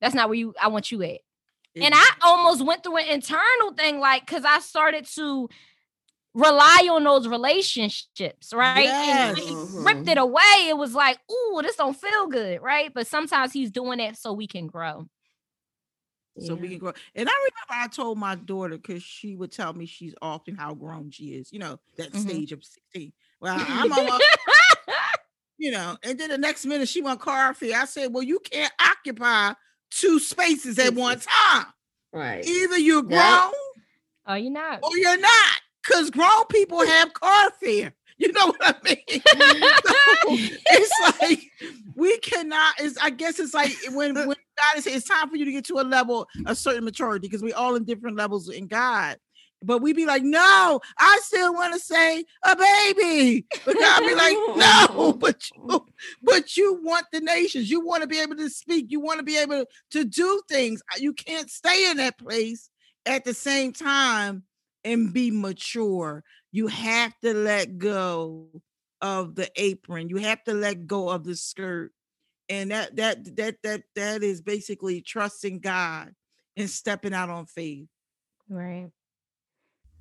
That's 0.02 0.16
not 0.16 0.28
where 0.28 0.38
you 0.38 0.56
I 0.60 0.70
want 0.70 0.92
you 0.92 1.04
at. 1.04 1.20
And 1.80 1.94
I 1.94 2.06
almost 2.24 2.66
went 2.66 2.82
through 2.82 2.98
an 2.98 3.08
internal 3.10 3.74
thing, 3.78 4.00
like 4.00 4.26
because 4.26 4.44
I 4.44 4.58
started 4.60 5.06
to 5.14 5.48
rely 6.34 6.88
on 6.92 7.04
those 7.04 7.28
relationships, 7.28 8.52
right? 8.52 8.86
Yes. 8.86 9.38
And 9.38 9.38
when 9.38 9.48
he 9.48 9.54
ripped 9.84 10.10
it 10.10 10.18
mm-hmm. 10.18 10.20
away, 10.20 10.70
it 10.70 10.78
was 10.78 10.96
like, 10.96 11.20
ooh, 11.32 11.62
this 11.62 11.76
don't 11.76 11.96
feel 11.96 12.26
good, 12.26 12.64
right? 12.64 12.92
But 12.92 13.06
sometimes 13.06 13.54
he's 13.54 13.70
doing 13.70 14.00
it 14.00 14.18
so 14.18 14.34
we 14.34 14.48
can 14.48 14.66
grow. 14.66 15.08
So 16.40 16.56
we 16.56 16.70
can 16.70 16.78
grow. 16.78 16.94
And 17.16 17.28
I 17.30 17.32
remember 17.34 17.86
I 17.86 17.88
told 17.88 18.18
my 18.18 18.36
daughter 18.36 18.78
because 18.78 19.04
she 19.04 19.36
would 19.36 19.52
tell 19.52 19.74
me 19.74 19.86
she's 19.86 20.14
often 20.22 20.56
how 20.56 20.74
grown 20.74 21.12
she 21.12 21.34
is, 21.36 21.52
you 21.52 21.60
know, 21.60 21.80
that 21.98 22.14
Mhm. 22.14 22.18
stage 22.22 22.52
of 22.52 22.64
16. 22.64 23.12
Well, 23.40 23.56
I'm 23.60 23.92
almost, 23.92 24.24
you 25.58 25.72
know, 25.72 25.98
and 26.04 26.20
then 26.20 26.30
the 26.30 26.38
next 26.38 26.66
minute 26.66 26.88
she 26.90 27.02
went 27.02 27.20
car 27.20 27.54
fee. 27.54 27.74
I 27.74 27.86
said, 27.86 28.14
Well, 28.14 28.24
you 28.24 28.40
can't 28.40 28.72
occupy 28.80 29.54
two 29.90 30.20
spaces 30.20 30.78
at 30.80 30.94
one 30.94 31.20
time. 31.20 31.66
Right. 32.14 32.46
Either 32.46 32.78
you're 32.78 33.02
grown 33.04 33.20
Yeah. 33.20 33.52
oh, 34.28 34.34
you're 34.36 34.52
not. 34.52 34.80
or 34.84 34.98
you're 34.98 35.18
not. 35.20 35.62
Because 35.86 36.10
grown 36.10 36.46
people 36.50 36.82
have 36.86 37.14
car 37.14 37.52
fare. 37.62 37.94
You 38.20 38.32
know 38.32 38.48
what 38.48 38.58
I 38.62 38.76
mean? 38.84 39.22
So, 39.86 39.94
it's 40.70 41.22
like 41.22 41.40
we 41.96 42.18
cannot. 42.18 42.76
It's 42.80 42.98
I 42.98 43.12
guess 43.12 43.40
it's 43.40 43.54
like 43.54 43.72
when 43.92 44.16
when 44.28 44.36
God 44.58 44.78
is 44.78 44.88
it's 44.88 45.08
time 45.08 45.30
for 45.30 45.36
you 45.36 45.46
to 45.46 45.52
get 45.52 45.66
to 45.66 45.80
a 45.80 45.84
level 45.84 46.28
a 46.46 46.56
certain 46.56 46.84
maturity 46.84 47.28
because 47.28 47.44
we 47.44 47.54
all 47.54 47.76
in 47.76 47.84
different 47.86 48.18
levels 48.18 48.50
in 48.50 48.68
God. 48.68 49.18
But 49.64 49.82
we 49.82 49.92
be 49.92 50.06
like, 50.06 50.22
no, 50.22 50.80
I 51.00 51.20
still 51.24 51.52
want 51.54 51.74
to 51.74 51.80
say 51.80 52.24
a 52.44 52.56
baby. 52.56 53.46
But 53.66 53.76
God 53.80 54.00
be 54.02 54.14
like, 54.14 54.38
no, 54.56 55.14
but 55.14 55.42
you, 55.50 55.86
but 56.22 56.56
you 56.56 56.80
want 56.84 57.08
the 57.12 57.22
nations. 57.22 57.70
You 57.70 57.84
want 57.84 58.02
to 58.02 58.08
be 58.08 58.20
able 58.20 58.36
to 58.36 58.50
speak. 58.50 58.88
You 58.90 59.00
want 59.00 59.18
to 59.18 59.24
be 59.24 59.38
able 59.38 59.66
to 59.92 60.06
do 60.06 60.42
things. 60.48 60.82
You 60.98 61.14
can't 61.14 61.50
stay 61.50 61.90
in 61.90 61.98
that 61.98 62.20
place 62.20 62.70
at 63.06 63.26
the 63.26 63.34
same 63.34 63.74
time 63.74 64.44
and 64.84 65.12
be 65.12 65.32
mature. 65.32 66.24
You 66.52 66.68
have 66.68 67.14
to 67.24 67.34
let 67.34 67.78
go 67.78 68.48
of 69.02 69.36
the 69.36 69.50
apron. 69.56 70.10
You 70.10 70.18
have 70.18 70.44
to 70.46 70.54
let 70.54 70.88
go 70.88 71.10
of 71.10 71.24
the 71.24 71.36
skirt. 71.36 71.92
And 72.50 72.72
that 72.72 72.96
that 72.96 73.36
that 73.36 73.56
that 73.64 73.84
that 73.96 74.24
is 74.24 74.42
basically 74.42 75.02
trusting 75.02 75.60
God 75.60 76.14
and 76.56 76.70
stepping 76.70 77.14
out 77.14 77.30
on 77.30 77.46
faith. 77.46 77.88
Right. 78.50 78.90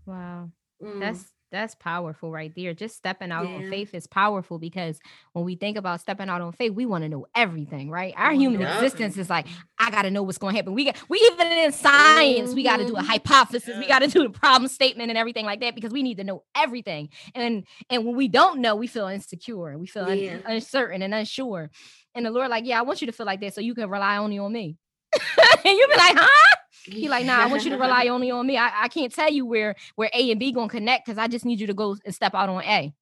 Wow. 0.06 0.50
Mm. 0.82 1.00
That's 1.00 1.24
that's 1.56 1.74
powerful 1.74 2.30
right 2.30 2.52
there. 2.56 2.74
Just 2.74 2.96
stepping 2.96 3.32
out 3.32 3.46
on 3.46 3.64
faith 3.64 3.94
is 3.94 4.06
powerful 4.06 4.58
because 4.58 4.98
when 5.32 5.44
we 5.44 5.56
think 5.56 5.76
about 5.76 6.00
stepping 6.00 6.28
out 6.28 6.40
on 6.42 6.52
faith, 6.52 6.72
we 6.72 6.86
want 6.86 7.04
to 7.04 7.08
know 7.08 7.26
everything, 7.34 7.90
right? 7.90 8.14
Our 8.16 8.32
human 8.32 8.60
know 8.60 8.66
existence 8.66 9.16
is 9.18 9.30
like, 9.30 9.46
I 9.78 9.90
gotta 9.90 10.10
know 10.10 10.22
what's 10.22 10.38
gonna 10.38 10.56
happen. 10.56 10.74
We 10.74 10.84
got 10.84 10.96
we 11.08 11.18
even 11.32 11.46
in 11.48 11.72
science, 11.72 12.54
we 12.54 12.62
gotta 12.62 12.84
do 12.84 12.96
a 12.96 13.02
Mhm. 13.02 13.06
hypothesis, 13.06 13.76
we 13.78 13.86
gotta 13.88 14.08
do 14.08 14.24
a 14.24 14.30
problem 14.30 14.68
statement 14.68 15.10
and 15.10 15.18
everything 15.18 15.46
like 15.46 15.60
that 15.60 15.74
because 15.74 15.92
we 15.92 16.02
need 16.02 16.18
to 16.18 16.24
know 16.24 16.44
everything. 16.54 17.10
And 17.34 17.64
and 17.90 18.04
when 18.06 18.16
we 18.16 18.28
don't 18.28 18.60
know, 18.60 18.76
we 18.76 18.86
feel 18.86 19.08
insecure 19.08 19.68
and 19.68 19.80
we 19.80 19.86
feel 19.86 20.04
un- 20.04 20.40
uncertain 20.44 21.02
and 21.02 21.14
unsure. 21.14 21.70
And 22.14 22.24
the 22.26 22.30
Lord, 22.30 22.48
like, 22.50 22.64
yeah, 22.66 22.78
I 22.78 22.82
want 22.82 23.00
you 23.00 23.06
to 23.06 23.12
feel 23.12 23.26
like 23.26 23.40
that 23.40 23.54
so 23.54 23.60
you 23.60 23.74
can 23.74 23.88
rely 23.90 24.16
only 24.18 24.38
on 24.38 24.52
me. 24.52 24.76
and 25.64 25.78
you 25.78 25.86
be 25.88 25.96
like, 25.96 26.16
huh? 26.16 26.56
He 26.84 27.08
like, 27.08 27.26
nah, 27.26 27.38
I 27.38 27.46
want 27.46 27.64
you 27.64 27.70
to 27.70 27.78
rely 27.78 28.06
only 28.10 28.30
on 28.30 28.46
me. 28.46 28.56
I, 28.56 28.84
I 28.84 28.88
can't 28.88 29.12
tell 29.12 29.30
you 29.30 29.44
where 29.44 29.74
where 29.96 30.10
A 30.14 30.30
and 30.30 30.38
B 30.38 30.52
gonna 30.52 30.68
connect 30.68 31.06
because 31.06 31.18
I 31.18 31.26
just 31.26 31.44
need 31.44 31.60
you 31.60 31.66
to 31.66 31.74
go 31.74 31.96
and 32.04 32.14
step 32.14 32.34
out 32.34 32.48
on 32.48 32.62
A. 32.62 32.92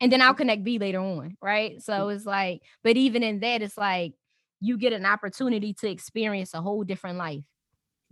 And 0.00 0.10
then 0.10 0.20
I'll 0.20 0.34
connect 0.34 0.64
B 0.64 0.78
later 0.78 1.00
on. 1.00 1.36
Right. 1.40 1.80
So 1.82 1.92
mm. 1.92 2.14
it's 2.14 2.26
like, 2.26 2.62
but 2.82 2.96
even 2.96 3.22
in 3.22 3.40
that, 3.40 3.62
it's 3.62 3.78
like 3.78 4.14
you 4.60 4.78
get 4.78 4.92
an 4.92 5.06
opportunity 5.06 5.74
to 5.74 5.90
experience 5.90 6.54
a 6.54 6.60
whole 6.60 6.84
different 6.84 7.18
life. 7.18 7.44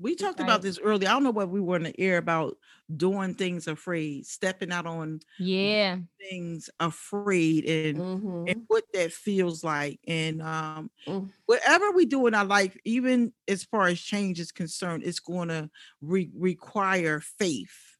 We 0.00 0.16
talked 0.16 0.40
Right. 0.40 0.40
about 0.40 0.62
this 0.62 0.78
earlier. 0.80 1.08
I 1.08 1.12
don't 1.12 1.24
know 1.24 1.30
what 1.30 1.50
we 1.50 1.60
were 1.60 1.76
in 1.76 1.84
the 1.84 2.00
air 2.00 2.18
about 2.18 2.58
doing 2.96 3.34
things 3.34 3.68
afraid, 3.68 4.26
stepping 4.26 4.72
out 4.72 4.86
on 4.86 5.20
Yeah. 5.38 6.02
things 6.20 6.68
afraid 6.80 7.64
and 7.66 8.04
Mhm. 8.04 8.46
and 8.46 8.64
what 8.68 8.84
that 8.94 9.12
feels 9.12 9.62
like. 9.64 10.00
And 10.08 10.42
um, 10.42 10.90
Mm. 11.06 11.30
whatever 11.46 11.92
we 11.92 12.06
do 12.06 12.26
in 12.26 12.34
our 12.34 12.44
life, 12.44 12.76
even 12.84 13.34
as 13.48 13.64
far 13.64 13.88
as 13.88 14.00
change 14.00 14.40
is 14.40 14.52
concerned, 14.52 15.04
it's 15.04 15.20
going 15.20 15.48
to 15.48 15.70
re- 16.00 16.30
require 16.34 17.20
faith. 17.20 17.98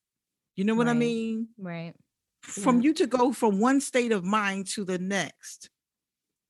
You 0.56 0.64
know 0.64 0.74
what 0.76 0.88
I 0.88 0.94
mean? 0.94 1.50
Right. 1.56 1.94
From 2.42 2.80
Yeah. 2.80 2.82
you 2.82 2.94
to 2.94 3.06
go 3.06 3.32
from 3.32 3.60
one 3.60 3.80
state 3.80 4.12
of 4.12 4.24
mind 4.24 4.66
to 4.68 4.84
the 4.84 4.98
next, 4.98 5.70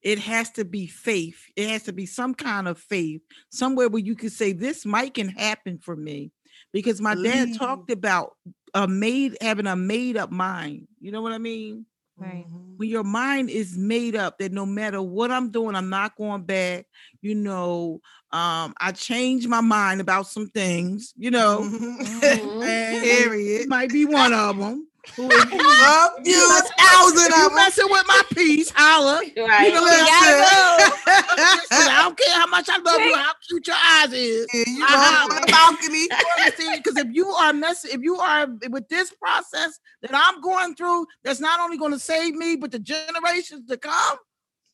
it 0.02 0.18
has 0.18 0.50
to 0.52 0.64
be 0.64 0.86
faith. 0.86 1.38
It 1.56 1.68
has 1.68 1.84
to 1.84 1.92
be 1.92 2.06
some 2.06 2.34
kind 2.34 2.68
of 2.68 2.78
faith, 2.78 3.22
somewhere 3.50 3.88
where 3.88 4.02
you 4.02 4.14
can 4.14 4.30
say, 4.30 4.52
This 4.52 4.84
might 4.86 5.14
can 5.14 5.28
happen 5.28 5.78
for 5.78 5.96
me. 5.96 6.32
Because 6.72 7.00
my 7.00 7.14
dad 7.14 7.22
Believe. 7.22 7.58
talked 7.58 7.90
about 7.90 8.36
a 8.74 8.86
made 8.86 9.36
having 9.40 9.66
a 9.66 9.76
made 9.76 10.16
up 10.16 10.30
mind. 10.30 10.86
You 11.00 11.10
know 11.12 11.22
what 11.22 11.32
I 11.32 11.38
mean? 11.38 11.86
Right. 12.16 12.46
When 12.76 12.88
your 12.88 13.04
mind 13.04 13.50
is 13.50 13.76
made 13.76 14.16
up 14.16 14.38
that 14.38 14.52
no 14.52 14.64
matter 14.64 15.02
what 15.02 15.30
I'm 15.30 15.50
doing, 15.50 15.74
I'm 15.74 15.90
not 15.90 16.16
going 16.16 16.42
back. 16.44 16.86
You 17.20 17.34
know, 17.34 18.00
um, 18.32 18.74
I 18.80 18.92
changed 18.94 19.48
my 19.48 19.60
mind 19.60 20.00
about 20.00 20.28
some 20.28 20.48
things, 20.48 21.12
you 21.16 21.30
know, 21.30 21.62
Mhm. 21.62 21.98
and 22.62 23.00
Period. 23.02 23.62
it 23.62 23.68
might 23.68 23.90
be 23.90 24.04
one 24.04 24.32
of 24.32 24.56
them. 24.58 24.86
Who 25.16 25.28
if 25.30 25.52
you, 25.52 25.58
Love 25.58 26.12
you 26.24 26.58
a 26.58 26.62
thousand 26.78 27.32
if 27.32 27.36
you 27.36 27.46
of 27.46 27.54
messing 27.54 27.86
with 27.90 28.04
my 28.06 28.22
peace, 28.34 28.70
holla. 28.74 29.22
Right. 29.36 29.68
You 29.68 29.74
know, 29.74 29.82
Listen. 29.82 30.06
Listen, 31.36 31.88
I 31.88 32.02
don't 32.02 32.18
care 32.18 32.34
how 32.34 32.46
much 32.46 32.68
I 32.68 32.78
love 32.78 33.00
you, 33.00 33.14
how 33.14 33.32
cute 33.48 33.66
your 33.66 33.76
eyes 33.76 34.12
is. 34.12 34.46
Yeah, 34.52 34.64
you 34.66 34.84
Uh-huh. 34.84 35.28
on 35.30 35.40
the 35.40 35.46
balcony. 35.50 36.76
Because 36.76 36.96
if 36.96 37.08
you 37.14 37.28
are 37.28 37.52
messing, 37.52 37.90
if 37.94 38.02
you 38.02 38.16
are 38.16 38.46
with 38.70 38.88
this 38.88 39.12
process 39.14 39.78
that 40.02 40.10
I'm 40.14 40.40
going 40.40 40.74
through, 40.74 41.06
that's 41.24 41.40
not 41.40 41.60
only 41.60 41.76
going 41.78 41.92
to 41.92 41.98
save 41.98 42.34
me, 42.34 42.56
but 42.56 42.70
the 42.70 42.78
generations 42.78 43.66
to 43.68 43.76
come, 43.76 44.18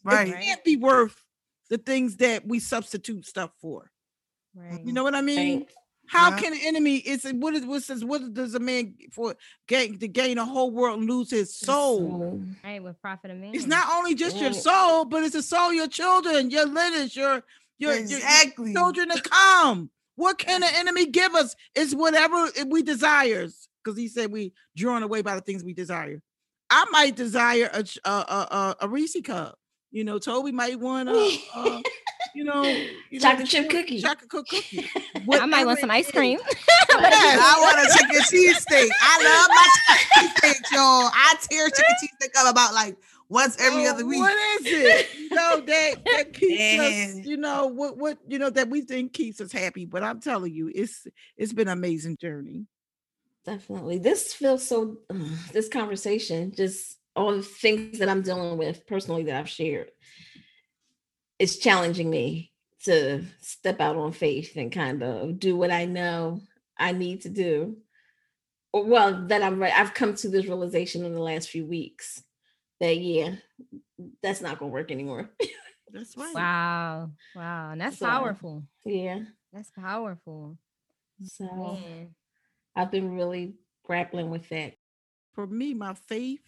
Right. 0.05 0.29
it 0.29 0.41
can't 0.41 0.65
be 0.65 0.77
worth 0.77 1.17
the 1.71 1.79
things 1.79 2.17
that 2.19 2.47
we 2.47 2.61
substitute 2.61 3.27
stuff 3.27 3.51
for. 3.61 3.91
Right. 4.55 4.81
You 4.85 4.93
know 4.93 5.03
what 5.05 5.15
I 5.15 5.21
mean? 5.23 5.59
Right. 5.61 5.69
How 6.09 6.31
Yeah. 6.31 6.37
can 6.39 6.53
an 6.53 6.61
enemy? 6.63 6.97
It's 6.99 7.25
what 7.33 7.55
is 7.55 7.65
what 7.67 7.83
says 7.83 8.05
what 8.05 8.33
does 8.33 8.55
a 8.55 8.61
man 8.61 8.95
for 9.13 9.35
gain 9.67 9.99
to 9.99 10.09
gain 10.09 10.39
a 10.39 10.45
whole 10.45 10.71
world 10.71 11.01
and 11.01 11.09
lose 11.09 11.31
his 11.31 11.55
soul? 11.55 12.41
Right. 12.65 12.83
With 12.83 13.01
profit 13.01 13.31
of 13.31 13.39
man. 13.39 13.55
It's 13.55 13.67
not 13.67 13.87
only 13.97 14.15
just 14.15 14.37
your 14.37 14.53
soul, 14.53 15.05
but 15.05 15.23
it's 15.25 15.35
the 15.35 15.43
soul, 15.43 15.73
your 15.73 15.89
children, 15.89 16.51
your 16.51 16.67
lineage, 16.67 17.17
your 17.17 17.43
your, 17.79 17.95
your- 17.97 18.19
your 18.21 18.73
children 18.73 19.09
to 19.11 19.21
come. 19.23 19.91
What 20.15 20.39
can 20.39 20.61
the 20.63 20.75
enemy 20.75 21.07
give 21.07 21.35
us? 21.35 21.55
It's 21.75 21.95
whatever 21.95 22.49
we 22.67 22.83
desires, 22.83 23.69
because 23.85 23.99
he 23.99 24.09
said 24.09 24.33
we 24.33 24.53
drawn 24.75 25.03
away 25.03 25.21
by 25.23 25.35
the 25.35 25.43
things 25.43 25.63
we 25.63 25.75
desire. 25.75 26.23
I 26.71 26.85
might 26.91 27.17
desire 27.17 27.69
a 27.73 27.85
a 28.05 28.11
a, 28.11 28.13
a, 28.51 28.77
a 28.83 28.89
Reese 28.89 29.17
cup. 29.23 29.59
You 29.91 30.05
know, 30.05 30.19
Tobi 30.19 30.53
might 30.53 30.79
want 30.81 31.09
a, 31.11 31.13
a 31.55 31.83
you 32.37 32.45
know, 32.45 32.63
you 32.63 33.19
know, 33.19 33.19
Chocolate 33.21 33.49
chip 33.49 33.71
cookie. 33.71 34.01
chocolate 34.03 34.29
cook 34.31 34.47
cookie. 34.49 34.85
I 35.33 35.47
might 35.47 35.65
want 35.67 35.79
some 35.81 35.91
ice 35.91 36.11
cream. 36.11 36.39
Yes. 36.99 37.39
I 37.43 37.61
want 37.61 37.79
a 37.79 37.99
chicken 37.99 38.23
cheesesteak. 38.23 38.89
I 39.03 39.25
love 39.25 39.49
my 39.51 39.69
chicken 39.77 40.29
cheesesteak, 40.55 40.73
y'all. 40.73 41.11
I 41.13 41.35
tear 41.43 41.69
chicken 41.69 41.95
cheesesteak 42.03 42.31
up 42.41 42.51
about 42.51 42.73
like 42.75 42.97
once 43.29 43.57
every 43.61 43.87
Oh, 43.87 43.91
other 43.91 44.07
week. 44.07 44.21
What 44.21 44.61
is 44.61 44.67
it? 44.67 45.09
You 45.19 45.29
know 45.35 45.61
that 45.61 45.95
that 46.07 46.33
keeps 46.33 46.59
Man. 46.59 47.21
us, 47.21 47.27
you 47.27 47.37
know, 47.37 47.67
what 47.67 47.99
what 47.99 48.19
you 48.29 48.39
know 48.39 48.49
that 48.51 48.69
we 48.71 48.81
think 48.83 49.13
keeps 49.13 49.41
us 49.43 49.53
happy. 49.53 49.85
But 49.85 50.03
I'm 50.05 50.21
telling 50.21 50.55
you, 50.55 50.71
it's 50.75 51.07
it's 51.37 51.53
been 51.53 51.69
an 51.69 51.77
amazing 51.77 52.17
journey. 52.19 52.67
Definitely. 53.45 53.99
This 53.99 54.33
feels 54.33 54.67
so, 54.67 54.97
uh, 55.11 55.15
this 55.53 55.69
conversation, 55.69 56.53
just 56.57 56.97
all 57.15 57.33
the 57.37 57.43
things 57.43 57.99
that 57.99 58.09
I'm 58.09 58.23
dealing 58.23 58.57
with 58.59 58.87
personally 58.87 59.25
that 59.25 59.37
I've 59.37 59.49
shared, 59.51 59.91
it's 61.39 61.57
challenging 61.57 62.09
me 62.11 62.53
to 62.85 63.25
step 63.41 63.81
out 63.81 63.97
on 63.97 64.13
faith 64.13 64.57
and 64.57 64.71
kind 64.73 65.03
of 65.03 65.39
do 65.39 65.57
what 65.57 65.71
I 65.71 65.85
know 65.87 66.41
I 66.79 66.93
need 66.93 67.23
to 67.23 67.29
do. 67.29 67.79
Well, 68.73 69.27
that 69.29 69.43
I'm 69.43 69.59
right. 69.59 69.73
I've 69.75 69.95
come 69.95 70.15
to 70.17 70.29
this 70.29 70.47
realization 70.47 71.05
in 71.05 71.15
the 71.15 71.21
last 71.23 71.49
few 71.49 71.65
weeks 71.65 72.23
that, 72.81 72.99
yeah, 72.99 73.37
that's 74.23 74.43
not 74.43 74.59
going 74.59 74.71
to 74.71 74.75
work 74.75 74.91
anymore. 74.91 75.31
That's 75.93 76.17
right. 76.17 76.35
Wow. 76.35 77.11
Wow. 77.35 77.71
And 77.71 77.81
that's 77.81 77.99
So- 77.99 78.07
powerful. 78.07 78.65
yeah. 78.85 79.21
That's 79.53 79.71
powerful. 79.71 80.59
So 81.25 81.45
Man. 81.45 82.15
I've 82.75 82.91
been 82.91 83.15
really 83.15 83.55
grappling 83.85 84.29
with 84.29 84.49
that. 84.51 84.75
For 85.35 85.47
me, 85.47 85.73
my 85.75 85.95
faith, 85.95 86.43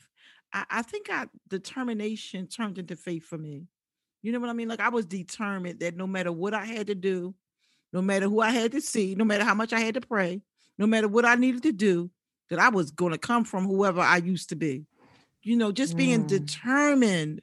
I, 0.52 0.64
I 0.68 0.82
think 0.82 1.08
I 1.08 1.28
determination 1.48 2.48
turned 2.48 2.78
into 2.78 2.96
faith 2.96 3.24
for 3.24 3.38
me. 3.38 3.68
You 4.22 4.32
know 4.32 4.40
what 4.40 4.50
I 4.50 4.52
mean? 4.52 4.68
Like 4.68 4.80
I 4.80 4.88
was 4.88 5.06
determined 5.06 5.80
that 5.80 5.96
no 5.96 6.06
matter 6.06 6.32
what 6.32 6.54
I 6.54 6.64
had 6.64 6.88
to 6.88 6.94
do, 6.94 7.34
no 7.92 8.02
matter 8.02 8.26
who 8.26 8.40
I 8.40 8.50
had 8.50 8.72
to 8.72 8.80
see, 8.80 9.14
no 9.14 9.24
matter 9.24 9.44
how 9.44 9.54
much 9.54 9.72
I 9.72 9.80
had 9.80 9.94
to 9.94 10.00
pray, 10.00 10.42
no 10.76 10.86
matter 10.86 11.08
what 11.08 11.24
I 11.24 11.34
needed 11.36 11.62
to 11.64 11.72
do, 11.72 12.10
that 12.50 12.58
I 12.58 12.68
was 12.68 12.90
going 12.90 13.12
to 13.12 13.18
come 13.18 13.44
from 13.44 13.66
whoever 13.66 14.00
I 14.00 14.18
used 14.18 14.48
to 14.50 14.56
be. 14.56 14.86
You 15.42 15.56
know, 15.56 15.72
just 15.72 15.96
being 15.96 16.24
Mm. 16.24 16.26
determined, 16.26 17.42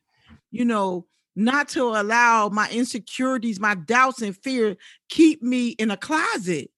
you 0.51 0.65
know, 0.65 1.07
not 1.35 1.69
to 1.69 1.83
allow 1.83 2.49
my 2.49 2.69
insecurities, 2.69 3.59
my 3.59 3.75
doubts 3.75 4.21
and 4.21 4.35
fear 4.37 4.77
keep 5.09 5.41
me 5.41 5.69
in 5.69 5.91
a 5.91 5.97
closet 5.97 6.71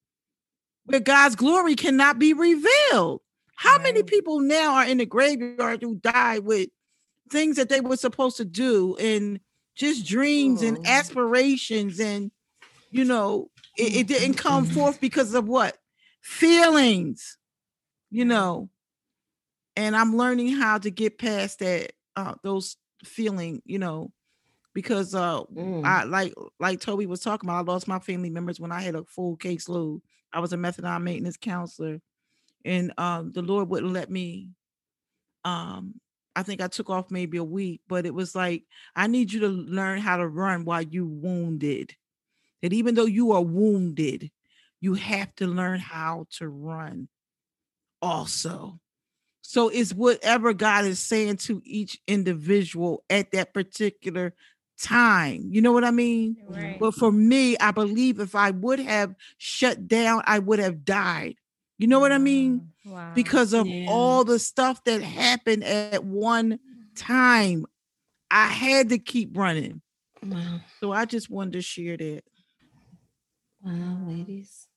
where 0.86 1.00
God's 1.00 1.36
glory 1.36 1.76
cannot 1.76 2.18
be 2.20 2.34
revealed. 2.34 3.22
How 3.56 3.78
many 3.84 4.04
people 4.04 4.40
now 4.40 4.76
are 4.76 4.86
in 4.86 5.00
the 5.00 5.06
graveyard 5.06 5.82
who 5.82 5.96
died 5.96 6.40
with 6.46 6.70
things 7.30 7.58
that 7.58 7.70
they 7.70 7.82
were 7.82 7.98
supposed 7.98 8.38
to 8.38 8.46
do 8.46 8.96
and 8.98 9.40
just 9.78 10.06
dreams 10.06 10.62
and 10.64 10.78
Oh. 10.78 10.82
aspirations 10.86 12.00
and 12.00 12.32
you 12.90 13.06
know 13.06 13.50
it, 13.78 13.96
it 13.98 14.08
didn't 14.08 14.36
come 14.36 14.66
forth 14.66 15.00
because 15.00 15.34
of 15.34 15.48
what 15.48 15.78
feelings 16.22 17.38
you 18.10 18.26
know 18.26 18.70
and 19.76 19.96
i'm 19.96 20.16
learning 20.18 20.50
how 20.50 20.78
to 20.78 20.90
get 20.90 21.18
past 21.20 21.60
that 21.60 21.92
uh 22.16 22.34
those 22.44 22.76
feeling 23.04 23.62
you 23.66 23.78
know 23.80 24.12
because 24.74 25.14
uh 25.16 25.42
Mm. 25.44 25.86
I 25.86 26.04
like 26.04 26.34
like 26.60 26.80
Tobi 26.80 27.08
was 27.08 27.22
talking 27.22 27.50
about. 27.50 27.68
I 27.68 27.72
lost 27.72 27.88
my 27.88 28.00
family 28.00 28.30
members 28.30 28.60
when 28.60 28.72
I 28.72 28.82
had 28.82 28.96
a 28.96 29.04
full 29.06 29.38
caseload. 29.38 30.02
I 30.34 30.40
was 30.40 30.54
a 30.54 30.58
methadone 30.58 31.02
maintenance 31.04 31.38
counselor, 31.38 32.00
and 32.66 32.92
um, 32.98 33.32
the 33.32 33.42
Lord 33.42 33.70
wouldn't 33.70 33.94
let 33.94 34.12
me. 34.12 34.50
Um, 35.46 36.00
I 36.38 36.44
think 36.44 36.62
I 36.62 36.68
took 36.68 36.92
off 36.92 37.10
maybe 37.10 37.38
a 37.38 37.44
week, 37.44 37.82
but 37.88 38.06
it 38.06 38.14
was 38.14 38.36
like 38.36 38.64
I 38.96 39.08
need 39.08 39.34
you 39.34 39.40
to 39.40 39.48
learn 39.48 40.00
how 40.00 40.18
to 40.18 40.28
run 40.28 40.66
while 40.66 40.84
you 40.84 41.08
wounded. 41.08 41.96
That 42.62 42.74
even 42.74 42.94
though 42.94 43.06
you 43.06 43.32
are 43.32 43.42
wounded, 43.42 44.30
you 44.80 44.94
have 44.94 45.34
to 45.38 45.48
learn 45.48 45.80
how 45.80 46.28
to 46.38 46.48
run. 46.48 47.08
Also, 48.04 48.80
so 49.42 49.70
it's 49.70 49.94
whatever 49.94 50.54
God 50.54 50.86
is 50.86 51.00
saying 51.00 51.38
to 51.38 51.60
each 51.66 52.00
individual 52.08 53.04
at 53.10 53.32
that 53.32 53.52
particular 53.52 54.36
time. 54.80 55.48
You 55.50 55.64
know 55.64 55.72
what 55.72 55.84
I 55.84 55.92
mean? 55.92 56.38
Right. 56.48 56.78
But 56.80 56.94
for 56.94 57.12
me, 57.12 57.58
I 57.58 57.72
believe 57.72 58.20
if 58.20 58.36
I 58.36 58.52
would 58.52 58.80
have 58.80 59.16
shut 59.40 59.88
down, 59.88 60.22
I 60.28 60.38
would 60.38 60.60
have 60.60 60.86
died. 60.86 61.38
You 61.78 61.88
know 61.88 62.00
what 62.00 62.12
I 62.12 62.18
mean? 62.18 62.62
Mm-hmm. 62.86 62.92
Wow. 62.92 63.12
Because 63.14 63.54
of 63.54 63.68
Yeah. 63.68 63.86
all 63.90 64.24
the 64.24 64.40
stuff 64.40 64.84
that 64.86 65.02
happened 65.02 65.64
at 65.64 66.04
one 66.04 66.60
time, 66.96 67.66
I 68.32 68.48
had 68.48 68.90
to 68.90 68.98
keep 68.98 69.38
running. 69.38 69.82
Wow. 70.24 70.62
So 70.80 70.92
I 70.92 71.06
just 71.06 71.30
wanted 71.30 71.54
to 71.54 71.62
share 71.62 71.98
that. 71.98 72.24
Wow, 73.62 74.00
ladies. 74.08 74.68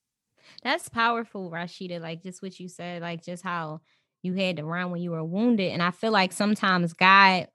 That's 0.62 0.88
powerful, 0.88 1.51
Rysheda. 1.51 2.01
Like 2.01 2.22
just 2.22 2.42
what 2.42 2.59
you 2.59 2.68
said, 2.68 3.03
like 3.03 3.24
just 3.24 3.42
how 3.42 3.80
you 4.22 4.34
had 4.34 4.57
to 4.57 4.64
run 4.64 4.90
when 4.90 5.01
you 5.01 5.12
were 5.12 5.24
wounded. 5.24 5.72
And 5.72 5.82
I 5.82 5.90
feel 5.90 6.11
like 6.12 6.32
sometimes 6.32 6.92
God, 6.92 7.48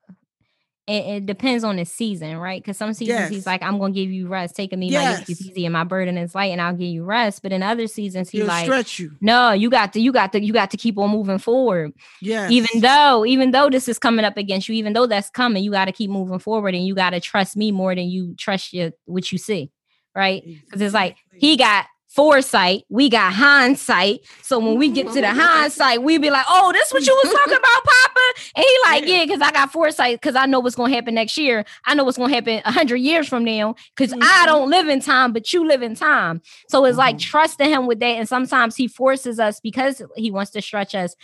it, 0.88 1.06
it 1.06 1.26
depends 1.26 1.64
on 1.64 1.78
the 1.78 1.86
season, 1.86 2.38
right? 2.38 2.62
Because 2.62 2.78
some 2.78 2.94
seasons 2.94 3.20
Yes. 3.20 3.30
he's 3.32 3.46
like, 3.48 3.64
I'm 3.64 3.80
gonna 3.80 3.92
give 3.94 4.12
you 4.12 4.28
rest, 4.28 4.56
taking 4.56 4.78
me 4.80 4.92
my 4.92 5.14
yoke 5.18 5.30
is 5.30 5.42
easy 5.44 5.66
and 5.66 5.74
my 5.74 5.84
burden 5.84 6.18
is 6.18 6.36
light, 6.36 6.52
and 6.52 6.62
I'll 6.62 6.74
give 6.76 6.88
you 6.88 7.04
rest. 7.04 7.42
But 7.42 7.52
in 7.52 7.64
other 7.64 7.88
seasons, 7.88 8.30
he's 8.30 8.42
He'll 8.42 8.48
like, 8.48 8.66
stretch 8.66 9.00
you. 9.00 9.12
No, 9.20 9.52
you 9.52 9.70
got 9.72 9.94
to, 9.94 10.00
you 10.00 10.12
got 10.12 10.32
to, 10.34 10.44
you 10.44 10.54
got 10.54 10.70
to 10.72 10.78
keep 10.78 10.98
on 11.00 11.10
moving 11.10 11.40
forward. 11.40 11.94
Yeah. 12.22 12.50
Even 12.50 12.82
though, 12.82 13.26
even 13.26 13.50
though 13.52 13.70
this 13.70 13.88
is 13.88 13.98
coming 13.98 14.26
up 14.26 14.38
against 14.38 14.70
you, 14.70 14.76
even 14.76 14.94
though 14.94 15.08
that's 15.08 15.32
coming, 15.32 15.64
you 15.64 15.72
got 15.72 15.86
to 15.86 15.92
keep 15.92 16.12
moving 16.12 16.40
forward 16.40 16.76
and 16.76 16.86
you 16.86 16.94
got 16.94 17.12
to 17.12 17.20
trust 17.20 17.58
me 17.58 17.72
more 17.72 17.96
than 17.96 18.08
you 18.08 18.36
trust 18.38 18.72
your 18.72 18.92
what 19.06 19.32
you 19.32 19.38
see, 19.40 19.72
right? 20.16 20.44
because 20.66 20.82
it's 20.82 20.94
like 20.94 21.18
he 21.34 21.58
got 21.58 21.88
foresight, 22.16 22.86
we 22.90 23.10
got 23.10 23.34
hindsight. 23.34 24.22
So 24.42 24.58
when 24.58 24.78
we 24.78 24.90
get 24.90 25.12
to 25.12 25.20
the 25.22 25.30
hindsight, 25.30 26.02
we 26.02 26.18
be 26.18 26.30
like, 26.30 26.46
"Oh, 26.48 26.72
this 26.72 26.92
what 26.92 27.06
you 27.06 27.14
was 27.24 27.34
talking 27.34 27.58
about, 27.58 27.84
Papa?" 27.84 28.34
And 28.56 28.66
he 28.66 28.78
like, 28.84 29.06
Yeah. 29.06 29.18
"Yeah, 29.18 29.26
because 29.26 29.42
I 29.42 29.52
got 29.52 29.72
foresight, 29.72 30.22
because 30.22 30.36
I 30.36 30.46
know 30.46 30.62
what's 30.62 30.76
gonna 30.76 30.94
happen 30.94 31.14
next 31.14 31.38
year. 31.38 31.66
I 31.86 31.94
know 31.94 32.06
what's 32.06 32.18
gonna 32.18 32.34
happen 32.34 32.62
a 32.64 32.72
hundred 32.72 32.98
years 32.98 33.28
from 33.28 33.44
now, 33.44 33.76
because 33.96 34.14
I 34.14 34.16
Mhm. 34.18 34.46
don't 34.46 34.70
live 34.70 34.88
in 34.88 35.02
time, 35.02 35.34
but 35.34 35.52
you 35.52 35.68
live 35.68 35.84
in 35.84 35.94
time. 35.96 36.42
So 36.70 36.86
it's 36.86 36.98
like 36.98 37.18
Mhm. 37.18 37.22
trusting 37.22 37.70
him 37.70 37.86
with 37.86 38.00
that, 38.00 38.16
and 38.16 38.30
sometimes 38.30 38.78
he 38.78 38.88
forces 38.88 39.40
us 39.40 39.60
because 39.60 40.02
he 40.16 40.32
wants 40.32 40.52
to 40.52 40.62
stretch 40.62 40.96
us 40.96 41.16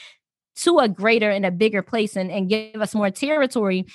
to 0.58 0.80
a 0.80 0.90
greater 0.90 1.30
and 1.32 1.46
a 1.46 1.52
bigger 1.52 1.82
place 1.82 2.18
and, 2.18 2.30
and 2.30 2.50
give 2.50 2.82
us 2.82 2.94
more 2.94 3.10
territory. 3.10 3.86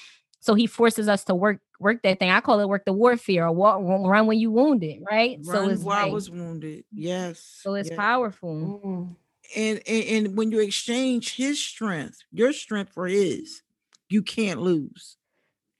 So 0.40 0.54
he 0.54 0.66
forces 0.66 1.08
us 1.08 1.24
to 1.24 1.34
work 1.34 1.58
work 1.80 2.02
that 2.02 2.18
thing. 2.18 2.30
I 2.30 2.40
call 2.40 2.60
it 2.60 2.68
work 2.68 2.84
the 2.84 2.92
warfare 2.92 3.46
or 3.46 3.52
walk, 3.52 3.80
run 3.82 4.26
when 4.26 4.38
you 4.38 4.50
wounded, 4.50 5.02
right? 5.10 5.38
so 5.44 5.68
it's 5.68 5.82
while 5.82 5.98
I 5.98 6.04
like, 6.04 6.12
was 6.12 6.30
wounded. 6.30 6.84
Yes. 6.92 7.60
so 7.62 7.74
it's 7.74 7.88
yes. 7.90 7.96
powerful. 7.96 8.80
Mm. 8.82 9.16
and, 9.56 9.82
and 9.86 10.26
and 10.26 10.36
when 10.36 10.50
you 10.50 10.60
exchange 10.60 11.36
his 11.36 11.60
strength, 11.62 12.18
your 12.32 12.52
strength 12.52 12.92
for 12.92 13.06
his, 13.06 13.62
you 14.08 14.22
can't 14.22 14.60
lose. 14.60 15.16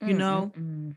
You 0.01 0.13
Mm, 0.13 0.17
know, 0.17 0.51
mm, 0.57 0.61
mm. 0.89 0.95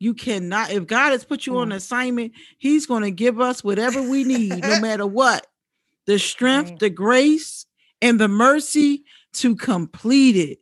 you 0.00 0.14
cannot. 0.14 0.70
If 0.72 0.86
God 0.86 1.12
has 1.12 1.24
put 1.24 1.46
you 1.46 1.56
on 1.58 1.68
Mm. 1.70 1.76
assignment, 1.76 2.32
He's 2.58 2.86
going 2.86 3.02
to 3.04 3.10
give 3.10 3.40
us 3.40 3.62
whatever 3.62 4.02
we 4.02 4.24
need, 4.24 4.64
no 4.64 4.76
matter 4.80 5.06
what. 5.06 5.46
The 6.06 6.18
strength, 6.18 6.70
Right. 6.70 6.78
the 6.80 6.90
grace, 6.90 7.66
and 8.02 8.18
the 8.18 8.28
mercy 8.28 9.04
to 9.34 9.54
complete 9.54 10.36
it, 10.36 10.58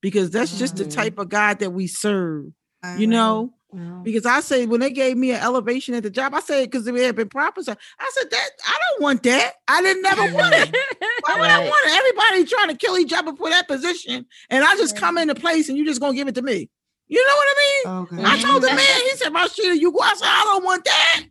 because 0.00 0.30
that's 0.30 0.56
just 0.56 0.76
the 0.76 0.84
type 0.84 1.18
of 1.18 1.28
God 1.28 1.58
that 1.58 1.70
we 1.72 1.86
serve. 1.88 2.52
All 2.84 2.96
You 2.98 3.06
know, 3.06 3.52
Wow. 3.72 4.02
because 4.04 4.26
I 4.26 4.40
say 4.40 4.66
when 4.66 4.80
they 4.80 4.90
gave 4.90 5.16
me 5.16 5.30
an 5.30 5.40
elevation 5.40 5.94
at 5.94 6.02
the 6.02 6.10
job, 6.10 6.34
I 6.34 6.40
said 6.40 6.70
because 6.70 6.86
it 6.86 6.94
had 6.94 7.16
been 7.16 7.30
prophesied. 7.30 7.78
I 7.98 8.10
said 8.14 8.30
that 8.30 8.50
I 8.68 8.78
don't 8.90 9.02
want 9.02 9.22
that. 9.22 9.54
I 9.66 9.80
didn't 9.80 10.02
never 10.02 10.20
want 10.34 10.54
it. 10.54 10.68
Why 11.26 11.40
would 11.40 11.48
I 11.48 11.66
want 11.66 11.86
it? 11.86 11.96
Everybody 11.96 12.44
trying 12.44 12.68
to 12.68 12.74
kill 12.76 12.98
each 12.98 13.14
other 13.14 13.34
for 13.34 13.48
that 13.48 13.68
position, 13.68 14.26
and 14.50 14.62
I 14.62 14.76
just 14.76 14.94
come 14.94 15.16
into 15.16 15.34
place 15.34 15.70
and 15.70 15.78
you 15.78 15.86
just 15.86 16.02
gonna 16.02 16.14
give 16.14 16.28
it 16.28 16.34
to 16.34 16.42
me. 16.42 16.68
You 17.08 17.26
know 17.26 17.34
what 17.34 17.48
I 17.48 17.54
mean? 17.58 17.96
Okay. 18.02 18.24
I 18.24 18.42
told 18.42 18.62
the 18.62 18.68
man, 18.68 18.78
he 18.78 19.10
said, 19.16 19.32
Rysheda, 19.32 19.80
you 19.80 19.92
go. 19.92 20.00
I 20.00 20.14
said, 20.14 20.28
I 20.28 20.42
don't 20.44 20.64
want 20.64 20.84
that. 20.84 21.24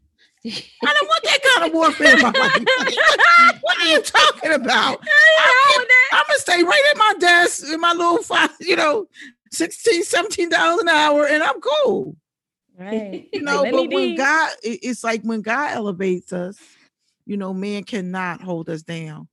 I 0.44 0.94
don't 1.00 1.08
want 1.08 1.24
that 1.24 1.40
kind 1.56 1.68
of 1.70 1.74
warfare 1.76 2.16
in 2.16 2.22
my 2.24 2.32
life. 2.32 3.58
what 3.62 3.78
are 3.80 3.88
you 3.88 4.02
talking 4.02 4.54
about? 4.54 5.00
I'm, 5.78 5.86
I'm 6.14 6.24
gonna 6.28 6.40
stay 6.40 6.64
right 6.64 6.84
at 6.92 6.98
my 6.98 7.14
desk 7.20 7.72
in 7.72 7.80
my 7.80 7.94
little 7.94 8.20
you 8.60 8.76
know, 8.76 9.08
16 9.52 10.04
17 10.04 10.50
dollars 10.50 10.82
an 10.82 10.90
hour, 10.90 11.28
and 11.28 11.44
I'm 11.44 11.60
cool. 11.62 12.16
right. 12.78 13.28
You 13.34 13.42
know, 13.42 13.64
but 13.64 13.90
when 13.90 14.10
be. 14.10 14.16
God, 14.16 14.52
it's 14.62 15.04
like 15.04 15.22
when 15.24 15.42
God 15.42 15.72
elevates 15.72 16.34
us, 16.34 16.58
you 17.26 17.38
know, 17.38 17.54
man 17.54 17.84
cannot 17.84 18.42
hold 18.42 18.70
us 18.70 18.82
down. 18.84 19.28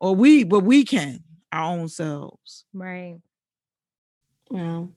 Or 0.00 0.14
we, 0.14 0.44
but 0.44 0.60
we 0.60 0.84
can 0.84 1.24
our 1.50 1.72
own 1.72 1.88
selves. 1.88 2.64
right. 2.72 3.16
Well, 4.50 4.92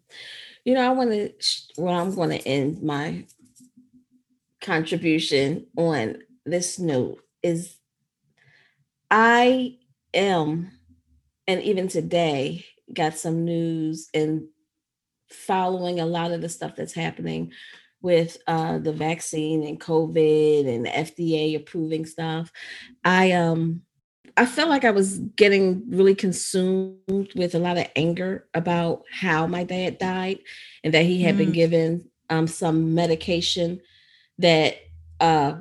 you 0.66 0.74
know, 0.74 0.88
I 0.88 0.94
want 0.94 1.12
to, 1.12 1.32
well, 1.78 1.96
I'm 1.96 2.14
going 2.14 2.30
to 2.32 2.48
end 2.48 2.84
my 2.84 3.26
contribution 4.62 5.68
on 5.78 6.18
this 6.46 6.78
note 6.78 7.22
is 7.42 7.78
I 9.10 9.78
am, 10.14 10.72
and 11.48 11.62
even 11.64 11.88
today, 11.88 12.66
got 12.98 13.18
some 13.18 13.46
news 13.46 14.10
and 14.14 14.44
following 15.30 16.00
a 16.00 16.06
lot 16.06 16.32
of 16.32 16.42
the 16.42 16.50
stuff 16.50 16.76
that's 16.76 16.94
happening 16.94 17.52
with 18.02 18.38
uh, 18.48 18.78
the 18.80 18.94
vaccine 18.94 19.64
and 19.64 19.80
COVID 19.80 20.68
and 20.68 20.86
the 20.86 20.90
FDA 20.90 21.56
approving 21.56 22.06
stuff. 22.06 22.52
I 23.04 23.32
um 23.32 23.82
I 24.36 24.46
felt 24.46 24.70
like 24.70 24.86
I 24.86 24.92
was 24.92 25.18
getting 25.36 25.84
really 25.90 26.14
consumed 26.14 27.32
with 27.36 27.56
a 27.56 27.60
lot 27.60 27.78
of 27.78 27.88
anger 27.96 28.48
about 28.54 29.04
how 29.12 29.48
my 29.48 29.64
dad 29.64 29.98
died 29.98 30.40
and 30.84 30.94
that 30.94 31.06
he 31.06 31.24
had 31.24 31.38
been 31.38 31.50
Mm. 31.52 31.54
given 31.56 32.10
um, 32.30 32.46
some 32.46 32.94
medication 32.94 33.82
that 34.38 34.76
uh, 35.20 35.54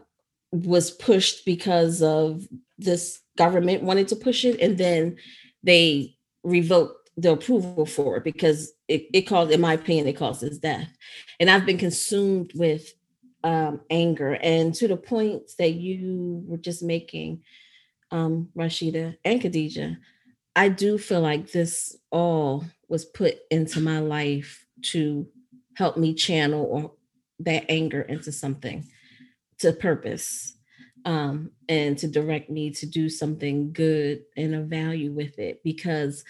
was 0.52 0.90
pushed 0.90 1.46
because 1.46 2.02
of 2.02 2.46
this 2.76 3.20
government 3.38 3.82
wanted 3.82 4.08
to 4.08 4.16
push 4.16 4.44
it 4.44 4.60
and 4.60 4.76
then 4.76 5.16
they 5.62 6.16
revoked 6.44 7.05
the 7.16 7.32
approval 7.32 7.86
for 7.86 8.18
it 8.18 8.24
because 8.24 8.72
it, 8.88 9.06
it 9.12 9.22
caused 9.22 9.50
in 9.50 9.60
my 9.60 9.72
opinion 9.72 10.06
it 10.06 10.16
caused 10.16 10.42
his 10.42 10.58
death. 10.58 10.94
And 11.40 11.50
i've 11.50 11.66
been 11.66 11.78
consumed 11.78 12.52
with 12.54 12.92
um, 13.46 13.80
anger. 13.90 14.34
And 14.34 14.74
to 14.74 14.88
the 14.88 14.96
points 14.96 15.54
that 15.56 15.74
you 15.74 16.42
were 16.46 16.56
just 16.56 16.82
making 16.82 17.42
um, 18.10 18.48
Rysheda 18.56 19.16
and 19.24 19.40
Khadijah, 19.40 19.98
I 20.56 20.68
do 20.68 20.98
feel 20.98 21.20
like 21.20 21.52
this 21.52 21.96
all 22.10 22.64
was 22.88 23.04
put 23.04 23.38
into 23.50 23.80
my 23.80 24.00
life 24.00 24.66
to 24.82 25.28
help 25.76 25.96
me 25.96 26.14
channel 26.14 26.64
or 26.64 26.92
that 27.40 27.66
anger 27.68 28.00
into 28.00 28.32
something 28.32 28.84
to 29.58 29.72
purpose 29.72 30.56
um, 31.04 31.52
and 31.68 31.96
to 31.98 32.08
direct 32.08 32.50
me 32.50 32.70
to 32.70 32.86
do 32.86 33.08
something 33.08 33.72
good 33.72 34.24
and 34.36 34.56
of 34.56 34.66
value 34.66 35.12
with 35.12 35.38
it 35.38 35.62
because 35.62 36.24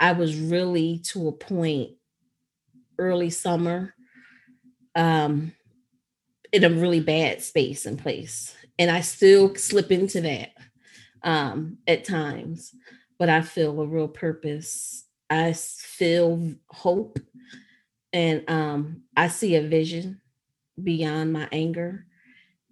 I 0.00 0.12
was 0.12 0.34
really 0.36 0.98
to 1.10 1.28
a 1.28 1.32
point 1.32 1.90
early 2.98 3.30
summer 3.30 3.94
um, 4.96 5.52
in 6.52 6.64
a 6.64 6.70
really 6.70 7.00
bad 7.00 7.42
space 7.42 7.84
and 7.84 7.98
place. 7.98 8.56
And 8.78 8.90
I 8.90 9.02
still 9.02 9.54
slip 9.56 9.92
into 9.92 10.22
that 10.22 10.52
um, 11.22 11.76
at 11.86 12.04
times, 12.04 12.74
but 13.18 13.28
I 13.28 13.42
feel 13.42 13.78
a 13.80 13.86
real 13.86 14.08
purpose. 14.08 15.04
I 15.28 15.52
feel 15.52 16.54
hope 16.68 17.18
and 18.12 18.48
um, 18.48 19.02
I 19.16 19.28
see 19.28 19.54
a 19.54 19.62
vision 19.62 20.20
beyond 20.82 21.32
my 21.32 21.46
anger. 21.52 22.06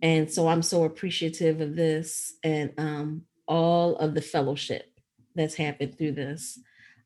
And 0.00 0.30
so 0.30 0.48
I'm 0.48 0.62
so 0.62 0.84
appreciative 0.84 1.60
of 1.60 1.76
this 1.76 2.34
and 2.42 2.72
um, 2.78 3.22
all 3.46 3.96
of 3.96 4.14
the 4.14 4.22
fellowship 4.22 4.86
that's 5.34 5.54
happened 5.54 5.96
through 5.96 6.12
this 6.12 6.58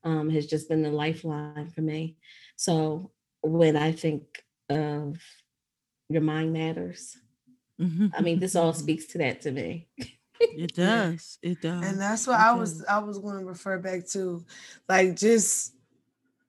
um, 0.05 0.31
has 0.31 0.47
just 0.47 0.69
been 0.69 0.83
the 0.83 0.91
lifeline 0.91 1.71
for 1.71 1.83
me. 1.83 2.17
So 2.57 3.11
when 3.43 3.77
I 3.77 3.93
think 3.93 4.45
of 4.69 5.19
your 6.09 6.23
mind 6.23 6.53
matters, 6.53 7.17
mm-hmm. 7.81 8.09
I 8.17 8.21
mean, 8.21 8.39
this 8.39 8.57
all 8.57 8.73
speaks 8.73 9.07
to 9.09 9.19
that 9.19 9.43
to 9.43 9.53
me. 9.53 9.89
it 10.39 10.75
does. 10.77 11.39
It 11.43 11.61
does. 11.61 11.85
And 11.85 12.01
that's 12.01 12.27
what 12.27 12.41
it 12.41 12.43
I 12.43 12.53
was 12.55 12.85
I 12.85 12.99
was 12.99 13.19
going 13.19 13.39
to 13.39 13.45
refer 13.45 13.79
back 13.79 14.07
to, 14.09 14.45
like 14.89 15.17
just 15.17 15.75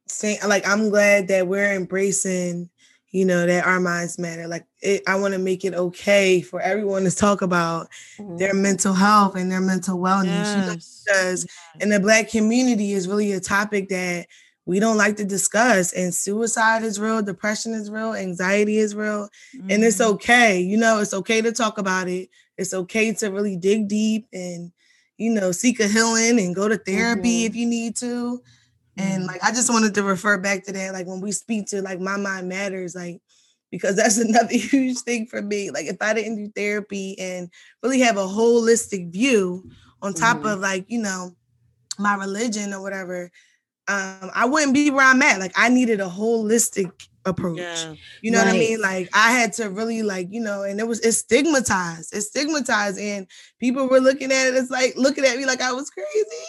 saying 0.07 0.39
like 0.47 0.67
I'm 0.67 0.89
glad 0.89 1.27
that 1.29 1.47
we're 1.47 1.73
embracing 1.73 2.69
you 3.13 3.23
know 3.23 3.45
that 3.45 3.65
our 3.65 3.79
minds 3.79 4.19
matter 4.19 4.47
like 4.47 4.65
it, 4.81 5.01
i 5.07 5.15
want 5.15 5.33
to 5.33 5.39
make 5.39 5.63
it 5.63 5.73
okay 5.73 6.41
for 6.41 6.59
everyone 6.59 7.03
to 7.05 7.15
talk 7.15 7.41
about 7.41 7.87
mm-hmm. 8.17 8.37
their 8.37 8.53
mental 8.53 8.93
health 8.93 9.35
and 9.35 9.49
their 9.49 9.61
mental 9.61 9.97
wellness 9.97 10.25
yes. 10.25 11.05
because 11.05 11.47
in 11.79 11.89
the 11.89 11.99
black 11.99 12.29
community 12.29 12.91
is 12.91 13.07
really 13.07 13.31
a 13.31 13.39
topic 13.39 13.87
that 13.87 14.25
we 14.65 14.79
don't 14.79 14.97
like 14.97 15.15
to 15.17 15.25
discuss 15.25 15.93
and 15.93 16.13
suicide 16.13 16.83
is 16.83 16.99
real 16.99 17.21
depression 17.21 17.73
is 17.73 17.89
real 17.89 18.13
anxiety 18.13 18.77
is 18.77 18.95
real 18.95 19.29
mm-hmm. 19.55 19.69
and 19.69 19.83
it's 19.83 19.99
mm-hmm. 19.99 20.13
okay 20.13 20.59
you 20.59 20.75
know 20.75 20.99
it's 20.99 21.13
okay 21.13 21.39
to 21.39 21.51
talk 21.51 21.77
about 21.77 22.09
it 22.09 22.29
it's 22.57 22.73
okay 22.73 23.13
to 23.13 23.27
really 23.27 23.55
dig 23.55 23.87
deep 23.87 24.27
and 24.33 24.71
you 25.17 25.31
know 25.31 25.51
seek 25.51 25.79
a 25.79 25.87
healing 25.87 26.39
and 26.39 26.55
go 26.55 26.67
to 26.67 26.77
therapy 26.77 27.41
mm-hmm. 27.41 27.47
if 27.47 27.55
you 27.55 27.67
need 27.67 27.95
to 27.95 28.41
and 28.97 29.23
mm. 29.23 29.27
like 29.27 29.43
I 29.43 29.51
just 29.51 29.71
wanted 29.71 29.95
to 29.95 30.03
refer 30.03 30.37
back 30.37 30.65
to 30.65 30.73
that, 30.73 30.93
like 30.93 31.07
when 31.07 31.21
we 31.21 31.31
speak 31.31 31.67
to 31.67 31.81
like 31.81 31.99
my 31.99 32.17
mind 32.17 32.49
matters, 32.49 32.95
like 32.95 33.21
because 33.71 33.95
that's 33.95 34.17
another 34.19 34.55
huge 34.55 34.99
thing 34.99 35.25
for 35.25 35.41
me. 35.41 35.71
Like 35.71 35.87
if 35.87 35.97
I 36.01 36.13
didn't 36.13 36.37
do 36.37 36.51
therapy 36.55 37.17
and 37.19 37.49
really 37.81 37.99
have 38.01 38.17
a 38.17 38.21
holistic 38.21 39.11
view 39.11 39.69
on 40.01 40.13
top 40.13 40.37
mm-hmm. 40.37 40.47
of 40.47 40.59
like, 40.59 40.85
you 40.89 40.99
know, 40.99 41.35
my 41.97 42.15
religion 42.15 42.73
or 42.73 42.81
whatever, 42.81 43.31
um, 43.87 44.31
I 44.33 44.45
wouldn't 44.45 44.73
be 44.73 44.91
where 44.91 45.05
I'm 45.05 45.21
at. 45.21 45.39
Like 45.39 45.53
I 45.55 45.69
needed 45.69 45.99
a 45.99 46.07
holistic 46.07 46.91
approach. 47.25 47.57
Yeah. 47.57 47.95
You 48.21 48.31
know 48.31 48.39
right. 48.39 48.47
what 48.47 48.55
I 48.55 48.59
mean? 48.59 48.81
Like 48.81 49.09
I 49.13 49.31
had 49.31 49.53
to 49.53 49.69
really 49.69 50.03
like, 50.03 50.27
you 50.31 50.39
know, 50.39 50.63
and 50.63 50.79
it 50.79 50.87
was 50.87 50.99
it's 50.99 51.17
stigmatized. 51.17 52.15
It's 52.15 52.27
stigmatized. 52.27 52.99
And 52.99 53.27
people 53.59 53.87
were 53.87 53.99
looking 53.99 54.31
at 54.31 54.47
it, 54.47 54.55
it's 54.55 54.69
like 54.69 54.93
looking 54.97 55.25
at 55.25 55.37
me 55.37 55.45
like 55.45 55.61
I 55.61 55.73
was 55.73 55.89
crazy 55.89 56.45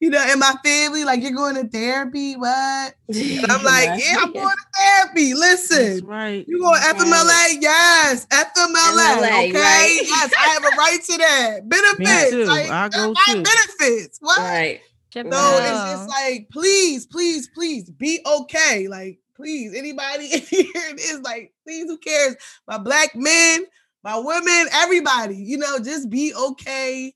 you 0.00 0.10
know, 0.10 0.24
and 0.24 0.38
my 0.38 0.54
family, 0.64 1.04
like, 1.04 1.22
you're 1.22 1.32
going 1.32 1.56
to 1.56 1.68
therapy, 1.68 2.36
what? 2.36 2.94
And 3.08 3.50
I'm 3.50 3.64
like, 3.64 4.00
yeah, 4.00 4.16
I'm 4.20 4.32
going 4.32 4.54
to 4.54 4.66
therapy. 4.78 5.34
Listen, 5.34 5.94
That's 5.94 6.02
right. 6.02 6.44
You 6.46 6.60
going 6.60 6.80
to 6.80 6.86
FMLA? 6.86 7.24
Right. 7.24 7.58
Yes, 7.60 8.26
FMLA. 8.26 9.48
okay, 9.48 9.52
right. 9.52 9.98
yes, 10.02 10.32
I 10.38 10.48
have 10.48 10.64
a 10.64 10.76
right 10.76 10.98
to 11.04 11.18
that. 11.18 11.60
Benefits. 11.68 11.98
Me 11.98 12.30
too. 12.30 12.44
Like, 12.44 12.70
I 12.70 12.88
go 12.88 13.14
too. 13.26 13.42
benefits. 13.42 14.18
What? 14.20 14.38
Right. 14.38 14.80
So 15.12 15.24
wow. 15.24 15.58
it's 15.58 15.90
just 15.90 16.08
like, 16.08 16.48
please, 16.50 17.06
please, 17.06 17.48
please 17.48 17.90
be 17.90 18.20
okay. 18.24 18.86
Like, 18.88 19.18
please, 19.34 19.74
anybody 19.74 20.26
in 20.32 20.40
here 20.40 20.94
is 20.96 21.20
like, 21.22 21.52
please, 21.64 21.86
who 21.86 21.98
cares? 21.98 22.36
My 22.68 22.78
black 22.78 23.16
men, 23.16 23.64
my 24.04 24.16
women, 24.16 24.66
everybody, 24.72 25.36
you 25.36 25.58
know, 25.58 25.78
just 25.80 26.08
be 26.08 26.32
okay 26.34 27.14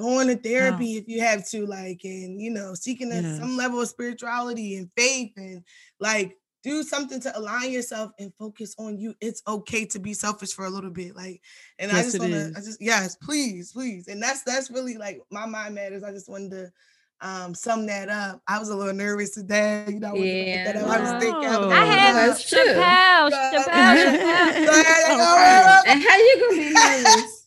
going 0.00 0.28
to 0.28 0.36
therapy 0.36 0.96
if 0.96 1.08
you 1.08 1.20
have 1.20 1.48
to, 1.50 1.66
like, 1.66 2.00
and 2.04 2.40
you 2.40 2.50
know, 2.50 2.74
seeking 2.74 3.08
yes. 3.08 3.38
some 3.38 3.56
level 3.56 3.80
of 3.80 3.88
spirituality 3.88 4.76
and 4.76 4.90
faith 4.96 5.32
and 5.36 5.62
like 6.00 6.36
do 6.62 6.82
something 6.82 7.20
to 7.20 7.38
align 7.38 7.70
yourself 7.70 8.10
and 8.18 8.32
focus 8.38 8.74
on 8.78 8.98
you. 8.98 9.14
It's 9.20 9.42
okay 9.46 9.84
to 9.86 9.98
be 9.98 10.14
selfish 10.14 10.52
for 10.52 10.64
a 10.64 10.70
little 10.70 10.90
bit. 10.90 11.16
Like, 11.16 11.40
and 11.78 11.90
yes, 11.90 12.00
I 12.00 12.02
just 12.02 12.18
want 12.18 12.32
to, 12.32 12.52
I 12.56 12.60
just, 12.60 12.82
yes, 12.82 13.16
please, 13.16 13.72
please. 13.72 14.08
And 14.08 14.22
that's, 14.22 14.42
that's 14.42 14.70
really 14.70 14.96
like 14.96 15.20
my 15.30 15.46
mind 15.46 15.74
matters. 15.74 16.02
I 16.02 16.10
just 16.10 16.28
wanted 16.28 16.50
to 16.50 16.72
um, 17.22 17.54
sum 17.54 17.86
that 17.86 18.08
up. 18.08 18.42
I 18.46 18.58
was 18.58 18.68
a 18.68 18.76
little 18.76 18.94
nervous 18.94 19.30
today. 19.30 19.84
You 19.88 20.00
know, 20.00 20.14
yeah. 20.14 20.72
I 20.86 21.00
was 21.00 21.22
thinking. 21.22 21.48
I, 21.48 21.58
was 21.58 21.72
I 21.72 21.84
have 21.84 22.36
Chappelle, 22.38 23.30
Chappelle, 23.30 23.66
Chappelle. 24.66 25.82
And 25.86 26.02
how 26.02 26.16
you 26.16 26.48
gonna 26.48 26.62
be 26.62 26.72
nervous? 26.72 27.46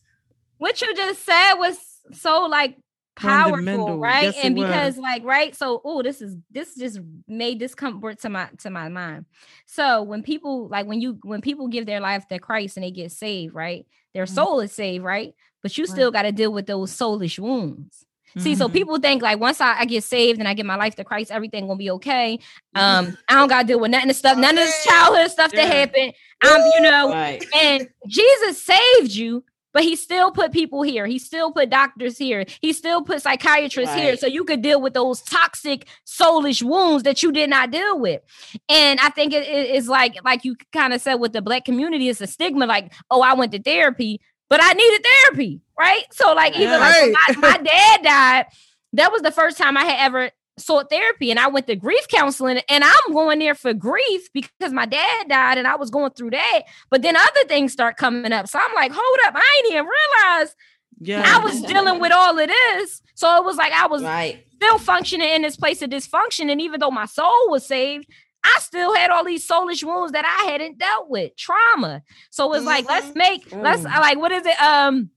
What 0.58 0.80
you 0.80 0.94
just 0.94 1.24
said 1.24 1.54
was 1.54 1.78
so 2.12 2.46
like 2.46 2.76
powerful, 3.16 3.98
right? 3.98 4.34
And 4.42 4.54
because 4.54 4.96
like 4.96 5.24
right, 5.24 5.54
so 5.54 5.80
oh, 5.84 6.02
this 6.02 6.20
is 6.20 6.36
this 6.50 6.74
just 6.74 7.00
made 7.28 7.58
discomfort 7.58 8.20
to 8.20 8.28
my 8.28 8.48
to 8.58 8.70
my 8.70 8.88
mind. 8.88 9.26
So 9.66 10.02
when 10.02 10.22
people 10.22 10.68
like 10.68 10.86
when 10.86 11.00
you 11.00 11.18
when 11.22 11.40
people 11.40 11.68
give 11.68 11.86
their 11.86 12.00
life 12.00 12.26
to 12.28 12.38
Christ 12.38 12.76
and 12.76 12.84
they 12.84 12.90
get 12.90 13.12
saved, 13.12 13.54
right? 13.54 13.86
Their 14.12 14.24
mm-hmm. 14.24 14.34
soul 14.34 14.60
is 14.60 14.72
saved, 14.72 15.04
right? 15.04 15.34
But 15.62 15.76
you 15.78 15.86
still 15.86 16.10
got 16.10 16.22
to 16.22 16.32
deal 16.32 16.52
with 16.52 16.66
those 16.66 16.94
soulish 16.94 17.38
wounds. 17.38 18.04
See, 18.36 18.52
mm-hmm. 18.52 18.58
so 18.58 18.68
people 18.68 18.98
think 18.98 19.22
like 19.22 19.38
once 19.38 19.60
I, 19.60 19.80
I, 19.80 19.84
get 19.84 20.02
saved 20.02 20.40
and 20.40 20.48
I 20.48 20.54
give 20.54 20.66
my 20.66 20.74
life 20.74 20.96
to 20.96 21.04
Christ, 21.04 21.30
everything 21.30 21.68
gonna 21.68 21.76
be 21.76 21.90
okay. 21.92 22.40
Um, 22.74 23.16
I 23.28 23.34
don't 23.34 23.48
gotta 23.48 23.66
deal 23.66 23.78
with 23.78 23.92
nothing 23.92 24.10
of 24.10 24.16
stuff, 24.16 24.36
none 24.36 24.58
of 24.58 24.64
this 24.64 24.84
childhood 24.84 25.30
stuff 25.30 25.52
yeah. 25.54 25.64
that 25.64 25.72
happened. 25.72 26.14
I'm, 26.42 26.60
you 26.74 26.80
know, 26.80 27.10
right. 27.10 27.44
and 27.54 27.88
Jesus 28.08 28.60
saved 28.60 29.12
you, 29.12 29.44
but 29.74 29.82
he 29.82 29.96
still 29.96 30.30
put 30.30 30.52
people 30.52 30.82
here. 30.82 31.04
He 31.04 31.18
still 31.18 31.52
put 31.52 31.68
doctors 31.68 32.16
here. 32.16 32.46
He 32.60 32.72
still 32.72 33.02
put 33.02 33.20
psychiatrists 33.20 33.94
right. 33.94 34.02
here 34.02 34.16
so 34.16 34.26
you 34.26 34.44
could 34.44 34.62
deal 34.62 34.80
with 34.80 34.94
those 34.94 35.20
toxic 35.20 35.86
soulish 36.06 36.62
wounds 36.62 37.02
that 37.02 37.22
you 37.22 37.32
did 37.32 37.50
not 37.50 37.72
deal 37.72 37.98
with. 37.98 38.22
And 38.68 39.00
I 39.00 39.10
think 39.10 39.34
it 39.34 39.46
is 39.46 39.88
like 39.88 40.16
like 40.24 40.44
you 40.44 40.56
kind 40.72 40.94
of 40.94 41.02
said 41.02 41.16
with 41.16 41.32
the 41.32 41.42
black 41.42 41.64
community, 41.64 42.08
it's 42.08 42.20
a 42.20 42.26
stigma 42.26 42.66
like, 42.66 42.92
oh, 43.10 43.20
I 43.20 43.34
went 43.34 43.52
to 43.52 43.60
therapy, 43.60 44.20
but 44.48 44.60
I 44.62 44.72
needed 44.72 45.04
therapy, 45.04 45.60
right? 45.78 46.04
So 46.12 46.32
like 46.32 46.56
even 46.56 46.80
right. 46.80 47.12
like 47.28 47.36
my, 47.38 47.50
my 47.50 47.58
dad 47.64 48.02
died, 48.02 48.46
that 48.92 49.10
was 49.10 49.22
the 49.22 49.32
first 49.32 49.58
time 49.58 49.76
I 49.76 49.84
had 49.84 50.06
ever 50.06 50.30
sought 50.58 50.88
therapy 50.88 51.30
and 51.30 51.40
I 51.40 51.48
went 51.48 51.66
to 51.66 51.76
grief 51.76 52.06
counseling 52.08 52.60
and 52.68 52.84
I'm 52.84 53.12
going 53.12 53.40
there 53.40 53.54
for 53.54 53.74
grief 53.74 54.28
because 54.32 54.72
my 54.72 54.86
dad 54.86 55.28
died 55.28 55.58
and 55.58 55.66
I 55.66 55.76
was 55.76 55.90
going 55.90 56.12
through 56.12 56.30
that. 56.30 56.62
But 56.90 57.02
then 57.02 57.16
other 57.16 57.44
things 57.48 57.72
start 57.72 57.96
coming 57.96 58.32
up. 58.32 58.48
So 58.48 58.58
I'm 58.62 58.74
like, 58.74 58.92
hold 58.94 59.18
up, 59.26 59.34
I 59.36 59.58
ain't 59.58 59.72
even 59.72 59.86
realize 59.86 60.54
yeah. 61.00 61.22
I 61.26 61.38
was 61.42 61.60
dealing 61.62 62.00
with 62.00 62.12
all 62.12 62.38
of 62.38 62.48
this. 62.48 63.02
So 63.14 63.36
it 63.36 63.44
was 63.44 63.56
like 63.56 63.72
I 63.72 63.86
was 63.86 64.02
right. 64.02 64.44
still 64.54 64.78
functioning 64.78 65.28
in 65.28 65.42
this 65.42 65.56
place 65.56 65.82
of 65.82 65.90
dysfunction. 65.90 66.50
And 66.50 66.60
even 66.60 66.80
though 66.80 66.90
my 66.90 67.06
soul 67.06 67.50
was 67.50 67.66
saved, 67.66 68.06
I 68.44 68.58
still 68.60 68.94
had 68.94 69.10
all 69.10 69.24
these 69.24 69.46
soulish 69.46 69.82
wounds 69.82 70.12
that 70.12 70.24
I 70.24 70.50
hadn't 70.50 70.78
dealt 70.78 71.08
with, 71.08 71.34
trauma. 71.36 72.02
So 72.30 72.52
it's 72.52 72.60
mm-hmm. 72.60 72.66
like, 72.66 72.88
let's 72.88 73.06
mm-hmm. 73.08 73.18
make, 73.18 73.48
mm. 73.48 73.62
let's 73.62 73.84
like, 73.84 74.18
what 74.18 74.32
is 74.32 74.44
it? 74.44 74.60
Um, 74.60 75.10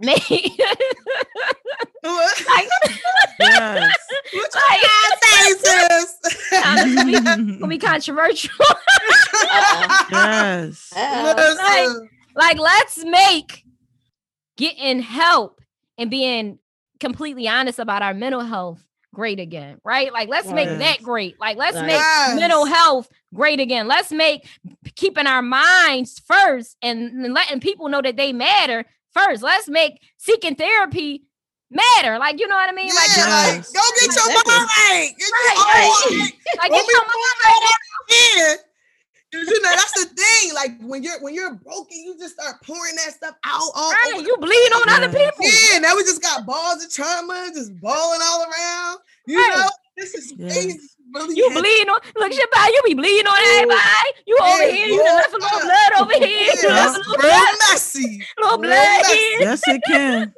me. 0.00 0.14
like, 2.02 2.68
yes. 3.40 3.96
What 4.32 4.54
like, 4.54 4.80
say, 5.22 5.52
sis? 5.58 6.16
gonna 7.58 7.66
be 7.68 7.78
controversial. 7.78 8.54
yes. 10.10 10.92
Like, 10.94 11.88
like, 12.34 12.58
let's 12.58 13.04
make 13.04 13.64
getting 14.56 15.00
help 15.00 15.60
and 15.98 16.10
being 16.10 16.58
completely 17.00 17.48
honest 17.48 17.78
about 17.78 18.02
our 18.02 18.14
mental 18.14 18.40
health 18.40 18.82
great 19.12 19.40
again, 19.40 19.80
right? 19.84 20.12
Like, 20.12 20.28
let's 20.28 20.46
yes. 20.46 20.54
make 20.54 20.68
that 20.68 21.02
great. 21.02 21.38
Like, 21.40 21.56
let's 21.56 21.76
yes. 21.76 22.30
make 22.30 22.40
mental 22.40 22.64
health 22.64 23.08
great 23.34 23.60
again. 23.60 23.88
Let's 23.88 24.12
make 24.12 24.46
keeping 24.96 25.26
our 25.26 25.42
minds 25.42 26.20
first 26.26 26.76
and, 26.82 27.24
and 27.24 27.34
letting 27.34 27.60
people 27.60 27.88
know 27.88 28.02
that 28.02 28.16
they 28.16 28.32
matter 28.32 28.84
first. 29.12 29.42
Let's 29.42 29.68
make 29.68 30.00
seeking 30.16 30.54
therapy 30.54 31.24
matter. 31.70 32.18
Like, 32.18 32.40
you 32.40 32.48
know 32.48 32.56
what 32.56 32.68
I 32.68 32.72
mean? 32.72 32.88
Yeah, 32.88 32.94
like, 32.94 33.56
like 33.56 33.72
go 33.72 33.80
get 34.00 34.14
your 34.14 34.26
mind 34.26 34.46
right. 34.46 35.12
Get 35.16 35.30
right, 35.30 35.56
your 35.56 36.20
right. 36.20 36.32
like, 36.58 36.70
get 36.70 36.86
your 36.88 37.00
mind 37.00 37.36
right. 37.44 38.56
You 39.32 39.62
know 39.62 39.70
that's 39.70 39.92
the 39.92 40.06
thing. 40.06 40.54
Like 40.54 40.72
when 40.80 41.04
you're 41.04 41.20
when 41.20 41.34
you're 41.34 41.54
broken, 41.54 41.98
you 41.98 42.16
just 42.18 42.34
start 42.34 42.56
pouring 42.64 42.96
that 42.96 43.14
stuff 43.14 43.36
out 43.44 43.70
all 43.76 43.92
right, 43.92 44.14
over. 44.14 44.22
You 44.22 44.36
bleed 44.38 44.72
on 44.74 44.88
other 44.88 45.08
people. 45.08 45.46
Yeah, 45.46 45.78
now 45.78 45.94
we 45.94 46.02
just 46.02 46.20
got 46.20 46.44
balls 46.44 46.84
of 46.84 46.92
trauma 46.92 47.48
just 47.54 47.78
balling 47.80 48.20
all 48.22 48.42
around. 48.42 48.98
You 49.28 49.38
right. 49.38 49.56
know, 49.56 49.70
this 49.96 50.14
is 50.14 50.32
crazy 50.36 50.80
really 51.12 51.36
you 51.36 51.50
bleeding 51.50 51.88
on 51.88 52.00
look 52.16 52.32
your 52.32 52.46
Shabbat, 52.46 52.68
you 52.68 52.82
be 52.86 52.94
bleeding 52.94 53.26
on 53.26 53.38
everybody. 53.54 54.10
You 54.26 54.36
yeah, 54.40 54.52
over 54.52 54.72
here, 54.72 54.86
you 54.86 55.04
left 55.04 55.32
a 55.32 55.38
little 55.38 55.60
blood 55.60 55.92
over 56.00 56.24
here. 56.24 56.52
You 56.62 56.68
left 56.68 56.96
a 56.96 56.98
little 56.98 57.16
blood. 57.16 57.54
messy. 57.70 58.26
little 58.38 58.58
blood 58.58 59.06
here. 59.06 59.40
Yes, 59.40 59.62
it 59.66 59.82
can. 59.86 60.34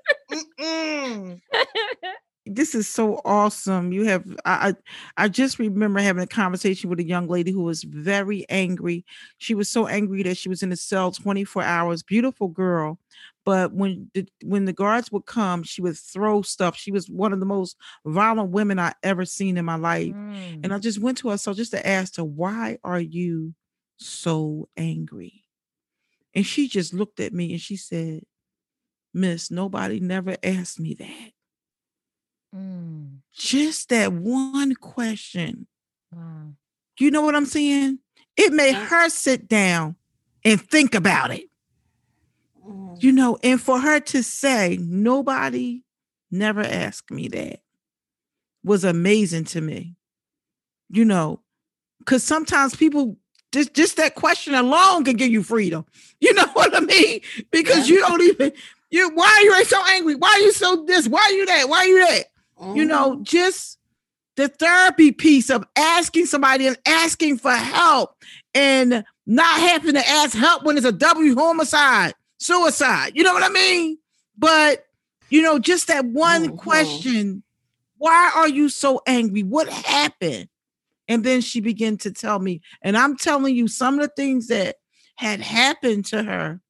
this 2.44 2.74
is 2.74 2.88
so 2.88 3.20
awesome. 3.24 3.92
You 3.92 4.04
have 4.04 4.24
I 4.44 4.74
I 5.16 5.28
just 5.28 5.58
remember 5.58 6.00
having 6.00 6.22
a 6.22 6.26
conversation 6.26 6.90
with 6.90 6.98
a 6.98 7.04
young 7.04 7.28
lady 7.28 7.52
who 7.52 7.62
was 7.62 7.84
very 7.84 8.44
angry. 8.48 9.04
She 9.38 9.54
was 9.54 9.68
so 9.68 9.86
angry 9.86 10.22
that 10.24 10.36
she 10.36 10.48
was 10.48 10.62
in 10.62 10.72
a 10.72 10.76
cell 10.76 11.12
24 11.12 11.62
hours. 11.62 12.02
Beautiful 12.02 12.48
girl, 12.48 12.98
but 13.44 13.72
when 13.72 14.10
the 14.14 14.26
when 14.42 14.64
the 14.64 14.72
guards 14.72 15.12
would 15.12 15.26
come, 15.26 15.62
she 15.62 15.82
would 15.82 15.96
throw 15.96 16.42
stuff. 16.42 16.76
She 16.76 16.90
was 16.90 17.08
one 17.08 17.32
of 17.32 17.40
the 17.40 17.46
most 17.46 17.76
violent 18.06 18.50
women 18.50 18.78
I 18.78 18.92
ever 19.04 19.24
seen 19.24 19.56
in 19.56 19.64
my 19.64 19.76
life. 19.76 20.12
Mm. 20.12 20.60
And 20.64 20.74
I 20.74 20.78
just 20.78 21.00
went 21.00 21.18
to 21.18 21.28
her 21.30 21.38
so 21.38 21.54
just 21.54 21.70
to 21.72 21.86
ask 21.86 22.16
her, 22.16 22.24
"Why 22.24 22.78
are 22.82 23.00
you 23.00 23.54
so 23.98 24.68
angry?" 24.76 25.44
And 26.34 26.46
she 26.46 26.68
just 26.68 26.94
looked 26.94 27.20
at 27.20 27.32
me 27.34 27.52
and 27.52 27.60
she 27.60 27.76
said, 27.76 28.24
"Miss, 29.14 29.50
nobody 29.50 30.00
never 30.00 30.36
asked 30.42 30.80
me 30.80 30.94
that." 30.94 31.32
Mm. 32.54 33.18
Just 33.32 33.88
that 33.88 34.12
one 34.12 34.74
question. 34.74 35.66
Wow. 36.14 36.52
You 36.98 37.10
know 37.10 37.22
what 37.22 37.34
I'm 37.34 37.46
saying? 37.46 37.98
It 38.36 38.52
made 38.52 38.74
her 38.74 39.08
sit 39.08 39.48
down 39.48 39.96
and 40.44 40.60
think 40.60 40.94
about 40.94 41.30
it. 41.30 41.48
Mm. 42.66 43.02
You 43.02 43.12
know, 43.12 43.38
and 43.42 43.60
for 43.60 43.80
her 43.80 44.00
to 44.00 44.22
say, 44.22 44.78
nobody 44.80 45.82
never 46.30 46.62
asked 46.62 47.10
me 47.10 47.28
that 47.28 47.60
was 48.64 48.84
amazing 48.84 49.44
to 49.44 49.60
me. 49.60 49.96
You 50.90 51.04
know, 51.04 51.40
because 51.98 52.22
sometimes 52.22 52.76
people 52.76 53.16
just 53.52 53.74
just 53.74 53.96
that 53.96 54.14
question 54.14 54.54
alone 54.54 55.04
can 55.04 55.16
give 55.16 55.30
you 55.30 55.42
freedom. 55.42 55.84
You 56.22 56.34
know 56.34 56.46
what 56.52 56.72
I 56.76 56.78
mean? 56.78 57.20
Because 57.50 57.90
yeah. 57.90 57.96
you 57.96 58.00
don't 58.02 58.22
even 58.22 58.52
you 58.90 59.10
why 59.12 59.26
are 59.26 59.42
you 59.42 59.64
so 59.64 59.82
angry? 59.88 60.14
Why 60.14 60.28
are 60.28 60.38
you 60.38 60.52
so 60.52 60.84
this? 60.86 61.08
Why 61.08 61.20
are 61.20 61.32
you 61.32 61.46
that? 61.46 61.68
Why 61.68 61.78
are 61.78 61.86
you 61.86 62.06
that? 62.06 62.26
Mm-hmm. 62.62 62.76
You 62.76 62.84
know, 62.84 63.12
mm-hmm. 63.12 63.22
just 63.24 63.78
the 64.36 64.48
therapy 64.48 65.12
piece 65.12 65.50
of 65.50 65.64
asking 65.76 66.26
somebody 66.26 66.66
and 66.66 66.78
asking 66.86 67.38
for 67.38 67.52
help 67.52 68.14
and 68.54 69.04
not 69.26 69.60
having 69.60 69.94
to 69.94 70.08
ask 70.08 70.36
help 70.36 70.62
when 70.62 70.76
it's 70.76 70.86
a 70.86 70.92
W 70.92 71.34
homicide, 71.34 72.14
suicide. 72.38 73.12
You 73.14 73.24
know 73.24 73.34
what 73.34 73.42
I 73.42 73.48
mean? 73.48 73.98
But 74.38 74.86
you 75.28 75.42
know, 75.42 75.58
just 75.58 75.88
that 75.88 76.04
one 76.04 76.44
mm-hmm. 76.44 76.56
question, 76.56 77.42
why 77.96 78.30
are 78.34 78.48
you 78.48 78.68
so 78.68 79.00
angry? 79.06 79.42
What 79.42 79.68
happened? 79.68 80.48
And 81.08 81.24
then 81.24 81.40
she 81.40 81.60
began 81.60 81.96
to 81.98 82.12
tell 82.12 82.38
me, 82.38 82.60
and 82.82 82.96
I'm 82.96 83.16
telling 83.16 83.56
you, 83.56 83.66
some 83.66 83.98
of 83.98 84.00
the 84.00 84.12
things 84.14 84.48
that 84.48 84.76
had 85.16 85.40
happened 85.40 86.06
to 86.06 86.22
her 86.22 86.60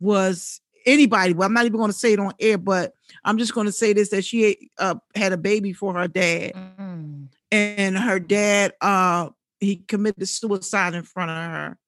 was 0.00 0.60
anybody. 0.86 1.34
Well, 1.34 1.46
I'm 1.46 1.54
not 1.54 1.66
even 1.66 1.78
going 1.78 1.90
to 1.90 1.96
say 1.96 2.12
it 2.12 2.18
on 2.18 2.32
air, 2.38 2.58
but 2.58 2.94
I'm 3.24 3.38
just 3.38 3.54
going 3.54 3.66
to 3.66 3.72
say 3.72 3.92
this: 3.92 4.10
that 4.10 4.24
she 4.24 4.70
uh, 4.78 4.96
had 5.14 5.32
a 5.32 5.36
baby 5.36 5.72
for 5.72 5.94
her 5.94 6.08
dad, 6.08 6.52
mm. 6.54 7.28
and 7.50 7.98
her 7.98 8.18
dad 8.18 8.72
uh, 8.80 9.30
he 9.60 9.76
committed 9.76 10.28
suicide 10.28 10.94
in 10.94 11.02
front 11.02 11.30
of 11.30 11.36
her. 11.36 11.78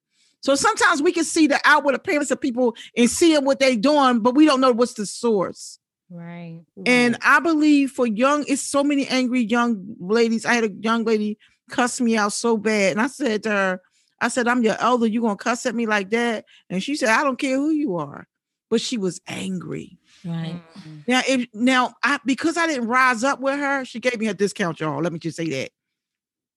So 0.40 0.55
sometimes 0.55 1.01
we 1.01 1.12
can 1.12 1.24
see 1.24 1.47
the 1.47 1.61
outward 1.64 1.95
appearance 1.95 2.30
of 2.30 2.40
people 2.40 2.76
and 2.97 3.09
see 3.09 3.36
what 3.38 3.59
they're 3.59 3.76
doing, 3.76 4.20
but 4.20 4.34
we 4.34 4.45
don't 4.45 4.61
know 4.61 4.72
what's 4.72 4.92
the 4.92 5.07
source. 5.07 5.78
Right. 6.11 6.61
And 6.84 7.16
I 7.22 7.40
believe 7.40 7.92
for 7.92 8.07
young, 8.07 8.45
it's 8.47 8.61
so 8.61 8.84
many 8.84 9.07
angry 9.07 9.40
young 9.40 9.97
ladies. 9.99 10.45
I 10.45 10.55
had 10.55 10.64
a 10.64 10.70
young 10.70 11.05
lady 11.05 11.38
cuss 11.70 12.01
me 12.01 12.16
out 12.16 12.32
so 12.32 12.57
bad, 12.57 12.92
and 12.92 13.01
I 13.01 13.07
said 13.07 13.42
to 13.45 13.51
her, 13.51 13.80
I 14.20 14.28
said, 14.28 14.47
I'm 14.47 14.62
your 14.62 14.76
elder. 14.78 15.07
You 15.07 15.22
gonna 15.22 15.36
cuss 15.36 15.66
at 15.66 15.74
me 15.74 15.86
like 15.86 16.11
that? 16.11 16.45
And 16.70 16.82
she 16.82 16.95
said, 16.95 17.09
I 17.09 17.24
don't 17.24 17.38
care 17.38 17.57
who 17.57 17.70
you 17.70 17.97
are 17.97 18.26
but 18.71 18.81
she 18.81 18.99
was 18.99 19.21
angry. 19.27 19.99
Right. 20.25 20.61
Mm-hmm. 20.79 20.99
Now, 21.07 21.23
if 21.29 21.47
now 21.53 21.95
I 22.03 22.19
because 22.25 22.57
I 22.57 22.67
didn't 22.67 22.89
rise 22.89 23.25
up 23.25 23.41
with 23.41 23.59
her, 23.59 23.85
she 23.85 24.01
gave 24.01 24.19
me 24.19 24.29
a 24.29 24.35
discount, 24.35 24.81
y'all. 24.81 25.03
Let 25.03 25.12
me 25.12 25.19
just 25.19 25.37
say 25.37 25.49
that. 25.51 25.71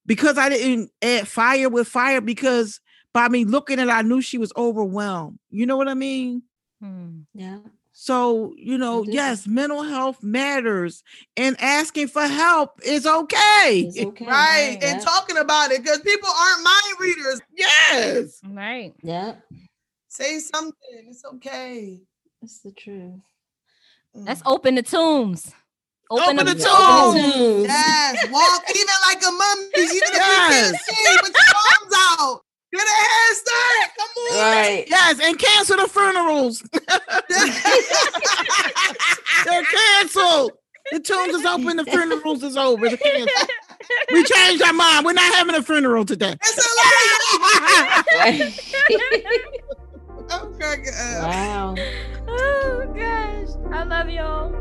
Because 0.05 0.38
I 0.38 0.49
didn't 0.49 0.91
add 1.01 1.28
fire 1.28 1.70
with 1.70 1.88
fire, 1.88 2.22
because 2.22 2.80
by 3.14 3.28
me 3.28 3.43
looking 3.43 3.80
at 3.80 3.88
it, 3.88 3.91
I 3.91 4.03
knew 4.03 4.22
she 4.22 4.38
was 4.38 4.53
overwhelmed. 4.55 5.39
You 5.49 5.66
know 5.66 5.76
what 5.76 5.89
I 5.89 5.95
mean? 5.95 6.43
Hmm. 6.82 7.22
Yeah. 7.34 7.60
So, 7.99 8.53
you 8.58 8.78
know, 8.78 9.03
yes, 9.08 9.47
mental 9.47 9.82
health 9.82 10.22
matters 10.22 11.03
and 11.36 11.60
asking 11.60 12.10
for 12.10 12.22
help 12.28 12.80
is 12.86 13.08
okay. 13.08 13.91
okay. 13.99 14.26
Right. 14.26 14.78
And 14.84 15.01
talking 15.01 15.38
about 15.38 15.72
it 15.72 15.82
because 15.82 15.99
people 16.01 16.30
aren't 16.30 16.64
mind 16.64 16.99
readers. 16.99 17.41
Yes. 17.55 18.39
Right. 18.45 18.93
Yeah. 19.01 19.34
Say 20.18 20.39
something. 20.39 21.05
It's 21.07 21.24
okay. 21.26 22.01
It's 22.41 22.61
the 22.61 22.72
truth. 22.72 23.22
Let's 24.15 24.41
mm. 24.41 24.51
open 24.51 24.74
the 24.74 24.82
tombs. 24.82 25.53
Open, 26.09 26.24
open 26.24 26.38
the, 26.38 26.55
the 26.55 26.63
tombs. 26.63 27.22
tombs. 27.22 27.68
Yes. 27.68 28.28
Walk 28.32 28.63
even 28.68 28.88
like 29.07 29.22
a 29.22 29.30
mummy. 29.30 29.68
Even 29.78 29.93
if 29.93 30.15
yes. 30.15 30.49
you 30.49 30.55
can't 30.55 30.76
see, 30.76 31.18
put 31.20 31.30
your 31.30 31.53
arms 31.70 31.93
out. 32.18 32.41
Get 32.74 32.82
a 32.82 32.89
head 32.89 33.36
start. 33.36 33.93
Come 33.95 34.09
on. 34.18 34.39
Right. 34.39 34.86
Yes, 34.89 35.20
and 35.22 35.38
cancel 35.38 35.78
the 35.78 35.88
funerals. 35.88 36.61
They're 39.45 39.65
canceled. 39.65 40.53
The 40.93 40.99
tombs 40.99 41.36
is 41.36 41.45
open. 41.45 41.78
The 41.78 41.86
funerals 41.86 42.41
is 42.41 42.57
over. 42.57 42.89
we 44.11 44.24
changed 44.24 44.63
our 44.63 44.74
mind. 44.74 45.05
We're 45.05 45.13
not 45.13 45.32
having 45.36 45.53
a 45.53 45.61
funeral 45.61 46.05
today. 46.05 46.36
I'm 50.30 50.53
cracking 50.55 50.93
up. 50.93 51.23
Wow. 51.23 51.75
Oh 52.28 52.93
gosh. 52.95 53.47
I 53.71 53.84
love 53.84 54.09
y'all. 54.09 54.53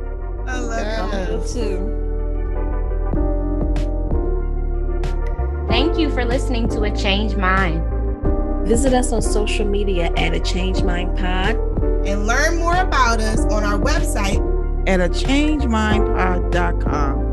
I 0.49 0.61
love 0.61 1.13
yes. 1.13 1.55
you 1.55 1.63
too. 1.63 2.03
Thank 5.69 5.99
you 5.99 6.09
for 6.11 6.25
listening 6.25 6.69
to 6.71 6.83
A 6.85 6.97
Changed 6.97 7.37
Mind. 7.37 7.83
Visit 8.67 8.93
us 8.93 9.13
on 9.13 9.23
social 9.23 9.67
media 9.67 10.13
at 10.17 10.35
A 10.35 10.41
Changed 10.41 10.85
Mind 10.85 11.17
Pod. 11.17 11.55
And 12.07 12.27
learn 12.27 12.59
more 12.59 12.77
about 12.77 13.21
us 13.21 13.41
on 13.53 13.63
our 13.65 13.79
website 13.79 14.43
at 14.89 15.01
a 15.01 15.09
changedmindpod.com. 15.09 17.26